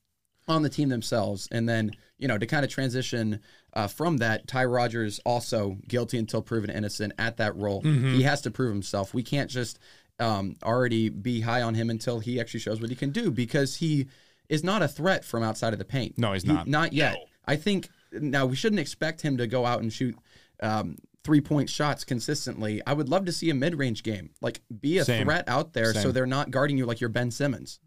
on 0.49 0.63
the 0.63 0.71
team 0.71 0.89
themselves. 0.89 1.49
And 1.51 1.69
then, 1.69 1.91
you 2.19 2.29
know, 2.29 2.39
to 2.39 2.47
kind 2.47 2.65
of 2.65 2.71
transition 2.71 3.41
uh, 3.77 3.87
from 3.87 4.17
that, 4.17 4.49
Ty 4.49 4.65
Rodgers 4.65 5.21
also 5.25 5.77
guilty 5.87 6.19
until 6.19 6.43
proven 6.43 6.71
innocent 6.71 7.13
at 7.19 7.37
that 7.37 7.55
role. 7.57 7.83
He 7.83 8.23
has 8.23 8.41
to 8.41 8.51
prove 8.51 8.73
himself. 8.73 9.15
We 9.15 9.23
can't 9.23 9.51
just 9.51 9.79
um, 10.19 10.57
already 10.65 11.11
be 11.11 11.43
high 11.43 11.63
on 11.63 11.75
him 11.75 11.91
until 11.91 12.19
he 12.21 12.41
actually 12.41 12.61
shows 12.61 12.81
what 12.81 12.91
he 12.91 12.97
can 12.97 13.11
do 13.11 13.31
because 13.31 13.77
he 13.77 14.07
is 14.49 14.65
not 14.65 14.83
a 14.83 14.89
threat 14.89 15.25
from 15.25 15.43
outside 15.43 15.73
of 15.73 15.79
the 15.79 15.85
paint. 15.85 16.17
No, 16.19 16.33
he's 16.33 16.43
He- 16.45 16.53
not. 16.53 16.67
Not 16.67 16.93
yet. 16.93 17.15
No. 17.15 17.21
I 17.47 17.57
think 17.57 17.89
now 18.13 18.47
we 18.47 18.57
shouldn't 18.57 18.81
expect 18.81 19.21
him 19.21 19.37
to 19.37 19.47
go 19.47 19.67
out 19.67 19.83
and 19.83 19.93
shoot. 19.93 20.17
Um, 20.63 20.97
Three 21.23 21.41
point 21.41 21.69
shots 21.69 22.05
consistently. 22.05 22.81
I 22.87 22.93
would 22.93 23.09
love 23.09 23.25
to 23.25 23.33
see 23.33 23.51
a 23.51 23.55
mid 23.55 23.75
range 23.77 24.05
game. 24.05 24.31
Like, 24.41 24.61
be 24.81 24.99
a 24.99 25.05
Same. 25.05 25.25
threat 25.25 25.43
out 25.49 25.73
there 25.73 25.93
so 25.93 26.13
they're 26.13 26.25
not 26.25 26.53
guarding 26.53 26.79
you 26.79 26.87
like 26.87 27.01
you're 27.01 27.11
Ben 27.11 27.33
Simmons. 27.33 27.81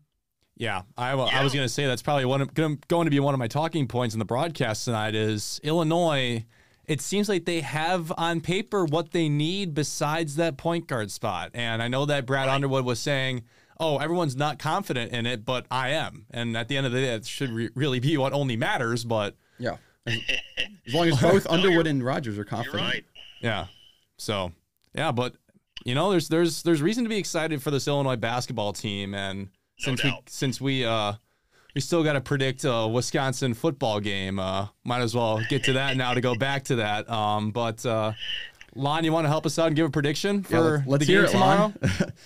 Yeah, 0.59 0.81
I, 0.97 1.15
wa- 1.15 1.29
I 1.31 1.41
was 1.43 1.53
going 1.53 1.65
to 1.65 1.73
say 1.73 1.85
that's 1.87 2.01
probably 2.01 2.25
one 2.25 2.41
of, 2.41 2.53
gonna, 2.53 2.75
going 2.89 3.05
to 3.05 3.11
be 3.11 3.19
one 3.21 3.33
of 3.33 3.39
my 3.39 3.47
talking 3.47 3.87
points 3.87 4.13
in 4.13 4.19
the 4.19 4.25
broadcast 4.25 4.83
tonight 4.85 5.15
is 5.15 5.59
Illinois. 5.63 6.45
It 6.85 6.99
seems 7.01 7.29
like 7.29 7.45
they 7.45 7.61
have 7.61 8.11
on 8.17 8.41
paper 8.41 8.83
what 8.83 9.11
they 9.11 9.29
need 9.29 9.73
besides 9.73 10.35
that 10.35 10.57
point 10.57 10.85
guard 10.87 11.11
spot. 11.11 11.51
And 11.53 11.81
I 11.81 11.87
know 11.87 12.05
that 12.05 12.25
Brad 12.25 12.49
Underwood 12.49 12.83
was 12.83 12.99
saying, 12.99 13.43
"Oh, 13.79 13.99
everyone's 13.99 14.35
not 14.35 14.59
confident 14.59 15.13
in 15.13 15.25
it, 15.25 15.45
but 15.45 15.65
I 15.71 15.89
am." 15.91 16.25
And 16.31 16.57
at 16.57 16.67
the 16.67 16.75
end 16.75 16.85
of 16.87 16.91
the 16.91 16.99
day, 16.99 17.13
it 17.13 17.25
should 17.25 17.51
re- 17.51 17.69
really 17.75 17.99
be 17.99 18.17
what 18.17 18.33
only 18.33 18.57
matters. 18.57 19.05
But 19.05 19.35
Yeah. 19.59 19.77
As, 20.05 20.17
as 20.87 20.93
long 20.93 21.07
as 21.07 21.21
both 21.21 21.47
Underwood 21.49 21.87
and 21.87 22.03
Rodgers 22.03 22.33
are 22.35 22.37
You're 22.37 22.45
confident. 22.45 22.81
right. 22.83 23.05
Yeah. 23.39 23.67
So 24.17 24.51
yeah, 24.93 25.11
but 25.13 25.35
you 25.85 25.95
know, 25.95 26.09
there's 26.11 26.27
there's 26.27 26.63
there's 26.63 26.81
reason 26.81 27.03
to 27.05 27.09
be 27.09 27.17
excited 27.17 27.61
for 27.61 27.71
this 27.71 27.87
Illinois 27.87 28.17
basketball 28.17 28.73
team, 28.73 29.13
and 29.13 29.49
since 29.79 30.03
we 30.03 30.13
since 30.27 30.61
we 30.61 30.85
uh 30.85 31.13
we 31.75 31.81
still 31.81 32.03
got 32.03 32.13
to 32.13 32.21
predict 32.21 32.63
a 32.65 32.87
Wisconsin 32.87 33.53
football 33.53 33.99
game, 33.99 34.39
uh, 34.39 34.67
might 34.83 35.01
as 35.01 35.15
well 35.15 35.39
get 35.49 35.63
to 35.65 35.73
that 35.73 35.95
now 35.97 36.13
to 36.13 36.21
go 36.21 36.35
back 36.35 36.63
to 36.65 36.75
that. 36.77 37.09
Um, 37.09 37.51
but 37.51 37.85
uh, 37.85 38.13
Lon, 38.75 39.03
you 39.03 39.11
want 39.11 39.25
to 39.25 39.29
help 39.29 39.45
us 39.45 39.59
out 39.59 39.67
and 39.67 39.75
give 39.75 39.85
a 39.85 39.89
prediction 39.89 40.43
for 40.43 40.53
Yeah, 40.53 40.59
let's, 40.61 40.87
let's 40.87 41.05
the 41.05 41.11
hear 41.13 41.21
game 41.21 41.29
it, 41.29 41.33
tomorrow? 41.33 41.73
Lon. 41.81 42.13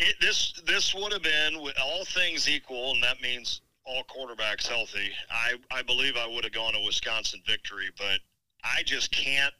It, 0.00 0.14
this 0.20 0.52
this 0.64 0.94
would 0.94 1.12
have 1.12 1.24
been 1.24 1.60
with 1.60 1.76
all 1.82 2.04
things 2.04 2.48
equal, 2.48 2.92
and 2.92 3.02
that 3.02 3.20
means 3.20 3.62
all 3.84 4.04
quarterbacks 4.04 4.68
healthy. 4.68 5.10
I 5.28 5.54
I 5.72 5.82
believe 5.82 6.16
I 6.16 6.24
would 6.24 6.44
have 6.44 6.52
gone 6.52 6.76
a 6.76 6.84
Wisconsin 6.84 7.42
victory, 7.44 7.90
but 7.98 8.20
I 8.62 8.84
just 8.84 9.10
can't 9.10 9.52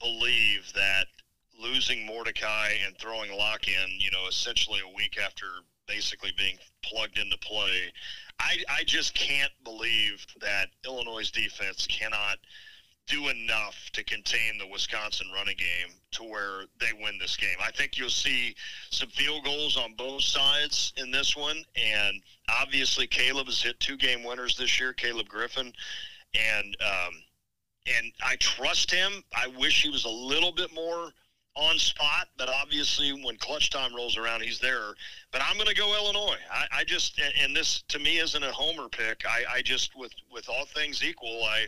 believe 0.00 0.72
that 0.76 1.06
losing 1.60 2.06
Mordecai 2.06 2.74
and 2.86 2.96
throwing 2.98 3.36
Locke 3.36 3.66
in, 3.66 3.98
you 3.98 4.12
know, 4.12 4.28
essentially 4.28 4.78
a 4.78 4.96
week 4.96 5.18
after 5.20 5.46
basically 5.88 6.32
being 6.36 6.58
plugged 6.84 7.18
into 7.18 7.38
play. 7.38 7.92
I, 8.40 8.58
I 8.68 8.84
just 8.84 9.14
can't 9.14 9.52
believe 9.64 10.24
that 10.40 10.68
Illinois' 10.84 11.30
defense 11.30 11.86
cannot 11.90 12.38
do 13.08 13.28
enough 13.28 13.74
to 13.94 14.04
contain 14.04 14.58
the 14.58 14.66
Wisconsin 14.66 15.26
running 15.34 15.56
game 15.56 15.94
to 16.12 16.22
where 16.24 16.64
they 16.78 16.92
win 17.02 17.18
this 17.18 17.36
game. 17.36 17.56
I 17.60 17.70
think 17.70 17.98
you'll 17.98 18.10
see 18.10 18.54
some 18.90 19.08
field 19.08 19.44
goals 19.44 19.76
on 19.76 19.94
both 19.94 20.22
sides 20.22 20.92
in 20.96 21.10
this 21.10 21.34
one, 21.34 21.64
and 21.74 22.22
obviously 22.60 23.06
Caleb 23.06 23.46
has 23.46 23.62
hit 23.62 23.80
two 23.80 23.96
game 23.96 24.22
winners 24.22 24.56
this 24.56 24.78
year, 24.78 24.92
Caleb 24.92 25.26
Griffin, 25.26 25.72
and 26.34 26.76
um, 26.80 27.14
and 27.96 28.12
I 28.22 28.36
trust 28.36 28.90
him. 28.90 29.24
I 29.34 29.46
wish 29.58 29.82
he 29.82 29.88
was 29.88 30.04
a 30.04 30.10
little 30.10 30.52
bit 30.52 30.74
more 30.74 31.10
on 31.58 31.76
spot, 31.78 32.28
but 32.36 32.48
obviously 32.48 33.10
when 33.24 33.36
clutch 33.36 33.70
time 33.70 33.94
rolls 33.94 34.16
around, 34.16 34.42
he's 34.42 34.60
there. 34.60 34.94
But 35.32 35.42
I'm 35.42 35.56
going 35.56 35.68
to 35.68 35.74
go 35.74 35.94
Illinois. 35.94 36.38
I, 36.52 36.66
I 36.72 36.84
just 36.84 37.20
and- 37.42 37.54
this 37.54 37.82
to 37.88 37.98
me 37.98 38.18
isn't 38.18 38.42
a 38.42 38.52
homer 38.52 38.88
pick. 38.88 39.24
I, 39.28 39.56
I 39.56 39.62
just 39.62 39.96
with 39.96 40.12
with 40.32 40.48
all 40.48 40.66
things 40.66 41.02
equal, 41.02 41.42
I 41.44 41.66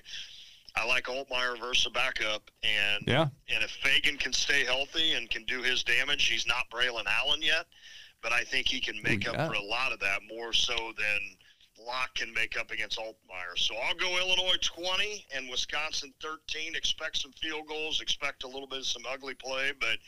I 0.76 0.86
like 0.86 1.04
Altmyer 1.04 1.58
versus 1.58 1.86
a 1.86 1.90
backup, 1.90 2.50
and 2.62 3.02
Yeah, 3.06 3.26
and 3.52 3.64
if 3.64 3.76
Feagin 3.82 4.18
can 4.18 4.32
stay 4.32 4.64
healthy 4.64 5.14
and 5.14 5.28
can 5.28 5.44
do 5.44 5.62
his 5.62 5.82
damage, 5.82 6.26
he's 6.26 6.46
not 6.46 6.70
Braylon 6.72 7.06
Allen 7.06 7.42
yet, 7.42 7.66
but 8.22 8.32
I 8.32 8.44
think 8.44 8.68
he 8.68 8.80
can 8.80 9.02
make 9.02 9.26
Ooh, 9.26 9.32
up 9.32 9.48
for 9.48 9.54
a 9.54 9.62
lot 9.62 9.92
of 9.92 9.98
that 10.00 10.20
more 10.32 10.52
so 10.52 10.76
than 10.96 11.18
Locke 11.86 12.14
can 12.14 12.32
make 12.34 12.58
up 12.58 12.70
against 12.70 12.98
Altmyer. 12.98 13.56
So 13.56 13.74
I'll 13.76 13.94
go 13.94 14.18
Illinois 14.18 14.58
20 14.62 15.26
and 15.34 15.48
Wisconsin 15.50 16.12
13. 16.22 16.74
Expect 16.74 17.18
some 17.18 17.32
field 17.32 17.66
goals, 17.68 18.00
expect 18.00 18.44
a 18.44 18.46
little 18.46 18.66
bit 18.66 18.80
of 18.80 18.86
some 18.86 19.02
ugly 19.10 19.34
play, 19.34 19.72
but 19.80 19.98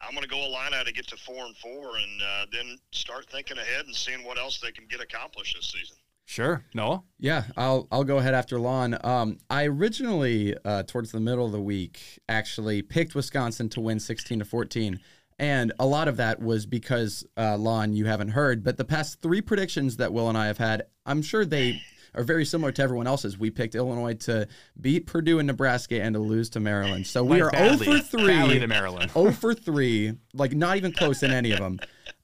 I'm 0.00 0.12
going 0.12 0.22
to 0.22 0.28
go 0.28 0.46
a 0.46 0.48
line 0.48 0.72
Illini 0.72 0.84
to 0.84 0.92
get 0.92 1.08
to 1.08 1.16
four 1.16 1.44
and 1.44 1.56
four, 1.56 1.96
and 1.96 2.22
uh, 2.22 2.46
then 2.52 2.78
start 2.92 3.26
thinking 3.30 3.58
ahead 3.58 3.86
and 3.86 3.94
seeing 3.94 4.24
what 4.24 4.38
else 4.38 4.60
they 4.60 4.70
can 4.70 4.86
get 4.88 5.00
accomplished 5.00 5.56
this 5.56 5.70
season. 5.70 5.96
sure. 6.24 6.64
Noah. 6.74 7.02
Yeah, 7.18 7.44
I'll 7.56 7.88
I'll 7.90 8.04
go 8.04 8.18
ahead 8.18 8.34
after 8.34 8.60
Lon. 8.60 8.96
Um, 9.02 9.38
I 9.50 9.66
originally, 9.66 10.54
uh, 10.64 10.84
towards 10.84 11.10
the 11.10 11.20
middle 11.20 11.46
of 11.46 11.52
the 11.52 11.60
week, 11.60 12.20
actually 12.28 12.82
picked 12.82 13.14
Wisconsin 13.14 13.68
to 13.70 13.80
win 13.80 13.98
16 13.98 14.38
to 14.38 14.44
14, 14.44 15.00
and 15.38 15.72
a 15.78 15.86
lot 15.86 16.08
of 16.08 16.16
that 16.16 16.40
was 16.40 16.66
because 16.66 17.24
uh, 17.36 17.56
Lon, 17.56 17.92
you 17.92 18.06
haven't 18.06 18.30
heard, 18.30 18.64
but 18.64 18.76
the 18.76 18.84
past 18.84 19.20
three 19.22 19.40
predictions 19.40 19.96
that 19.98 20.12
Will 20.12 20.28
and 20.28 20.36
I 20.36 20.46
have 20.46 20.58
had, 20.58 20.82
I'm 21.06 21.22
sure 21.22 21.44
they 21.44 21.80
are 22.14 22.24
very 22.24 22.44
similar 22.44 22.72
to 22.72 22.82
everyone 22.82 23.06
else's. 23.06 23.38
We 23.38 23.50
picked 23.50 23.74
Illinois 23.74 24.14
to 24.14 24.48
beat 24.80 25.06
Purdue 25.06 25.38
and 25.38 25.46
Nebraska 25.46 26.02
and 26.02 26.14
to 26.14 26.18
lose 26.20 26.50
to 26.50 26.60
Maryland. 26.60 27.06
So 27.06 27.22
we 27.22 27.40
are 27.40 27.50
0 27.50 27.76
badly- 27.76 28.00
for 28.00 28.16
badly 28.18 28.54
3. 28.54 28.58
to 28.60 28.66
Maryland. 28.66 29.10
0 29.14 29.32
for 29.32 29.54
3, 29.54 30.14
like 30.34 30.52
not 30.52 30.76
even 30.76 30.92
close 30.92 31.22
in 31.22 31.30
any 31.30 31.52
of 31.52 31.58
them. 31.60 31.78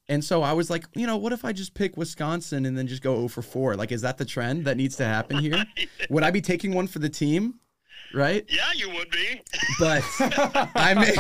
And 0.09 0.23
so 0.23 0.43
I 0.43 0.53
was 0.53 0.69
like, 0.69 0.85
you 0.95 1.07
know, 1.07 1.17
what 1.17 1.33
if 1.33 1.45
I 1.47 1.53
just 1.53 1.73
pick 1.75 1.97
Wisconsin 1.97 2.67
and 2.67 2.77
then 2.77 2.87
just 2.87 3.03
go 3.03 3.15
0 3.17 3.29
for 3.29 3.43
4? 3.43 3.77
Like, 3.77 3.93
is 3.93 4.03
that 4.03 4.19
the 4.19 4.25
trend 4.25 4.65
that 4.67 4.77
needs 4.77 4.97
to 4.97 5.05
happen 5.05 5.39
here? 5.39 5.65
Would 6.11 6.23
I 6.23 6.31
be 6.31 6.41
taking 6.43 6.75
one 6.75 6.87
for 6.89 6.99
the 6.99 7.09
team? 7.09 7.61
Right? 8.15 8.45
Yeah, 8.49 8.63
you 8.75 8.91
would 8.91 9.11
be. 9.11 9.41
But 9.79 10.05
I 10.75 10.95
may, 10.95 11.17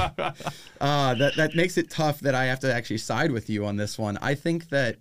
uh, 0.80 1.14
that, 1.14 1.36
that 1.36 1.54
makes 1.54 1.76
it 1.76 1.90
tough 1.90 2.20
that 2.20 2.34
I 2.34 2.44
have 2.44 2.60
to 2.60 2.72
actually 2.72 2.98
side 2.98 3.32
with 3.32 3.50
you 3.50 3.66
on 3.66 3.76
this 3.76 3.98
one. 3.98 4.16
I 4.22 4.34
think 4.34 4.68
that 4.68 4.98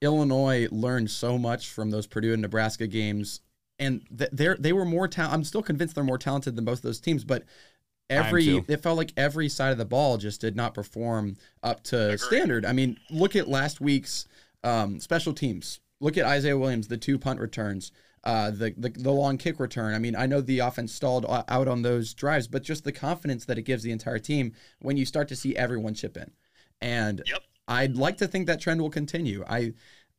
Illinois 0.00 0.66
learned 0.70 1.10
so 1.10 1.38
much 1.38 1.68
from 1.68 1.90
those 1.90 2.06
Purdue 2.06 2.32
and 2.32 2.42
Nebraska 2.42 2.86
games. 2.86 3.40
And 3.78 4.02
th- 4.16 4.30
they're, 4.32 4.56
they 4.58 4.72
were 4.72 4.84
more 4.84 5.08
talented. 5.08 5.34
I'm 5.34 5.44
still 5.44 5.62
convinced 5.62 5.94
they're 5.94 6.04
more 6.04 6.18
talented 6.18 6.56
than 6.56 6.64
both 6.64 6.78
of 6.78 6.82
those 6.82 7.00
teams, 7.00 7.24
but 7.24 7.44
every 8.10 8.64
it 8.68 8.82
felt 8.82 8.98
like 8.98 9.12
every 9.16 9.48
side 9.48 9.72
of 9.72 9.78
the 9.78 9.84
ball 9.84 10.18
just 10.18 10.40
did 10.40 10.56
not 10.56 10.74
perform 10.74 11.36
up 11.62 11.82
to 11.84 12.18
standard. 12.18 12.66
I 12.66 12.72
mean, 12.72 12.98
look 13.08 13.36
at 13.36 13.48
last 13.48 13.80
week's 13.80 14.26
um, 14.64 15.00
special 15.00 15.32
teams. 15.32 15.80
Look 16.00 16.18
at 16.18 16.24
Isaiah 16.24 16.58
Williams, 16.58 16.88
the 16.88 16.96
two 16.96 17.18
punt 17.18 17.40
returns, 17.40 17.92
uh, 18.24 18.50
the, 18.50 18.74
the 18.76 18.90
the 18.90 19.10
long 19.10 19.38
kick 19.38 19.58
return. 19.58 19.94
I 19.94 19.98
mean, 19.98 20.14
I 20.14 20.26
know 20.26 20.40
the 20.40 20.58
offense 20.58 20.92
stalled 20.92 21.24
out 21.28 21.68
on 21.68 21.82
those 21.82 22.12
drives, 22.12 22.48
but 22.48 22.62
just 22.62 22.84
the 22.84 22.92
confidence 22.92 23.46
that 23.46 23.58
it 23.58 23.62
gives 23.62 23.82
the 23.82 23.92
entire 23.92 24.18
team 24.18 24.52
when 24.80 24.96
you 24.96 25.06
start 25.06 25.28
to 25.28 25.36
see 25.36 25.56
everyone 25.56 25.94
chip 25.94 26.16
in. 26.16 26.30
And 26.80 27.22
Yep. 27.26 27.42
I'd 27.68 27.96
like 27.96 28.18
to 28.18 28.26
think 28.26 28.46
that 28.46 28.60
trend 28.60 28.80
will 28.80 28.90
continue. 28.90 29.44
I 29.48 29.72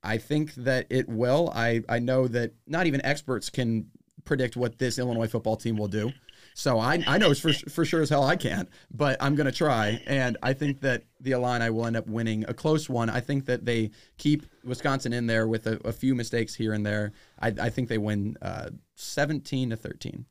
I 0.04 0.18
think 0.18 0.56
that 0.56 0.88
it 0.90 1.08
will. 1.08 1.52
I 1.54 1.82
I 1.90 2.00
know 2.00 2.28
that 2.30 2.54
not 2.66 2.88
even 2.88 3.06
experts 3.06 3.50
can 3.50 3.88
predict 4.24 4.56
what 4.56 4.80
this 4.80 4.98
Illinois 4.98 5.28
football 5.28 5.58
team 5.58 5.78
will 5.78 5.88
do. 5.88 6.12
So 6.54 6.80
I, 6.80 7.04
I 7.08 7.18
know 7.18 7.34
for, 7.34 7.54
for 7.54 7.86
sure 7.86 8.02
as 8.02 8.10
hell 8.10 8.24
I 8.24 8.36
can't, 8.36 8.70
but 8.92 9.18
I'm 9.22 9.36
going 9.36 9.46
to 9.46 9.52
try. 9.52 10.02
And 10.06 10.38
I 10.44 10.54
think 10.54 10.82
that 10.82 11.04
the 11.20 11.32
Illini 11.32 11.70
will 11.70 11.86
end 11.86 11.96
up 11.96 12.08
winning 12.08 12.46
a 12.48 12.54
close 12.54 12.90
one. 12.90 13.10
I 13.10 13.20
think 13.20 13.46
that 13.46 13.66
they 13.66 13.92
keep 14.18 14.46
Wisconsin 14.64 15.14
in 15.14 15.28
there 15.28 15.48
with 15.48 15.68
a, 15.68 15.80
a 15.88 15.92
few 15.92 16.16
mistakes 16.16 16.56
here 16.56 16.74
and 16.74 16.86
there. 16.86 17.14
I, 17.40 17.54
I 17.60 17.70
think 17.70 17.90
they 17.90 17.98
win 17.98 18.38
uh, 18.42 18.70
17 18.96 19.72
to 19.72 19.76
13. 19.76 20.26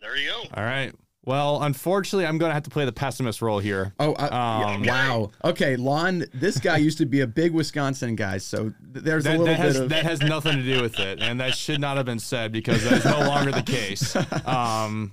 There 0.00 0.16
you 0.16 0.28
go. 0.28 0.42
All 0.54 0.64
right. 0.64 0.94
Well, 1.26 1.62
unfortunately, 1.62 2.24
I'm 2.24 2.38
going 2.38 2.50
to 2.50 2.54
have 2.54 2.62
to 2.62 2.70
play 2.70 2.84
the 2.84 2.92
pessimist 2.92 3.42
role 3.42 3.58
here. 3.58 3.92
Oh, 3.98 4.12
uh, 4.14 4.28
Um, 4.76 4.84
wow. 4.84 5.30
Okay, 5.44 5.74
Lon, 5.76 6.24
this 6.32 6.58
guy 6.60 6.76
used 6.76 6.98
to 6.98 7.04
be 7.06 7.20
a 7.22 7.26
big 7.26 7.52
Wisconsin 7.52 8.14
guy, 8.14 8.38
so 8.38 8.72
th- 8.92 9.04
there's 9.04 9.26
a 9.26 9.30
That, 9.30 9.38
little 9.40 9.46
that 9.46 9.58
has 9.58 9.74
bit 9.74 9.82
of. 9.82 9.88
that 9.90 10.04
has 10.04 10.20
nothing 10.20 10.56
to 10.56 10.62
do 10.62 10.80
with 10.80 11.00
it, 11.00 11.20
and 11.20 11.40
that 11.40 11.56
should 11.56 11.80
not 11.80 11.96
have 11.96 12.06
been 12.06 12.20
said 12.20 12.52
because 12.52 12.84
that 12.84 12.92
is 12.92 13.04
no 13.04 13.18
longer 13.20 13.50
the 13.52 13.62
case. 13.62 14.16
Um, 14.46 15.12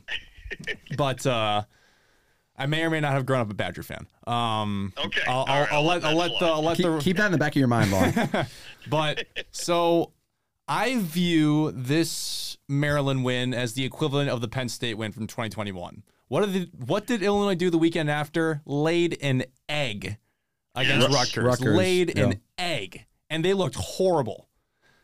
but 0.98 1.26
uh, 1.26 1.64
I 2.56 2.68
may 2.68 2.84
or 2.84 2.92
may 2.92 3.00
not 3.00 3.14
have 3.14 3.26
grown 3.26 3.42
up 3.42 3.50
a 3.50 3.56
Badger 3.56 3.82
fan. 3.82 4.06
Um, 4.28 4.94
Okay. 5.04 5.22
I'll, 5.28 5.46
I'll, 5.48 5.62
right, 5.62 5.72
I'll 5.72 5.78
I'll 5.80 5.84
let 5.84 6.04
let 6.04 6.12
I'll 6.12 6.16
let 6.16 6.40
the. 6.40 6.46
I'll 6.46 6.62
let 6.62 6.78
keep, 6.78 6.86
the 6.86 6.98
keep 7.00 7.18
that 7.18 7.26
in 7.26 7.32
the 7.32 7.38
back 7.40 7.54
of 7.54 7.60
your 7.60 7.68
mind, 7.68 7.92
Lon. 7.92 8.46
but 8.88 9.26
so 9.50 10.12
I 10.68 11.00
view 11.00 11.72
this 11.72 12.53
Maryland 12.70 13.24
win 13.24 13.54
as 13.54 13.74
the 13.74 13.84
equivalent 13.86 14.30
of 14.30 14.42
the 14.42 14.48
Penn 14.48 14.70
State 14.70 14.96
win 14.96 15.12
from 15.12 15.28
2021. 15.28 16.04
What 16.28 16.52
did 16.52 16.70
what 16.88 17.06
did 17.06 17.22
Illinois 17.22 17.56
do 17.56 17.70
the 17.70 17.78
weekend 17.78 18.10
after? 18.10 18.62
Laid 18.66 19.18
an 19.22 19.44
egg 19.70 20.18
against 20.76 21.08
Yes. 21.10 21.14
Rutgers. 21.16 21.44
Rutgers, 21.44 21.76
Laid 21.78 22.14
yeah. 22.18 22.24
an 22.24 22.40
egg, 22.58 23.06
and 23.30 23.44
they 23.46 23.54
looked 23.54 23.76
horrible. 23.76 24.48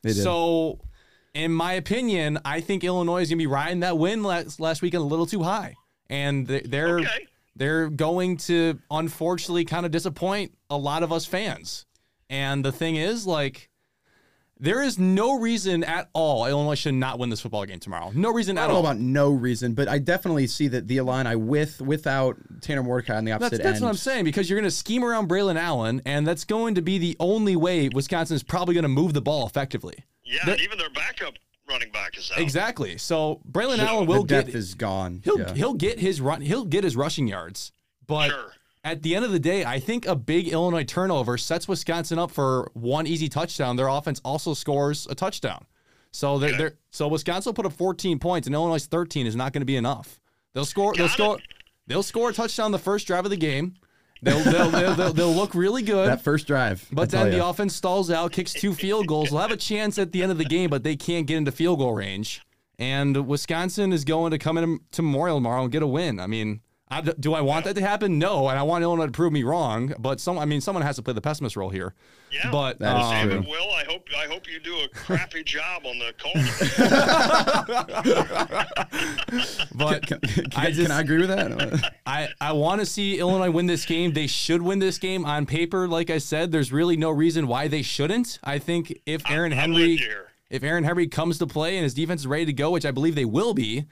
They 0.01 0.13
did. 0.13 0.23
So, 0.23 0.79
in 1.33 1.51
my 1.51 1.73
opinion, 1.73 2.39
I 2.45 2.61
think 2.61 2.83
Illinois 2.83 3.21
is 3.21 3.29
going 3.29 3.37
to 3.37 3.43
be 3.43 3.47
riding 3.47 3.81
that 3.81 3.97
win 3.97 4.23
last, 4.23 4.59
last 4.59 4.81
weekend 4.81 5.01
a 5.01 5.05
little 5.05 5.25
too 5.27 5.43
high, 5.43 5.75
and 6.09 6.47
they- 6.47 6.61
they're 6.61 6.99
Okay. 7.01 7.27
they're 7.55 7.89
going 7.89 8.37
to 8.37 8.79
unfortunately 8.89 9.65
kind 9.65 9.85
of 9.85 9.91
disappoint 9.91 10.57
a 10.69 10.77
lot 10.77 11.03
of 11.03 11.11
us 11.11 11.25
fans. 11.25 11.85
And 12.29 12.63
the 12.63 12.71
thing 12.71 12.95
is, 12.95 13.27
like, 13.27 13.69
there 14.59 14.81
is 14.81 14.99
no 14.99 15.39
reason 15.39 15.83
at 15.83 16.09
all 16.13 16.45
Illinois 16.45 16.75
should 16.75 16.93
not 16.95 17.17
win 17.19 17.29
this 17.29 17.39
football 17.41 17.65
game 17.65 17.79
tomorrow. 17.79 18.11
No 18.13 18.31
reason 18.31 18.57
I 18.57 18.63
at 18.63 18.67
don't 18.67 18.73
know 18.73 18.79
all. 18.79 18.85
about 18.85 18.99
no 18.99 19.29
reason, 19.31 19.73
but 19.73 19.87
I 19.87 19.99
definitely 19.99 20.47
see 20.47 20.67
that 20.69 20.87
the 20.87 20.97
Illini 20.97 21.35
with 21.35 21.81
without 21.81 22.37
Tanner 22.61 22.83
Mordecai 22.83 23.15
on 23.17 23.25
the 23.25 23.31
opposite 23.31 23.51
That's, 23.51 23.63
that's 23.63 23.75
end. 23.77 23.83
what 23.85 23.89
I'm 23.91 23.95
saying 23.97 24.25
because 24.25 24.49
you're 24.49 24.59
going 24.59 24.69
to 24.69 24.75
scheme 24.75 25.03
around 25.03 25.29
Braylon 25.29 25.57
Allen, 25.57 26.01
and 26.05 26.27
that's 26.27 26.43
going 26.43 26.75
to 26.75 26.81
be 26.81 26.97
the 26.97 27.15
only 27.19 27.55
way 27.55 27.89
Wisconsin 27.89 28.35
is 28.35 28.43
probably 28.43 28.73
going 28.73 28.83
to 28.83 28.89
move 28.89 29.13
the 29.13 29.21
ball 29.21 29.45
effectively. 29.47 30.03
Yeah, 30.25 30.43
The- 30.45 30.51
and 30.53 30.61
even 30.61 30.77
their 30.77 30.89
backup 30.89 31.33
running 31.69 31.91
back 31.91 32.17
is 32.17 32.31
out. 32.31 32.39
Exactly. 32.41 32.97
So 32.97 33.41
Braylon 33.49 33.77
So 33.77 33.83
Allen 33.87 34.05
The 34.07 34.11
will 34.11 34.23
depth 34.23 34.47
get 34.47 34.55
is 34.55 34.73
gone. 34.73 35.21
he'll 35.23 35.39
yeah. 35.39 35.53
he'll 35.53 35.73
get 35.75 35.99
his 35.99 36.19
run 36.19 36.41
he'll 36.41 36.65
get 36.65 36.83
his 36.83 36.95
rushing 36.95 37.27
yards. 37.27 37.71
But 38.07 38.29
Sure. 38.31 38.53
At 38.83 39.01
the 39.03 39.15
end 39.15 39.25
of 39.25 39.31
the 39.31 39.39
day, 39.39 39.65
I 39.65 39.79
think 39.79 40.07
a 40.07 40.15
big 40.15 40.47
Illinois 40.47 40.83
turnover 40.83 41.37
sets 41.37 41.67
Wisconsin 41.67 42.17
up 42.17 42.31
for 42.31 42.71
one 42.73 43.07
easy 43.07 43.27
touchdown. 43.27 43.75
Their 43.75 43.87
offense 43.87 44.21
also 44.23 44.53
scores 44.53 45.07
a 45.09 45.15
touchdown. 45.15 45.65
So 46.11 46.39
they're, 46.39 46.57
they're 46.57 46.73
so 46.89 47.07
Wisconsin 47.07 47.49
will 47.49 47.55
put 47.55 47.65
up 47.65 47.73
14 47.73 48.19
points 48.19 48.47
and 48.47 48.55
Illinois 48.55 48.83
13 48.83 49.27
is 49.27 49.35
not 49.35 49.53
going 49.53 49.61
to 49.61 49.65
be 49.65 49.75
enough. 49.75 50.19
They'll 50.53 50.65
score 50.65 50.93
they'll 50.95 51.07
Got 51.07 51.13
score 51.13 51.39
they'll 51.87 52.03
score 52.03 52.29
a 52.31 52.33
touchdown 52.33 52.71
the 52.71 52.79
first 52.79 53.05
drive 53.05 53.25
of 53.25 53.31
the 53.31 53.37
game. 53.37 53.75
They'll 54.21 54.43
they'll, 54.43 54.69
they'll, 54.69 54.95
they'll, 54.95 55.13
they'll 55.13 55.33
look 55.33 55.53
really 55.53 55.83
good. 55.83 56.09
that 56.09 56.23
first 56.23 56.47
drive. 56.47 56.87
But 56.91 57.09
tell 57.09 57.25
then 57.25 57.33
the 57.33 57.45
offense 57.45 57.75
stalls 57.75 58.09
out, 58.09 58.31
kicks 58.31 58.53
two 58.53 58.73
field 58.73 59.07
goals. 59.07 59.29
They'll 59.29 59.39
have 59.39 59.51
a 59.51 59.57
chance 59.57 59.97
at 59.99 60.11
the 60.11 60.23
end 60.23 60.31
of 60.31 60.37
the 60.37 60.45
game, 60.45 60.69
but 60.69 60.83
they 60.83 60.95
can't 60.95 61.27
get 61.27 61.37
into 61.37 61.51
field 61.51 61.79
goal 61.79 61.93
range. 61.93 62.41
And 62.77 63.27
Wisconsin 63.27 63.93
is 63.93 64.03
going 64.03 64.31
to 64.31 64.37
come 64.37 64.57
in 64.57 64.79
to 64.91 65.01
Memorial 65.01 65.37
tomorrow 65.37 65.63
and 65.63 65.71
get 65.71 65.83
a 65.83 65.87
win. 65.87 66.19
I 66.19 66.27
mean, 66.27 66.61
I, 66.91 67.01
do 67.01 67.35
I 67.35 67.41
want 67.41 67.65
that 67.65 67.75
to 67.75 67.81
happen? 67.81 68.17
No, 68.17 68.49
and 68.49 68.57
I 68.57 68.63
want 68.63 68.81
Illinois 68.81 69.05
to 69.05 69.11
prove 69.11 69.31
me 69.31 69.43
wrong. 69.43 69.93
But 69.99 70.19
some, 70.19 70.39
I 70.39 70.45
mean, 70.45 70.59
someone 70.59 70.83
has 70.83 70.95
to 70.95 71.03
play 71.03 71.13
the 71.13 71.21
pessimist 71.21 71.55
role 71.55 71.69
here. 71.69 71.93
Yeah. 72.31 72.49
But 72.51 72.79
That 72.79 72.97
is 72.97 73.05
um, 73.05 73.21
true. 73.21 73.29
David, 73.29 73.47
Will, 73.47 73.71
I 73.71 73.83
hope 73.87 74.07
I 74.17 74.25
hope 74.25 74.49
you 74.49 74.59
do 74.59 74.75
a 74.75 74.87
crappy 74.89 75.43
job 75.43 75.83
on 75.85 75.99
the 75.99 76.13
call. 76.17 76.33
but 79.75 80.07
Can, 80.07 80.19
can, 80.19 80.45
I 80.55 80.71
can 80.71 80.91
I 80.91 81.01
agree 81.01 81.19
with 81.19 81.29
that? 81.29 81.93
I, 82.05 82.29
I 82.41 82.51
want 82.53 82.79
to 82.81 82.85
see 82.85 83.19
Illinois 83.19 83.51
win 83.51 83.67
this 83.67 83.85
game. 83.85 84.13
They 84.13 84.27
should 84.27 84.61
win 84.61 84.79
this 84.79 84.97
game 84.97 85.25
on 85.25 85.45
paper. 85.45 85.87
Like 85.87 86.09
I 86.09 86.17
said, 86.17 86.51
there's 86.51 86.71
really 86.71 86.97
no 86.97 87.11
reason 87.11 87.47
why 87.47 87.67
they 87.67 87.81
shouldn't. 87.83 88.39
I 88.43 88.59
think 88.59 88.99
if 89.05 89.29
Aaron 89.29 89.51
I'm 89.51 89.59
Henry 89.59 89.81
with 89.81 89.89
you 89.89 89.97
here. 89.97 90.27
if 90.49 90.63
Aaron 90.63 90.83
Henry 90.83 91.07
comes 91.07 91.37
to 91.39 91.47
play 91.47 91.77
and 91.77 91.83
his 91.83 91.93
defense 91.93 92.21
is 92.21 92.27
ready 92.27 92.45
to 92.45 92.53
go, 92.53 92.71
which 92.71 92.85
I 92.85 92.91
believe 92.91 93.15
they 93.15 93.25
will 93.25 93.53
be, 93.53 93.85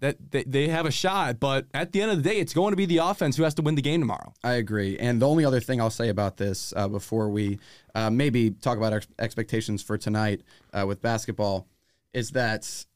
that 0.00 0.16
they, 0.30 0.44
they 0.44 0.68
have 0.68 0.86
a 0.86 0.90
shot. 0.90 1.40
But 1.40 1.66
at 1.72 1.92
the 1.92 2.02
end 2.02 2.10
of 2.10 2.22
the 2.22 2.28
day, 2.28 2.38
it's 2.38 2.52
going 2.52 2.72
to 2.72 2.76
be 2.76 2.86
the 2.86 2.98
offense 2.98 3.36
who 3.36 3.44
has 3.44 3.54
to 3.54 3.62
win 3.62 3.74
the 3.74 3.82
game 3.82 4.00
tomorrow. 4.00 4.34
I 4.44 4.54
agree. 4.54 4.98
And 4.98 5.20
the 5.22 5.28
only 5.28 5.44
other 5.44 5.60
thing 5.60 5.80
I'll 5.80 5.90
say 5.90 6.08
about 6.08 6.36
this 6.36 6.72
uh, 6.76 6.88
before 6.88 7.28
we 7.28 7.58
uh, 7.94 8.10
maybe 8.10 8.50
talk 8.50 8.76
about 8.76 8.92
our 8.92 9.02
expectations 9.18 9.82
for 9.82 9.96
tonight 9.96 10.42
uh, 10.72 10.84
with 10.86 11.00
basketball 11.00 11.66
is 12.12 12.30
that 12.32 12.86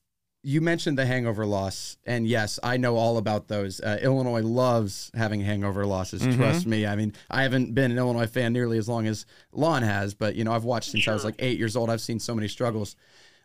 you 0.42 0.62
mentioned 0.62 0.96
the 0.96 1.05
hangover 1.05 1.44
loss. 1.44 1.98
And 2.07 2.26
yes, 2.26 2.59
I 2.62 2.78
know 2.78 2.96
all 2.96 3.18
about 3.18 3.48
those. 3.48 3.80
Uh, 3.80 3.98
Illinois 4.01 4.42
loves 4.42 5.11
having 5.14 5.42
hangover 5.42 5.84
losses. 5.84 6.22
Trust 6.34 6.66
me. 6.66 6.86
I 6.86 6.96
mean, 6.96 7.12
I 7.30 7.42
haven't 7.42 7.74
been 7.74 7.90
an 7.90 7.98
Illinois 7.98 8.26
fan 8.26 8.55
nearly 8.55 8.78
as 8.78 8.88
long 8.88 9.07
as 9.07 9.26
Lon 9.53 9.82
has, 9.82 10.14
but, 10.14 10.36
you 10.36 10.44
know, 10.44 10.53
I've 10.53 10.64
watched 10.64 10.92
since 10.92 11.07
I 11.07 11.12
was 11.12 11.24
like 11.26 11.34
eight 11.40 11.59
years 11.59 11.76
old. 11.76 11.90
I've 11.90 12.01
seen 12.01 12.18
so 12.18 12.34
many 12.34 12.48
struggles. 12.48 12.96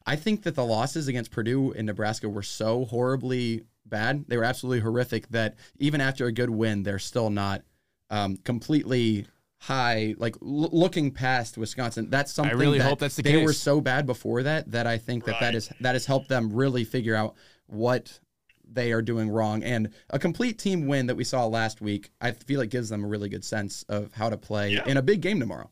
I 0.06 0.16
think 0.16 0.44
that 0.44 0.56
the 0.56 0.66
losses 0.66 1.08
against 1.08 1.32
Purdue 1.32 1.72
and 1.74 1.86
Nebraska 1.88 2.30
were 2.30 2.44
so 2.44 2.86
horribly 2.86 3.64
bad. 3.86 4.26
They 4.28 4.38
were 4.38 4.44
absolutely 4.44 4.82
horrific 4.82 5.28
that 5.30 5.56
even 5.78 6.02
after 6.02 6.26
a 6.28 6.32
good 6.32 6.50
win, 6.50 6.84
they're 6.84 7.00
still 7.00 7.30
not 7.30 7.64
um, 8.12 8.38
completely 8.38 9.26
high, 9.62 10.14
like 10.20 10.36
l- 10.44 10.70
looking 10.72 11.10
past 11.12 11.58
Wisconsin. 11.58 12.10
That's 12.12 12.32
something 12.32 12.56
I 12.56 12.60
really 12.60 12.78
that 12.78 12.88
hope 12.90 13.00
that's 13.00 13.16
the 13.16 13.24
they 13.24 13.44
were 13.44 13.54
so 13.54 13.82
bad 13.82 14.06
before 14.06 14.44
that 14.44 14.70
that 14.72 14.86
I 14.86 14.98
think 15.00 15.26
that 15.26 15.40
that 15.40 15.48
Right. 15.48 15.56
is 15.56 15.70
that 15.82 15.96
has 15.96 16.06
helped 16.06 16.30
them 16.30 16.54
really 16.54 16.84
figure 16.84 17.16
out 17.16 17.36
what 17.66 18.20
they 18.68 18.92
are 18.92 19.02
doing 19.02 19.30
wrong. 19.30 19.64
And 19.64 19.90
a 20.12 20.20
complete 20.20 20.60
team 20.60 20.86
win 20.88 21.08
that 21.08 21.16
we 21.16 21.24
saw 21.24 21.46
last 21.48 21.82
week, 21.82 22.12
I 22.22 22.32
feel 22.32 22.62
it 22.62 22.70
gives 22.70 22.90
them 22.90 23.04
a 23.04 23.08
really 23.08 23.30
good 23.30 23.46
sense 23.46 23.84
of 23.90 24.12
how 24.14 24.30
to 24.30 24.38
play 24.38 24.72
Yeah. 24.74 24.86
in 24.86 24.98
a 24.98 25.02
big 25.02 25.22
game 25.22 25.40
tomorrow. 25.40 25.70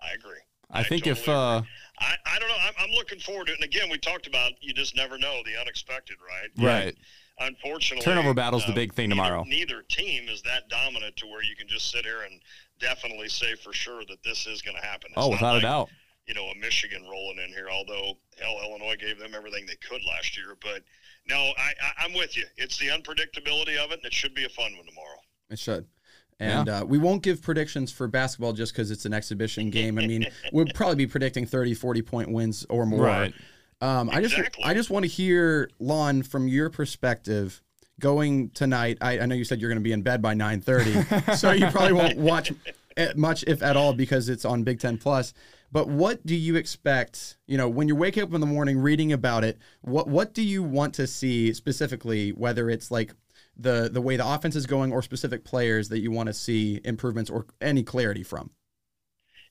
I 0.00 0.12
agree. 0.12 0.38
I, 0.70 0.82
think 0.84 1.06
if 1.06 1.28
uh, 1.28 1.62
agree. 1.62 1.68
I, 2.02 2.16
I 2.26 2.38
don't 2.38 2.48
know. 2.48 2.56
I'm, 2.60 2.74
I'm 2.78 2.90
looking 2.90 3.18
forward 3.20 3.46
to 3.46 3.52
it. 3.52 3.56
And 3.56 3.64
again, 3.64 3.88
we 3.90 3.98
talked 3.98 4.26
about 4.26 4.52
you 4.60 4.74
just 4.74 4.96
never 4.96 5.18
know 5.18 5.40
the 5.44 5.60
unexpected, 5.60 6.16
right? 6.26 6.50
right, 6.66 6.96
Unfortunately, 7.38 8.04
Turnover 8.04 8.34
battle's 8.34 8.64
the 8.66 8.72
uh, 8.72 8.74
big 8.74 8.92
thing 8.92 9.08
neither- 9.08 9.22
tomorrow. 9.22 9.44
Neither 9.44 9.82
team 9.82 10.28
is 10.28 10.42
that 10.42 10.68
dominant 10.68 11.16
to 11.16 11.26
where 11.26 11.42
you 11.42 11.56
can 11.56 11.68
just 11.68 11.90
sit 11.90 12.04
here 12.04 12.22
and 12.22 12.40
definitely 12.80 13.28
say 13.28 13.54
for 13.54 13.72
sure 13.72 14.02
that 14.08 14.22
this 14.24 14.46
is 14.46 14.62
going 14.62 14.76
to 14.76 14.84
happen. 14.84 15.10
It's 15.10 15.18
oh, 15.24 15.30
without 15.30 15.54
like, 15.54 15.62
a 15.62 15.66
doubt, 15.66 15.90
You 16.26 16.34
know, 16.34 16.46
a 16.46 16.54
Michigan 16.56 17.02
rolling 17.10 17.38
in 17.38 17.50
here, 17.50 17.68
although 17.70 18.18
hell, 18.40 18.58
Illinois 18.64 18.96
gave 18.96 19.18
them 19.18 19.32
everything 19.34 19.66
they 19.66 19.76
could 19.76 20.02
last 20.08 20.36
year. 20.36 20.56
But 20.60 20.82
no, 21.28 21.36
I, 21.36 21.72
I, 21.82 22.04
I'm 22.04 22.14
with 22.14 22.36
you. 22.36 22.44
It's 22.56 22.78
the 22.78 22.88
unpredictability 22.88 23.76
of 23.76 23.92
it, 23.92 23.98
and 23.98 24.04
it 24.04 24.12
should 24.12 24.34
be 24.34 24.44
a 24.44 24.48
fun 24.48 24.76
one 24.76 24.86
tomorrow. 24.86 25.20
It 25.50 25.58
should. 25.58 25.86
And 26.42 26.68
uh, 26.68 26.84
we 26.86 26.98
won't 26.98 27.22
give 27.22 27.42
predictions 27.42 27.92
for 27.92 28.08
basketball 28.08 28.52
just 28.52 28.72
because 28.72 28.90
it's 28.90 29.04
an 29.04 29.12
exhibition 29.12 29.70
game. 29.70 29.98
I 29.98 30.06
mean, 30.06 30.26
we'll 30.52 30.66
probably 30.74 30.96
be 30.96 31.06
predicting 31.06 31.46
30, 31.46 31.74
40 31.74 32.02
point 32.02 32.32
wins 32.32 32.66
or 32.68 32.86
more. 32.86 33.04
Right. 33.04 33.34
Um, 33.80 34.10
I 34.10 34.20
just 34.20 34.38
I 34.64 34.74
just 34.74 34.90
want 34.90 35.04
to 35.04 35.08
hear, 35.08 35.68
Lon, 35.80 36.22
from 36.22 36.46
your 36.46 36.70
perspective, 36.70 37.62
going 37.98 38.50
tonight. 38.50 38.98
I, 39.00 39.20
I 39.20 39.26
know 39.26 39.34
you 39.34 39.44
said 39.44 39.60
you're 39.60 39.70
going 39.70 39.80
to 39.80 39.82
be 39.82 39.92
in 39.92 40.02
bed 40.02 40.22
by 40.22 40.34
9.30, 40.34 41.36
so 41.36 41.50
you 41.50 41.66
probably 41.66 41.92
won't 41.92 42.16
watch 42.16 42.52
much, 43.16 43.44
if 43.46 43.62
at 43.62 43.76
all, 43.76 43.92
because 43.92 44.28
it's 44.28 44.44
on 44.44 44.62
Big 44.62 44.80
Ten 44.80 44.98
Plus. 44.98 45.34
But 45.72 45.88
what 45.88 46.24
do 46.26 46.36
you 46.36 46.56
expect? 46.56 47.38
You 47.46 47.56
know, 47.56 47.68
when 47.68 47.88
you're 47.88 47.96
waking 47.96 48.22
up 48.22 48.34
in 48.34 48.40
the 48.40 48.46
morning 48.46 48.78
reading 48.78 49.12
about 49.12 49.42
it, 49.42 49.58
what 49.80 50.06
what 50.06 50.34
do 50.34 50.42
you 50.42 50.62
want 50.62 50.94
to 50.94 51.06
see 51.06 51.54
specifically? 51.54 52.30
Whether 52.30 52.68
it's 52.68 52.90
like 52.90 53.14
the 53.56 53.90
the 53.92 54.00
way 54.00 54.16
the 54.16 54.26
offense 54.26 54.56
is 54.56 54.66
going, 54.66 54.92
or 54.92 55.02
specific 55.02 55.44
players 55.44 55.88
that 55.90 56.00
you 56.00 56.10
want 56.10 56.28
to 56.28 56.32
see 56.32 56.80
improvements 56.84 57.30
or 57.30 57.46
any 57.60 57.82
clarity 57.82 58.22
from. 58.22 58.50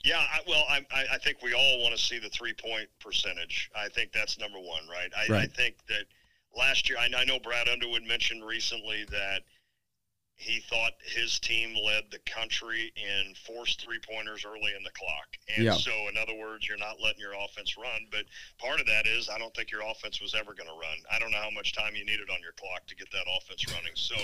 Yeah, 0.04 0.18
I, 0.18 0.40
well, 0.48 0.66
I, 0.68 0.84
I 1.14 1.18
think 1.20 1.44
we 1.44 1.54
all 1.54 1.80
want 1.82 1.96
to 1.96 2.02
see 2.02 2.18
the 2.18 2.30
three 2.30 2.54
point 2.54 2.90
percentage. 3.00 3.70
I 3.76 3.88
think 3.90 4.12
that's 4.12 4.40
number 4.40 4.58
one, 4.58 4.88
right? 4.90 5.12
I, 5.16 5.44
I 5.44 5.46
think 5.46 5.76
that 5.90 6.06
last 6.58 6.90
year, 6.90 6.98
I, 7.00 7.08
I 7.16 7.24
know 7.26 7.40
Brad 7.40 7.70
Underwood 7.70 8.04
mentioned 8.04 8.44
recently 8.46 9.06
that 9.12 9.44
he 10.42 10.60
thought 10.60 10.94
his 11.06 11.40
team 11.40 11.76
led 11.86 12.04
the 12.10 12.18
country 12.26 12.92
in 12.96 13.36
forced 13.46 13.80
three 13.80 14.00
pointers 14.00 14.44
early 14.44 14.74
in 14.76 14.82
the 14.84 14.90
clock. 14.92 15.38
And 15.56 15.66
Yeah. 15.66 15.78
so, 15.78 16.08
in 16.08 16.18
other 16.18 16.34
words, 16.34 16.68
you're 16.68 16.78
not 16.78 17.00
letting 17.00 17.20
your 17.20 17.34
offense 17.34 17.78
run. 17.78 18.08
But 18.10 18.26
part 18.58 18.80
of 18.80 18.88
that 18.88 19.06
is 19.06 19.30
I 19.30 19.38
don't 19.38 19.54
think 19.54 19.70
your 19.70 19.84
offense 19.88 20.20
was 20.20 20.34
ever 20.34 20.56
going 20.56 20.68
to 20.68 20.74
run. 20.74 20.98
I 21.12 21.20
don't 21.20 21.30
know 21.30 21.42
how 21.42 21.52
much 21.52 21.74
time 21.74 21.96
you 21.96 22.04
needed 22.04 22.32
on 22.32 22.42
your 22.42 22.54
clock 22.54 22.88
to 22.88 22.96
get 22.96 23.12
that 23.12 23.26
offense 23.38 23.68
running. 23.68 23.94
So, 23.96 24.16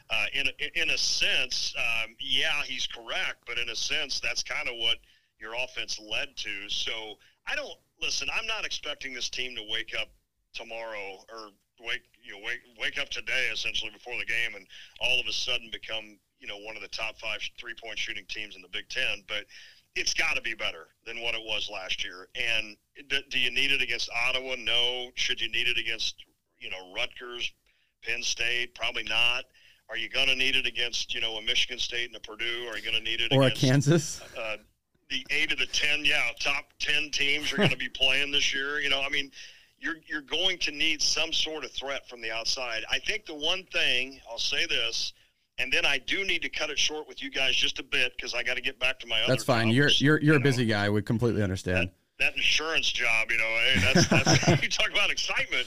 uh, 0.10 0.26
in 0.32 0.46
a, 0.46 0.80
in 0.80 0.90
a 0.90 0.98
sense, 0.98 1.74
um, 1.76 2.14
yeah, 2.20 2.62
he's 2.62 2.86
correct, 2.86 3.42
but 3.46 3.58
in 3.58 3.68
a 3.68 3.76
sense, 3.76 4.20
that's 4.20 4.44
kind 4.44 4.68
of 4.68 4.76
what 4.76 4.98
your 5.40 5.54
offense 5.54 5.98
led 5.98 6.36
to. 6.36 6.68
So 6.68 7.18
I 7.46 7.56
don't 7.56 7.78
listen. 8.00 8.28
I'm 8.32 8.46
not 8.46 8.64
expecting 8.64 9.14
this 9.14 9.28
team 9.28 9.56
to 9.56 9.62
wake 9.68 9.94
up 10.00 10.08
tomorrow 10.54 11.24
or 11.28 11.50
wake 11.80 12.02
you 12.26 12.32
know 12.32 12.44
wake 12.44 12.60
wake 12.78 12.98
up 12.98 13.08
today 13.08 13.48
essentially 13.52 13.90
before 13.90 14.14
the 14.18 14.26
game 14.26 14.54
and 14.54 14.66
all 15.00 15.20
of 15.20 15.26
a 15.26 15.32
sudden 15.32 15.70
become 15.72 16.18
you 16.40 16.46
know 16.46 16.56
one 16.58 16.76
of 16.76 16.82
the 16.82 16.88
top 16.88 17.18
five 17.18 17.40
three 17.58 17.74
point 17.82 17.98
shooting 17.98 18.24
teams 18.28 18.56
in 18.56 18.62
the 18.62 18.68
Big 18.68 18.88
Ten, 18.88 19.22
but 19.28 19.44
it's 19.94 20.12
got 20.12 20.36
to 20.36 20.42
be 20.42 20.54
better 20.54 20.88
than 21.06 21.22
what 21.22 21.34
it 21.34 21.40
was 21.42 21.70
last 21.72 22.04
year. 22.04 22.28
And 22.34 22.76
do, 23.08 23.18
do 23.30 23.38
you 23.38 23.50
need 23.50 23.72
it 23.72 23.80
against 23.80 24.10
Ottawa? 24.28 24.54
No. 24.58 25.10
Should 25.14 25.40
you 25.40 25.50
need 25.50 25.68
it 25.68 25.78
against 25.78 26.16
you 26.58 26.70
know 26.70 26.92
Rutgers, 26.94 27.50
Penn 28.04 28.22
State? 28.22 28.74
Probably 28.74 29.04
not. 29.04 29.44
Are 29.88 29.96
you 29.96 30.08
going 30.08 30.26
to 30.26 30.34
need 30.34 30.56
it 30.56 30.66
against 30.66 31.14
you 31.14 31.20
know 31.20 31.36
a 31.36 31.42
Michigan 31.42 31.78
State 31.78 32.08
and 32.08 32.16
a 32.16 32.20
Purdue? 32.20 32.68
Are 32.68 32.76
you 32.76 32.82
going 32.82 32.96
to 32.96 33.02
need 33.02 33.20
it 33.20 33.32
or 33.32 33.42
against, 33.42 33.62
a 33.62 33.66
Kansas? 33.66 34.20
Uh, 34.38 34.56
the 35.08 35.24
eight 35.30 35.52
of 35.52 35.58
the 35.58 35.66
ten, 35.66 36.04
yeah, 36.04 36.30
top 36.40 36.66
ten 36.78 37.10
teams 37.10 37.52
are 37.52 37.56
going 37.56 37.70
to 37.70 37.76
be 37.76 37.88
playing 37.88 38.32
this 38.32 38.52
year. 38.52 38.80
You 38.80 38.90
know, 38.90 39.00
I 39.00 39.08
mean, 39.08 39.30
you're 39.78 39.96
you're 40.06 40.22
going 40.22 40.58
to 40.58 40.70
need 40.70 41.02
some 41.02 41.32
sort 41.32 41.64
of 41.64 41.70
threat 41.70 42.08
from 42.08 42.20
the 42.20 42.30
outside. 42.30 42.84
I 42.90 42.98
think 42.98 43.26
the 43.26 43.34
one 43.34 43.64
thing 43.72 44.20
I'll 44.30 44.38
say 44.38 44.66
this, 44.66 45.12
and 45.58 45.72
then 45.72 45.84
I 45.84 45.98
do 45.98 46.24
need 46.24 46.42
to 46.42 46.48
cut 46.48 46.70
it 46.70 46.78
short 46.78 47.08
with 47.08 47.22
you 47.22 47.30
guys 47.30 47.54
just 47.54 47.78
a 47.78 47.82
bit 47.82 48.12
because 48.16 48.34
I 48.34 48.42
got 48.42 48.54
to 48.56 48.62
get 48.62 48.78
back 48.78 48.98
to 49.00 49.06
my 49.06 49.20
other. 49.22 49.32
That's 49.32 49.44
fine. 49.44 49.68
jobs, 49.68 50.00
You're 50.00 50.18
you're 50.18 50.22
you're 50.22 50.34
you 50.34 50.40
a 50.40 50.42
busy 50.42 50.64
know. 50.64 50.74
guy. 50.74 50.90
We 50.90 51.02
completely 51.02 51.42
understand. 51.42 51.90
That 52.18 52.34
insurance 52.34 52.90
job, 52.90 53.30
you 53.30 53.36
know, 53.36 53.44
hey, 53.44 53.92
that's, 53.92 54.08
that's 54.08 54.62
you 54.62 54.70
talk 54.70 54.90
about 54.90 55.10
excitement. 55.10 55.66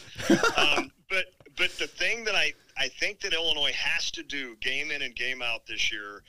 Um, 0.57 0.91
but 1.07 1.25
but 1.57 1.69
the 1.77 1.85
thing 1.87 2.23
that 2.25 2.35
I 2.35 2.53
I 2.77 2.87
think 2.87 3.19
that 3.21 3.33
Illinois 3.33 3.73
has 3.73 4.09
to 4.11 4.23
do 4.23 4.55
game 4.57 4.89
in 4.89 5.03
and 5.03 5.15
game 5.15 5.43
out 5.43 5.67
this 5.67 5.91
year 5.91 6.23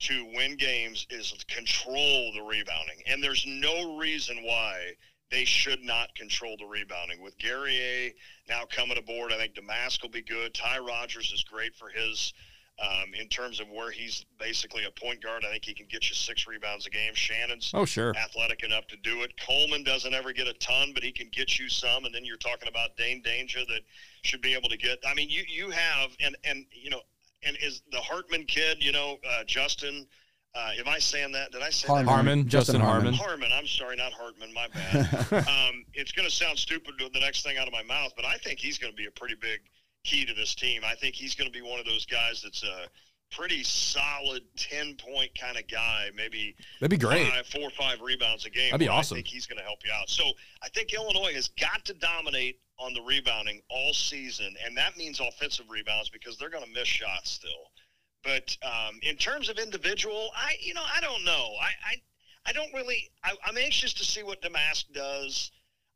to 0.00 0.24
win 0.34 0.56
games 0.56 1.06
is 1.10 1.32
control 1.46 2.32
the 2.34 2.42
rebounding, 2.42 2.96
and 3.06 3.22
there's 3.22 3.44
no 3.46 3.96
reason 3.98 4.38
why 4.42 4.92
they 5.30 5.44
should 5.44 5.82
not 5.82 6.14
control 6.14 6.56
the 6.58 6.66
rebounding. 6.66 7.22
With 7.22 7.38
Guerrier 7.38 8.10
now 8.48 8.62
coming 8.70 8.98
aboard, 8.98 9.32
I 9.32 9.36
think 9.36 9.54
Domask 9.54 10.02
will 10.02 10.10
be 10.10 10.22
good. 10.22 10.54
Ty 10.54 10.78
Rodgers 10.80 11.32
is 11.32 11.44
great 11.44 11.74
for 11.76 11.88
his 11.88 12.32
um, 12.82 13.12
in 13.18 13.28
terms 13.28 13.60
of 13.60 13.68
where 13.68 13.90
he's 13.90 14.24
basically 14.38 14.84
a 14.86 14.90
point 14.90 15.22
guard. 15.22 15.44
I 15.46 15.50
think 15.52 15.66
he 15.66 15.74
can 15.74 15.86
get 15.90 16.08
you 16.08 16.14
six 16.16 16.46
rebounds 16.46 16.86
a 16.86 16.90
game. 16.90 17.14
Shannon's 17.14 17.70
Oh, 17.74 17.84
sure. 17.84 18.16
athletic 18.16 18.62
enough 18.64 18.86
to 18.88 18.96
do 18.96 19.20
it. 19.22 19.32
Coleman 19.38 19.84
doesn't 19.84 20.14
ever 20.14 20.32
get 20.32 20.48
a 20.48 20.54
ton, 20.54 20.92
but 20.94 21.02
he 21.02 21.12
can 21.12 21.28
get 21.30 21.58
you 21.58 21.68
some. 21.68 22.06
And 22.06 22.14
then 22.14 22.24
you're 22.24 22.38
talking 22.38 22.68
about 22.68 22.96
Dain 22.96 23.22
Dainja 23.22 23.66
that 23.68 23.82
should 24.22 24.40
be 24.40 24.54
able 24.54 24.70
to 24.70 24.78
get. 24.78 24.98
I 25.06 25.12
mean, 25.14 25.28
you 25.28 25.42
you 25.46 25.70
have 25.70 26.10
and 26.20 26.34
and 26.44 26.64
you 26.72 26.88
know, 26.90 27.02
and 27.42 27.56
is 27.62 27.82
the 27.92 28.00
Hartman 28.00 28.46
kid, 28.46 28.82
you 28.82 28.92
know, 28.92 29.18
uh, 29.30 29.44
Justin. 29.44 30.06
Uh, 30.54 30.70
am 30.78 30.88
I 30.88 30.98
saying 30.98 31.32
that? 31.32 31.52
Did 31.52 31.62
I 31.62 31.70
say 31.70 31.86
Harmon. 31.86 32.06
that? 32.06 32.12
Harmon, 32.12 32.48
Justin 32.48 32.74
Justin 32.74 32.80
Harmon. 32.80 33.14
Harmon. 33.14 33.50
I'm 33.54 33.66
sorry, 33.66 33.96
not 33.96 34.12
Hartman. 34.12 34.52
My 34.52 34.66
bad. 34.74 35.32
um, 35.48 35.84
it's 35.94 36.12
going 36.12 36.28
to 36.28 36.34
sound 36.34 36.58
stupid 36.58 36.98
to 36.98 37.08
the 37.12 37.20
next 37.20 37.42
thing 37.42 37.56
out 37.56 37.68
of 37.68 37.72
my 37.72 37.84
mouth, 37.84 38.12
but 38.16 38.24
I 38.24 38.36
think 38.38 38.58
he's 38.58 38.76
going 38.78 38.92
to 38.92 38.96
be 38.96 39.06
a 39.06 39.10
pretty 39.12 39.36
big 39.40 39.60
key 40.04 40.24
to 40.24 40.34
this 40.34 40.54
team. 40.54 40.82
I 40.84 40.94
think 40.94 41.14
he's 41.14 41.34
going 41.34 41.50
to 41.50 41.56
be 41.56 41.64
one 41.64 41.78
of 41.78 41.86
those 41.86 42.04
guys 42.04 42.42
that's 42.42 42.64
a 42.64 42.86
pretty 43.30 43.62
solid 43.62 44.42
10 44.56 44.96
point 44.96 45.30
kind 45.38 45.56
of 45.56 45.66
guy, 45.68 46.08
maybe 46.16 46.56
That'd 46.80 46.90
be 46.90 47.04
great. 47.04 47.28
five, 47.28 47.46
four 47.46 47.62
or 47.62 47.70
five 47.70 48.00
rebounds 48.00 48.44
a 48.44 48.50
game. 48.50 48.70
That'd 48.70 48.80
be 48.80 48.88
awesome. 48.88 49.16
I 49.16 49.18
think 49.18 49.28
he's 49.28 49.46
going 49.46 49.58
to 49.58 49.64
help 49.64 49.78
you 49.84 49.92
out. 49.92 50.08
So 50.08 50.24
I 50.62 50.68
think 50.70 50.92
Illinois 50.92 51.32
has 51.34 51.48
got 51.48 51.84
to 51.84 51.94
dominate 51.94 52.58
on 52.78 52.94
the 52.94 53.02
rebounding 53.02 53.60
all 53.70 53.92
season, 53.92 54.54
and 54.64 54.76
that 54.76 54.96
means 54.96 55.20
offensive 55.20 55.66
rebounds 55.70 56.08
because 56.08 56.38
they're 56.38 56.50
going 56.50 56.64
to 56.64 56.70
miss 56.72 56.88
shots 56.88 57.30
still. 57.30 57.69
But 58.22 58.56
um, 58.62 58.98
in 59.02 59.16
terms 59.16 59.48
of 59.48 59.58
individual, 59.58 60.30
I 60.36 60.54
you 60.60 60.74
know 60.74 60.84
I 60.84 61.00
don't 61.00 61.24
know. 61.24 61.54
I 61.60 61.70
I, 61.84 61.96
I 62.46 62.52
don't 62.52 62.72
really. 62.74 63.10
I, 63.24 63.32
I'm 63.44 63.56
anxious 63.56 63.94
to 63.94 64.04
see 64.04 64.22
what 64.22 64.42
Domask 64.42 64.84
does. 64.92 65.50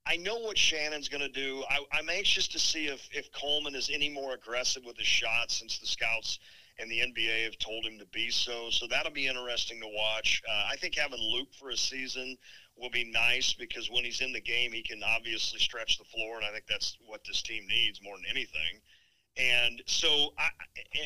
I 0.07 0.17
know 0.17 0.37
what 0.37 0.59
Shannon's 0.59 1.09
going 1.09 1.23
to 1.23 1.29
do. 1.29 1.65
I, 1.71 1.81
I'm 1.93 2.11
anxious 2.11 2.49
to 2.49 2.59
see 2.59 2.87
if 2.87 3.09
if 3.13 3.31
Coleman 3.33 3.75
is 3.75 3.91
any 3.93 4.09
more 4.09 4.35
aggressive 4.35 4.85
with 4.85 4.97
his 4.99 5.07
shots 5.07 5.59
since 5.59 5.79
the 5.79 5.87
scouts 5.87 6.39
and 6.79 6.91
the 6.91 7.01
NBA 7.01 7.45
have 7.45 7.59
told 7.59 7.85
him 7.85 7.99
to 7.99 8.07
be 8.07 8.31
so. 8.31 8.71
So 8.71 8.87
that'll 8.87 9.13
be 9.13 9.29
interesting 9.29 9.81
to 9.81 9.89
watch. 9.89 10.43
Uh, 10.49 10.69
I 10.71 10.77
think 10.77 10.97
having 10.97 11.21
Luke 11.21 11.55
for 11.59 11.71
a 11.71 11.77
season 11.77 12.37
will 12.77 12.91
be 12.91 13.05
nice 13.05 13.53
because 13.53 13.91
when 13.91 14.05
he's 14.05 14.21
in 14.21 14.33
the 14.33 14.41
game, 14.41 14.73
he 14.73 14.83
can 14.83 15.03
obviously 15.03 15.61
stretch 15.61 15.99
the 15.99 16.05
floor, 16.05 16.37
and 16.37 16.45
I 16.45 16.51
think 16.51 16.65
that's 16.69 16.97
what 17.07 17.25
this 17.25 17.43
team 17.43 17.67
needs 17.69 18.03
more 18.03 18.17
than 18.17 18.27
anything. 18.29 18.81
And 19.37 19.83
so, 19.87 20.33
I, 20.39 20.49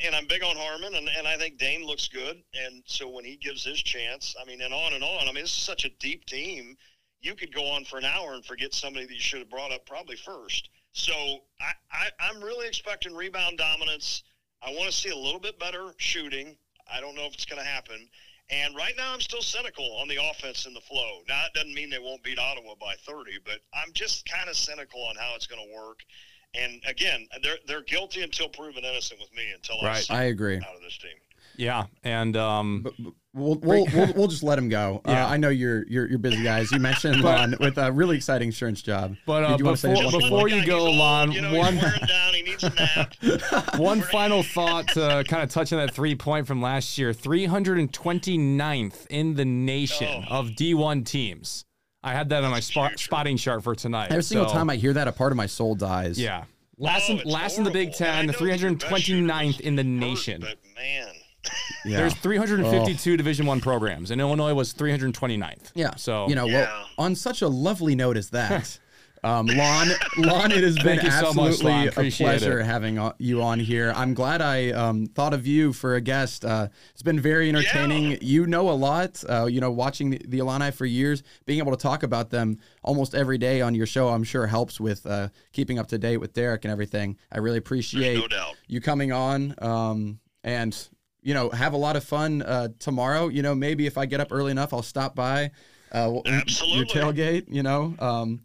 and 0.05 0.15
I'm 0.15 0.27
big 0.27 0.43
on 0.43 0.57
Harmon, 0.57 0.95
and, 0.95 1.09
and 1.09 1.27
I 1.27 1.39
think 1.39 1.59
Dain 1.59 1.87
looks 1.87 2.09
good. 2.09 2.43
And 2.55 2.83
so 2.85 3.09
when 3.09 3.25
he 3.25 3.37
gives 3.37 3.65
his 3.65 3.83
chance, 3.83 4.35
I 4.41 4.45
mean, 4.45 4.61
and 4.61 4.75
on 4.75 4.93
and 4.93 5.03
on. 5.03 5.29
I 5.29 5.33
mean, 5.33 5.45
is 5.45 5.51
such 5.51 5.85
a 5.87 5.91
deep 5.99 6.27
team. 6.27 6.77
You 7.21 7.35
could 7.35 7.55
go 7.55 7.67
on 7.67 7.85
for 7.85 7.99
an 7.99 8.05
hour 8.05 8.35
and 8.35 8.45
forget 8.45 8.75
somebody 8.75 9.07
that 9.07 9.15
you 9.15 9.21
should 9.21 9.41
have 9.41 9.51
brought 9.51 9.73
up 9.73 9.87
probably 9.87 10.17
first. 10.17 10.69
So 10.93 11.13
I, 11.61 11.73
I, 11.91 12.11
I'm 12.21 12.43
really 12.43 12.69
expecting 12.69 13.15
rebound 13.15 13.59
dominance. 13.59 14.23
I 14.63 14.71
want 14.73 14.91
to 14.91 14.97
see 14.97 15.11
a 15.11 15.17
little 15.17 15.41
bit 15.41 15.59
better 15.59 15.95
shooting. 15.97 16.57
I 16.93 17.01
don't 17.01 17.15
know 17.15 17.25
if 17.25 17.35
it's 17.35 17.47
going 17.47 17.63
to 17.63 17.69
happen. 17.69 18.09
And 18.51 18.75
right 18.75 18.95
now, 18.97 19.13
I'm 19.13 19.21
still 19.21 19.43
cynical 19.43 19.85
on 20.01 20.09
the 20.09 20.19
offense 20.31 20.65
and 20.65 20.75
the 20.75 20.81
flow. 20.81 21.21
Now, 21.29 21.45
it 21.47 21.53
doesn't 21.55 21.75
mean 21.75 21.91
they 21.91 21.99
won't 21.99 22.23
beat 22.23 22.39
Ottawa 22.39 22.75
by 22.81 22.95
30, 23.07 23.33
but 23.45 23.61
I'm 23.75 23.93
just 23.93 24.27
kind 24.27 24.49
of 24.49 24.57
cynical 24.57 25.03
on 25.05 25.17
how 25.17 25.35
it's 25.35 25.47
going 25.47 25.67
to 25.67 25.77
work. 25.77 26.01
And 26.55 26.81
again, 26.87 27.27
they're 27.43 27.59
they're 27.67 27.83
guilty 27.83 28.23
until 28.23 28.49
proven 28.49 28.85
innocent 28.85 29.21
with 29.21 29.33
me 29.35 29.45
until 29.55 29.77
I 29.83 29.87
Right. 29.87 30.03
see 30.03 30.15
I 30.15 30.25
agree. 30.25 30.57
out 30.57 30.75
of 30.77 30.83
this 30.83 30.97
team. 30.99 31.11
Yeah, 31.57 31.87
and 32.05 32.37
um, 32.37 32.83
But, 32.85 32.93
but 32.99 33.13
we'll, 33.35 33.57
we'll, 33.57 33.87
we'll, 33.93 34.13
we'll 34.15 34.29
just 34.29 34.45
let 34.45 34.59
him 34.59 34.69
go. 34.69 35.03
Yeah. 35.09 35.27
Uh, 35.27 35.31
I 35.31 35.37
know 35.39 35.49
you're 35.49 35.85
you're 35.89 36.07
you're 36.09 36.19
busy 36.19 36.43
guys. 36.43 36.71
You 36.71 36.79
mentioned 36.79 37.21
Lon 37.25 37.57
with 37.59 37.79
a 37.79 37.91
really 37.91 38.17
exciting 38.17 38.49
insurance 38.49 38.81
job. 38.81 39.17
But, 39.27 39.43
uh, 39.45 39.57
you 39.59 39.65
want 39.65 39.83
before- 39.83 39.95
one 39.95 40.03
Just 40.05 40.13
more? 40.13 40.21
let 40.21 40.31
before 40.31 40.49
you 40.49 40.61
guy- 40.61 40.67
go, 40.67 40.79
old, 40.87 40.97
Lon, 40.97 41.33
you 41.33 41.41
know, 41.41 41.55
one- 41.55 41.75
he's 41.75 41.83
wearing 41.83 42.07
down. 42.07 42.35
He 42.35 42.43
needs 42.43 42.63
a 42.65 42.71
nap. 42.71 43.15
one 43.79 44.01
final 44.03 44.43
thought 44.45 44.87
to 44.89 45.25
kind 45.27 45.43
of 45.43 45.51
touch 45.51 45.73
on 45.73 45.79
that 45.85 45.93
three 45.95 46.15
point 46.15 46.47
from 46.47 46.63
last 46.63 46.97
year 46.97 47.13
329th 47.13 49.07
in 49.11 49.35
the 49.35 49.45
nation 49.45 50.25
Oh. 50.31 50.39
of 50.39 50.51
D1 50.51 51.05
teams. 51.05 51.65
I 52.03 52.13
had 52.13 52.29
that 52.29 52.45
on 52.45 52.51
my 52.51 52.61
spot, 52.61 52.99
spotting 52.99 53.37
chart 53.37 53.63
for 53.65 53.75
tonight. 53.75 54.11
Every 54.11 54.23
single 54.23 54.49
so, 54.49 54.55
time 54.55 54.71
I 54.71 54.77
hear 54.77 54.93
that, 54.93 55.09
a 55.09 55.13
part 55.13 55.33
of 55.33 55.37
my 55.37 55.47
soul 55.47 55.75
dies. 55.75 56.19
Yeah. 56.19 56.45
Oh, 56.45 56.85
last, 56.85 57.11
Oh, 57.11 57.15
in, 57.15 57.19
it's 57.19 57.27
last 57.27 57.59
in 57.59 57.65
the 57.65 57.71
Big 57.71 57.89
horrible. 57.89 58.07
And 58.07 58.13
I 58.13 58.17
Ten, 58.19 58.27
know 58.27 58.33
that 58.33 58.61
your 58.61 58.75
best 58.75 59.05
shooter 59.05 59.25
329th 59.27 59.61
in 59.61 59.77
the 59.77 59.83
hurt, 59.83 59.89
nation. 59.89 60.41
But 60.41 60.59
man, 60.77 61.09
yeah. 61.85 61.97
There's 61.99 62.15
352 62.15 63.17
Division 63.17 63.47
One 63.47 63.61
programs, 63.61 64.11
and 64.11 64.21
Illinois 64.21 64.55
was 64.55 64.73
329th. 64.75 65.73
Yeah. 65.75 65.95
So 65.97 66.29
you 66.29 66.35
know, 66.37 66.47
Yeah. 66.47 66.67
well, 66.67 66.87
on 66.99 67.15
such 67.17 67.43
a 67.43 67.49
lovely 67.49 67.95
note 67.97 68.17
as 68.17 68.31
that, 68.31 68.79
um, 69.25 69.47
Lon, 69.47 69.89
Lon, 70.17 70.53
it 70.53 70.63
has 70.63 70.75
been 70.83 70.99
Thank 70.99 71.03
you 71.03 71.11
so 71.11 71.33
much, 71.33 71.53
absolutely 71.55 71.89
a 71.89 72.11
pleasure 72.11 72.61
it. 72.61 72.65
having 72.65 72.99
uh, 72.99 73.13
you 73.19 73.43
on 73.43 73.59
here. 73.61 73.93
I'm 73.97 74.15
glad 74.15 74.41
I 74.41 74.71
um, 74.71 75.07
thought 75.07 75.35
of 75.35 75.47
you 75.47 75.73
for 75.73 75.95
a 75.97 76.01
guest. 76.01 76.45
Uh, 76.45 76.69
it's 76.93 77.03
been 77.03 77.21
very 77.21 77.49
entertaining. 77.49 78.13
Yeah. 78.13 78.19
You 78.21 78.47
know 78.47 78.71
a 78.71 78.73
lot. 78.73 79.23
Uh, 79.29 79.47
you 79.47 79.61
know, 79.61 79.71
watching 79.71 80.11
the, 80.11 80.21
the 80.27 80.39
Illini 80.39 80.71
for 80.71 80.87
years, 80.87 81.23
being 81.47 81.59
able 81.59 81.73
to 81.73 81.83
talk 81.83 82.03
about 82.03 82.31
them 82.31 82.59
almost 82.83 83.15
every 83.15 83.39
day 83.39 83.61
on 83.61 83.75
your 83.75 83.87
show, 83.87 84.09
I'm 84.09 84.25
sure 84.25 84.47
helps 84.47 84.81
with 84.81 85.05
uh, 85.07 85.29
keeping 85.53 85.79
up 85.79 85.89
to 85.89 85.99
date 85.99 86.19
with 86.19 86.33
Derek 86.33 86.65
and 86.65 86.73
everything. 86.73 87.17
I 87.33 87.39
really 87.39 87.59
appreciate 87.59 88.19
no 88.19 88.29
doubt. 88.29 88.55
you 88.67 88.81
coming 88.81 89.13
on 89.13 89.55
um, 89.59 90.21
and 90.45 90.89
you 91.23 91.35
know 91.35 91.51
have 91.51 91.73
a 91.73 91.77
lot 91.77 91.97
of 91.97 92.05
fun 92.05 92.43
uh, 92.43 92.69
tomorrow 92.79 93.27
you 93.29 93.43
know 93.43 93.55
maybe 93.55 93.87
if 93.87 93.99
i 93.99 94.07
get 94.07 94.21
up 94.21 94.29
early 94.31 94.53
enough 94.53 94.73
i'll 94.73 94.83
stop 94.83 95.17
by 95.17 95.51
uh, 95.91 96.05
w- 96.05 96.23
your 96.25 96.85
tailgate 96.87 97.45
you 97.49 97.63
know 97.63 97.93
um, 97.99 98.41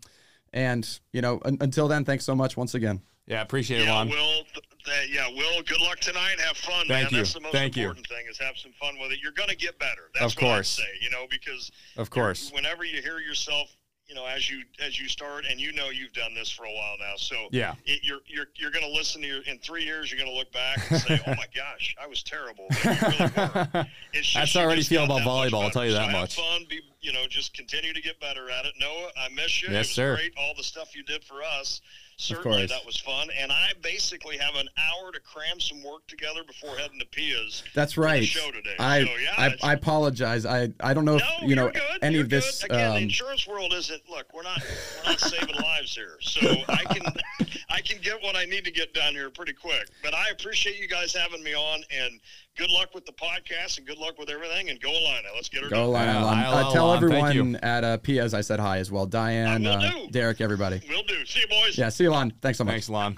and 0.53 0.99
you 1.11 1.21
know 1.21 1.39
un- 1.45 1.57
until 1.61 1.87
then 1.87 2.05
thanks 2.05 2.23
so 2.25 2.35
much 2.35 2.55
once 2.55 2.73
again 2.75 3.01
yeah, 3.25 3.41
appreciate 3.41 3.79
it, 3.79 3.85
Yeah, 3.85 3.93
Lon. 3.93 4.09
Will. 4.09 4.43
th- 4.53 4.65
th- 4.83 5.09
yeah, 5.09 5.29
Will. 5.29 5.63
Good 5.63 5.79
luck 5.79 5.97
tonight. 6.01 6.35
Have 6.41 6.57
fun, 6.57 6.85
Thank 6.89 6.89
man. 6.89 7.07
you. 7.11 7.17
That's 7.19 7.33
the 7.33 7.39
most 7.39 7.53
Thank 7.53 7.77
you. 7.77 7.83
important 7.83 8.05
thing 8.09 8.25
is 8.29 8.37
have 8.37 8.57
some 8.57 8.73
fun 8.73 8.99
with 8.99 9.13
it. 9.13 9.19
You're 9.23 9.31
going 9.31 9.47
to 9.47 9.55
get 9.55 9.79
better. 9.79 10.09
That's 10.13 10.35
Of 10.35 10.41
what 10.41 10.49
I'd 10.51 10.55
course. 10.55 10.67
say. 10.67 10.83
You 10.99 11.09
know, 11.09 11.25
because 11.29 11.71
Of 11.95 12.09
course. 12.09 12.51
whenever 12.53 12.83
you 12.83 13.01
hear 13.01 13.19
yourself, 13.19 13.69
you 14.07 14.15
know, 14.15 14.25
as 14.25 14.49
you 14.49 14.63
as 14.85 14.99
you 14.99 15.07
start, 15.07 15.45
and 15.49 15.59
you 15.59 15.71
know 15.73 15.89
you've 15.89 16.13
done 16.13 16.33
this 16.35 16.49
for 16.49 16.65
a 16.65 16.71
while 16.71 16.95
now, 16.99 17.13
so 17.15 17.47
Yeah. 17.51 17.75
it, 17.85 18.01
you're 18.03 18.19
you're 18.27 18.47
you're 18.55 18.71
going 18.71 18.85
to 18.85 18.91
listen 18.91 19.21
to 19.21 19.27
your 19.27 19.41
in 19.43 19.59
three 19.59 19.83
years. 19.83 20.11
You're 20.11 20.19
going 20.19 20.31
to 20.31 20.37
look 20.37 20.51
back 20.51 20.79
and 20.91 20.99
say, 21.01 21.19
"Oh 21.25 21.31
my 21.35 21.45
gosh, 21.55 21.95
I 22.01 22.07
was 22.07 22.21
terrible." 22.23 22.67
Really 22.83 22.97
just, 24.13 24.33
That's 24.35 24.53
how 24.53 24.61
I 24.61 24.63
already 24.65 24.83
feel 24.83 25.05
about 25.05 25.21
volleyball, 25.21 25.63
I'll 25.63 25.69
tell 25.71 25.85
you 25.85 25.91
So 25.91 25.97
that 25.97 26.09
have 26.09 26.21
much. 26.21 26.35
Fun, 26.35 26.65
be 26.69 26.81
you 27.01 27.11
know, 27.13 27.25
just 27.27 27.53
continue 27.53 27.93
to 27.93 28.01
get 28.01 28.19
better 28.19 28.49
at 28.49 28.65
it. 28.65 28.73
Noah, 28.79 29.09
I 29.17 29.29
miss 29.29 29.61
you. 29.61 29.69
Yes, 29.69 29.89
sir. 29.89 30.15
great. 30.15 30.33
All 30.37 30.53
the 30.55 30.63
stuff 30.63 30.95
you 30.95 31.03
did 31.03 31.23
for 31.23 31.43
us. 31.43 31.81
Certainly, 32.23 32.59
course. 32.59 32.71
that 32.71 32.85
was 32.85 32.97
fun. 32.97 33.27
And 33.37 33.51
I 33.51 33.71
basically 33.81 34.37
have 34.37 34.55
an 34.55 34.69
hour 34.77 35.11
to 35.11 35.19
cram 35.19 35.59
some 35.59 35.83
work 35.83 36.07
together 36.07 36.41
before 36.45 36.77
heading 36.77 36.99
to 36.99 37.05
Pia's. 37.07 37.63
that's 37.75 37.95
the 37.95 38.01
right 38.01 38.25
show 38.25 38.49
today. 38.51 38.75
I, 38.79 39.03
So, 39.03 39.09
yeah, 39.21 39.33
I 39.37 39.55
i 39.63 39.73
apologize 39.73 40.45
i 40.45 40.69
i 40.79 40.93
don't 40.93 41.05
know 41.05 41.17
if 41.17 41.23
you 41.41 41.55
know 41.55 41.69
good. 41.69 41.81
any 42.01 42.15
you're 42.15 42.23
of 42.23 42.29
this 42.29 42.61
Good. 42.61 42.71
Again, 42.71 42.91
the 42.91 42.97
um, 42.97 43.03
insurance 43.03 43.47
world 43.47 43.73
isn't. 43.73 44.01
Look, 44.09 44.33
we're 44.33 44.43
not 44.43 44.61
we're 45.03 45.11
not 45.11 45.19
saving 45.19 45.55
lives 45.55 45.95
here, 45.95 46.17
so 46.21 46.47
I 46.69 46.83
can 46.85 47.01
I 47.69 47.81
can 47.81 47.99
get 48.01 48.21
what 48.21 48.35
I 48.35 48.45
need 48.45 48.63
to 48.65 48.71
get 48.71 48.93
done 48.93 49.13
here 49.13 49.29
pretty 49.29 49.53
quick. 49.53 49.89
But 50.01 50.13
I 50.13 50.29
appreciate 50.29 50.79
you 50.79 50.87
guys 50.87 51.13
having 51.13 51.43
me 51.43 51.53
on, 51.53 51.83
and 51.91 52.19
good 52.57 52.69
luck 52.69 52.93
with 52.93 53.05
the 53.05 53.11
podcast, 53.13 53.77
and 53.77 53.87
good 53.87 53.97
luck 53.97 54.17
with 54.19 54.29
everything. 54.29 54.69
And 54.69 54.79
go 54.81 54.89
Illini. 54.89 55.27
Let's 55.35 55.49
get 55.49 55.63
her 55.63 55.69
go 55.69 55.91
done. 55.91 55.91
line 55.91 56.05
Yeah, 56.07 56.51
uh, 56.51 56.71
tell 56.71 56.89
on. 56.89 56.97
Everyone 57.03 57.55
at 57.57 57.83
uh, 57.83 57.97
Pia's 57.97 58.33
I 58.33 58.41
said 58.41 58.59
hi 58.59 58.77
as 58.77 58.91
well 58.91 59.05
Diane 59.05 59.65
uh. 59.65 59.91
Derek 60.11 60.41
everybody 60.41 60.81
We'll 60.87 61.03
do. 61.03 61.25
See 61.25 61.41
you, 61.41 61.47
boys. 61.47 61.77
yeah 61.77 61.89
see 61.89 62.05
you 62.05 62.11
Lon 62.11 62.33
thanks 62.41 62.57
so 62.57 62.63
much 62.63 62.73
Thanks, 62.73 62.89
Lon. 62.89 63.17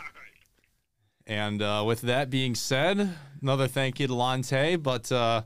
And 1.27 1.61
uh, 1.61 1.83
with 1.85 2.01
that 2.01 2.29
being 2.29 2.53
said, 2.53 3.09
another 3.41 3.67
thank 3.67 3.99
you 3.99 4.07
to 4.07 4.13
Lon 4.13 4.43
Tay. 4.43 4.75
But 4.75 5.11
uh, 5.11 5.41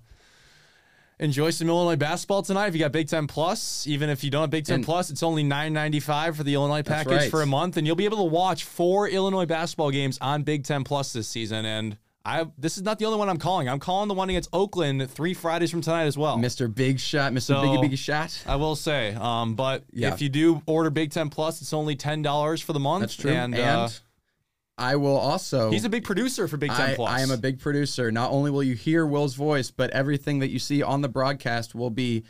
enjoy 1.20 1.52
some 1.52 1.70
Illinois 1.70 1.96
basketball 1.96 2.44
tonight. 2.44 2.68
If 2.68 2.74
you 2.74 2.80
got 2.82 2.92
Big 2.92 3.08
Ten 3.08 3.28
Plus, 3.28 3.88
even 3.88 4.10
if 4.10 4.24
you 4.24 4.30
don't 4.30 4.42
have 4.42 4.50
Big 4.50 4.66
Ten 4.66 4.76
And- 4.76 4.86
Plus, 4.86 5.10
it's 5.10 5.24
only 5.24 5.44
nine 5.44 5.72
ninety 5.72 6.02
five 6.02 6.36
for 6.36 6.44
the 6.44 6.54
Illinois 6.54 6.84
package 6.84 7.14
right. 7.14 7.32
for 7.32 7.42
a 7.42 7.46
month, 7.46 7.78
and 7.78 7.88
you'll 7.88 7.96
be 7.96 8.06
able 8.06 8.18
to 8.18 8.24
watch 8.24 8.66
four 8.66 9.08
Illinois 9.08 9.46
basketball 9.46 9.92
games 9.92 10.18
on 10.20 10.44
Big 10.44 10.66
Ten 10.66 10.84
Plus 10.84 11.14
this 11.14 11.30
season. 11.30 11.64
And 11.66 11.98
I 12.30 12.46
this 12.58 12.78
is 12.78 12.84
not 12.84 13.00
the 13.00 13.06
only 13.06 13.18
one 13.18 13.28
I'm 13.28 13.38
calling. 13.38 13.68
I'm 13.68 13.80
calling 13.80 14.08
the 14.08 14.14
one 14.14 14.30
against 14.30 14.50
Oakland 14.54 15.10
three 15.10 15.34
Fridays 15.34 15.72
from 15.72 15.82
tonight 15.82 16.06
as 16.06 16.18
well. 16.18 16.38
Mr. 16.38 16.74
Big 16.74 17.00
Shot, 17.00 17.34
Mr. 17.34 17.42
So- 17.42 17.56
Biggie 17.56 17.90
Biggie 17.90 17.98
Shot. 17.98 18.44
I 18.46 18.56
will 18.56 18.76
say, 18.76 19.16
um, 19.16 19.56
but 19.56 19.84
Yeah. 19.92 20.14
if 20.14 20.22
you 20.22 20.30
do 20.30 20.62
order 20.66 20.90
Big 20.90 21.12
Ten 21.12 21.30
Plus, 21.30 21.62
it's 21.62 21.74
only 21.74 21.96
ten 21.96 22.22
dollars 22.22 22.62
for 22.62 22.74
the 22.74 22.80
month. 22.80 23.02
That's 23.02 23.16
true. 23.16 23.32
And, 23.32 23.56
And, 23.56 23.64
uh, 23.64 23.90
I 24.78 24.96
will 24.96 25.18
also. 25.18 25.72
he's 25.72 25.86
a 25.86 25.90
big 25.90 26.04
producer 26.04 26.48
for 26.48 26.58
Big 26.58 26.72
Ten 26.72 26.92
I, 26.92 26.96
Plus. 26.96 27.12
I 27.12 27.22
am 27.22 27.32
a 27.32 27.38
big 27.38 27.60
producer. 27.60 28.12
Not 28.12 28.32
only 28.32 28.52
will 28.52 28.64
you 28.64 28.76
hear 28.76 29.06
Will's 29.06 29.36
voice, 29.36 29.72
but 29.72 29.90
everything 29.90 30.40
that 30.40 30.50
you 30.50 30.60
see 30.60 30.84
on 30.84 31.02
the 31.02 31.10
broadcast 31.10 31.76
will 31.76 31.90
be 31.90 32.24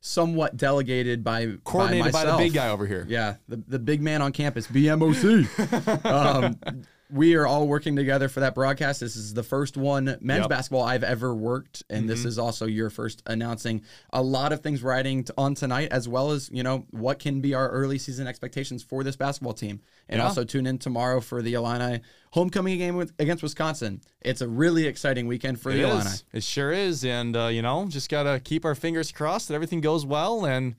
somewhat 0.00 0.56
delegated 0.56 1.22
by 1.22 1.54
coordinated 1.62 2.12
by, 2.12 2.24
by, 2.24 2.32
the 2.32 2.36
big 2.38 2.52
guy 2.52 2.70
over 2.70 2.86
here. 2.86 3.06
Yeah, 3.08 3.36
the, 3.48 3.62
the 3.68 3.78
big 3.78 4.02
man 4.02 4.20
on 4.20 4.32
campus, 4.32 4.66
BMOC. 4.66 6.04
um, 6.04 6.82
we 7.12 7.34
are 7.34 7.46
all 7.46 7.68
working 7.68 7.94
together 7.94 8.26
for 8.28 8.40
that 8.40 8.54
broadcast. 8.54 9.00
This 9.00 9.16
is 9.16 9.34
the 9.34 9.42
first 9.42 9.76
one 9.76 10.06
men's 10.06 10.20
Yep. 10.22 10.38
Mm-hmm. 10.40 10.48
basketball 10.48 10.82
I've 10.82 11.04
ever 11.04 11.34
worked, 11.34 11.82
and 11.90 12.08
this 12.08 12.24
is 12.24 12.38
also 12.38 12.64
your 12.66 12.88
first 12.88 13.22
announcing 13.26 13.82
a 14.12 14.22
lot 14.22 14.52
of 14.52 14.60
things 14.60 14.82
riding 14.82 15.24
t- 15.24 15.32
on 15.36 15.54
tonight, 15.54 15.88
as 15.92 16.08
well 16.08 16.30
as 16.30 16.48
you 16.52 16.62
know 16.62 16.86
what 16.90 17.18
can 17.18 17.40
be 17.42 17.52
our 17.54 17.68
early 17.68 17.98
season 17.98 18.26
expectations 18.26 18.82
for 18.82 19.04
this 19.04 19.14
basketball 19.16 19.52
team. 19.52 19.80
And 20.08 20.18
Yeah. 20.18 20.26
also 20.26 20.42
tune 20.44 20.66
in 20.66 20.78
tomorrow 20.78 21.20
for 21.20 21.42
the 21.42 21.52
Illini 21.54 22.00
homecoming 22.32 22.78
game 22.78 22.96
with, 22.96 23.12
against 23.18 23.42
Wisconsin. 23.42 24.00
It's 24.22 24.40
a 24.40 24.48
really 24.48 24.86
exciting 24.86 25.26
weekend 25.26 25.60
for 25.60 25.70
It 25.70 25.74
the 25.74 25.82
Illini. 25.82 26.10
It 26.32 26.42
sure 26.42 26.72
is. 26.72 27.04
And, 27.04 27.36
uh, 27.36 27.48
you 27.48 27.60
know, 27.62 27.86
just 27.88 28.08
got 28.10 28.22
to 28.22 28.40
keep 28.40 28.64
our 28.64 28.74
fingers 28.74 29.12
crossed 29.12 29.48
that 29.48 29.54
everything 29.54 29.80
goes 29.82 30.06
well. 30.06 30.46
And 30.46 30.76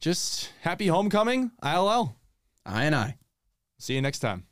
just 0.00 0.50
happy 0.62 0.88
homecoming, 0.88 1.52
ILL. 1.62 2.16
I 2.64 2.84
and 2.84 2.94
I. 2.96 3.16
See 3.78 3.94
you 3.94 4.02
next 4.02 4.18
time. 4.18 4.44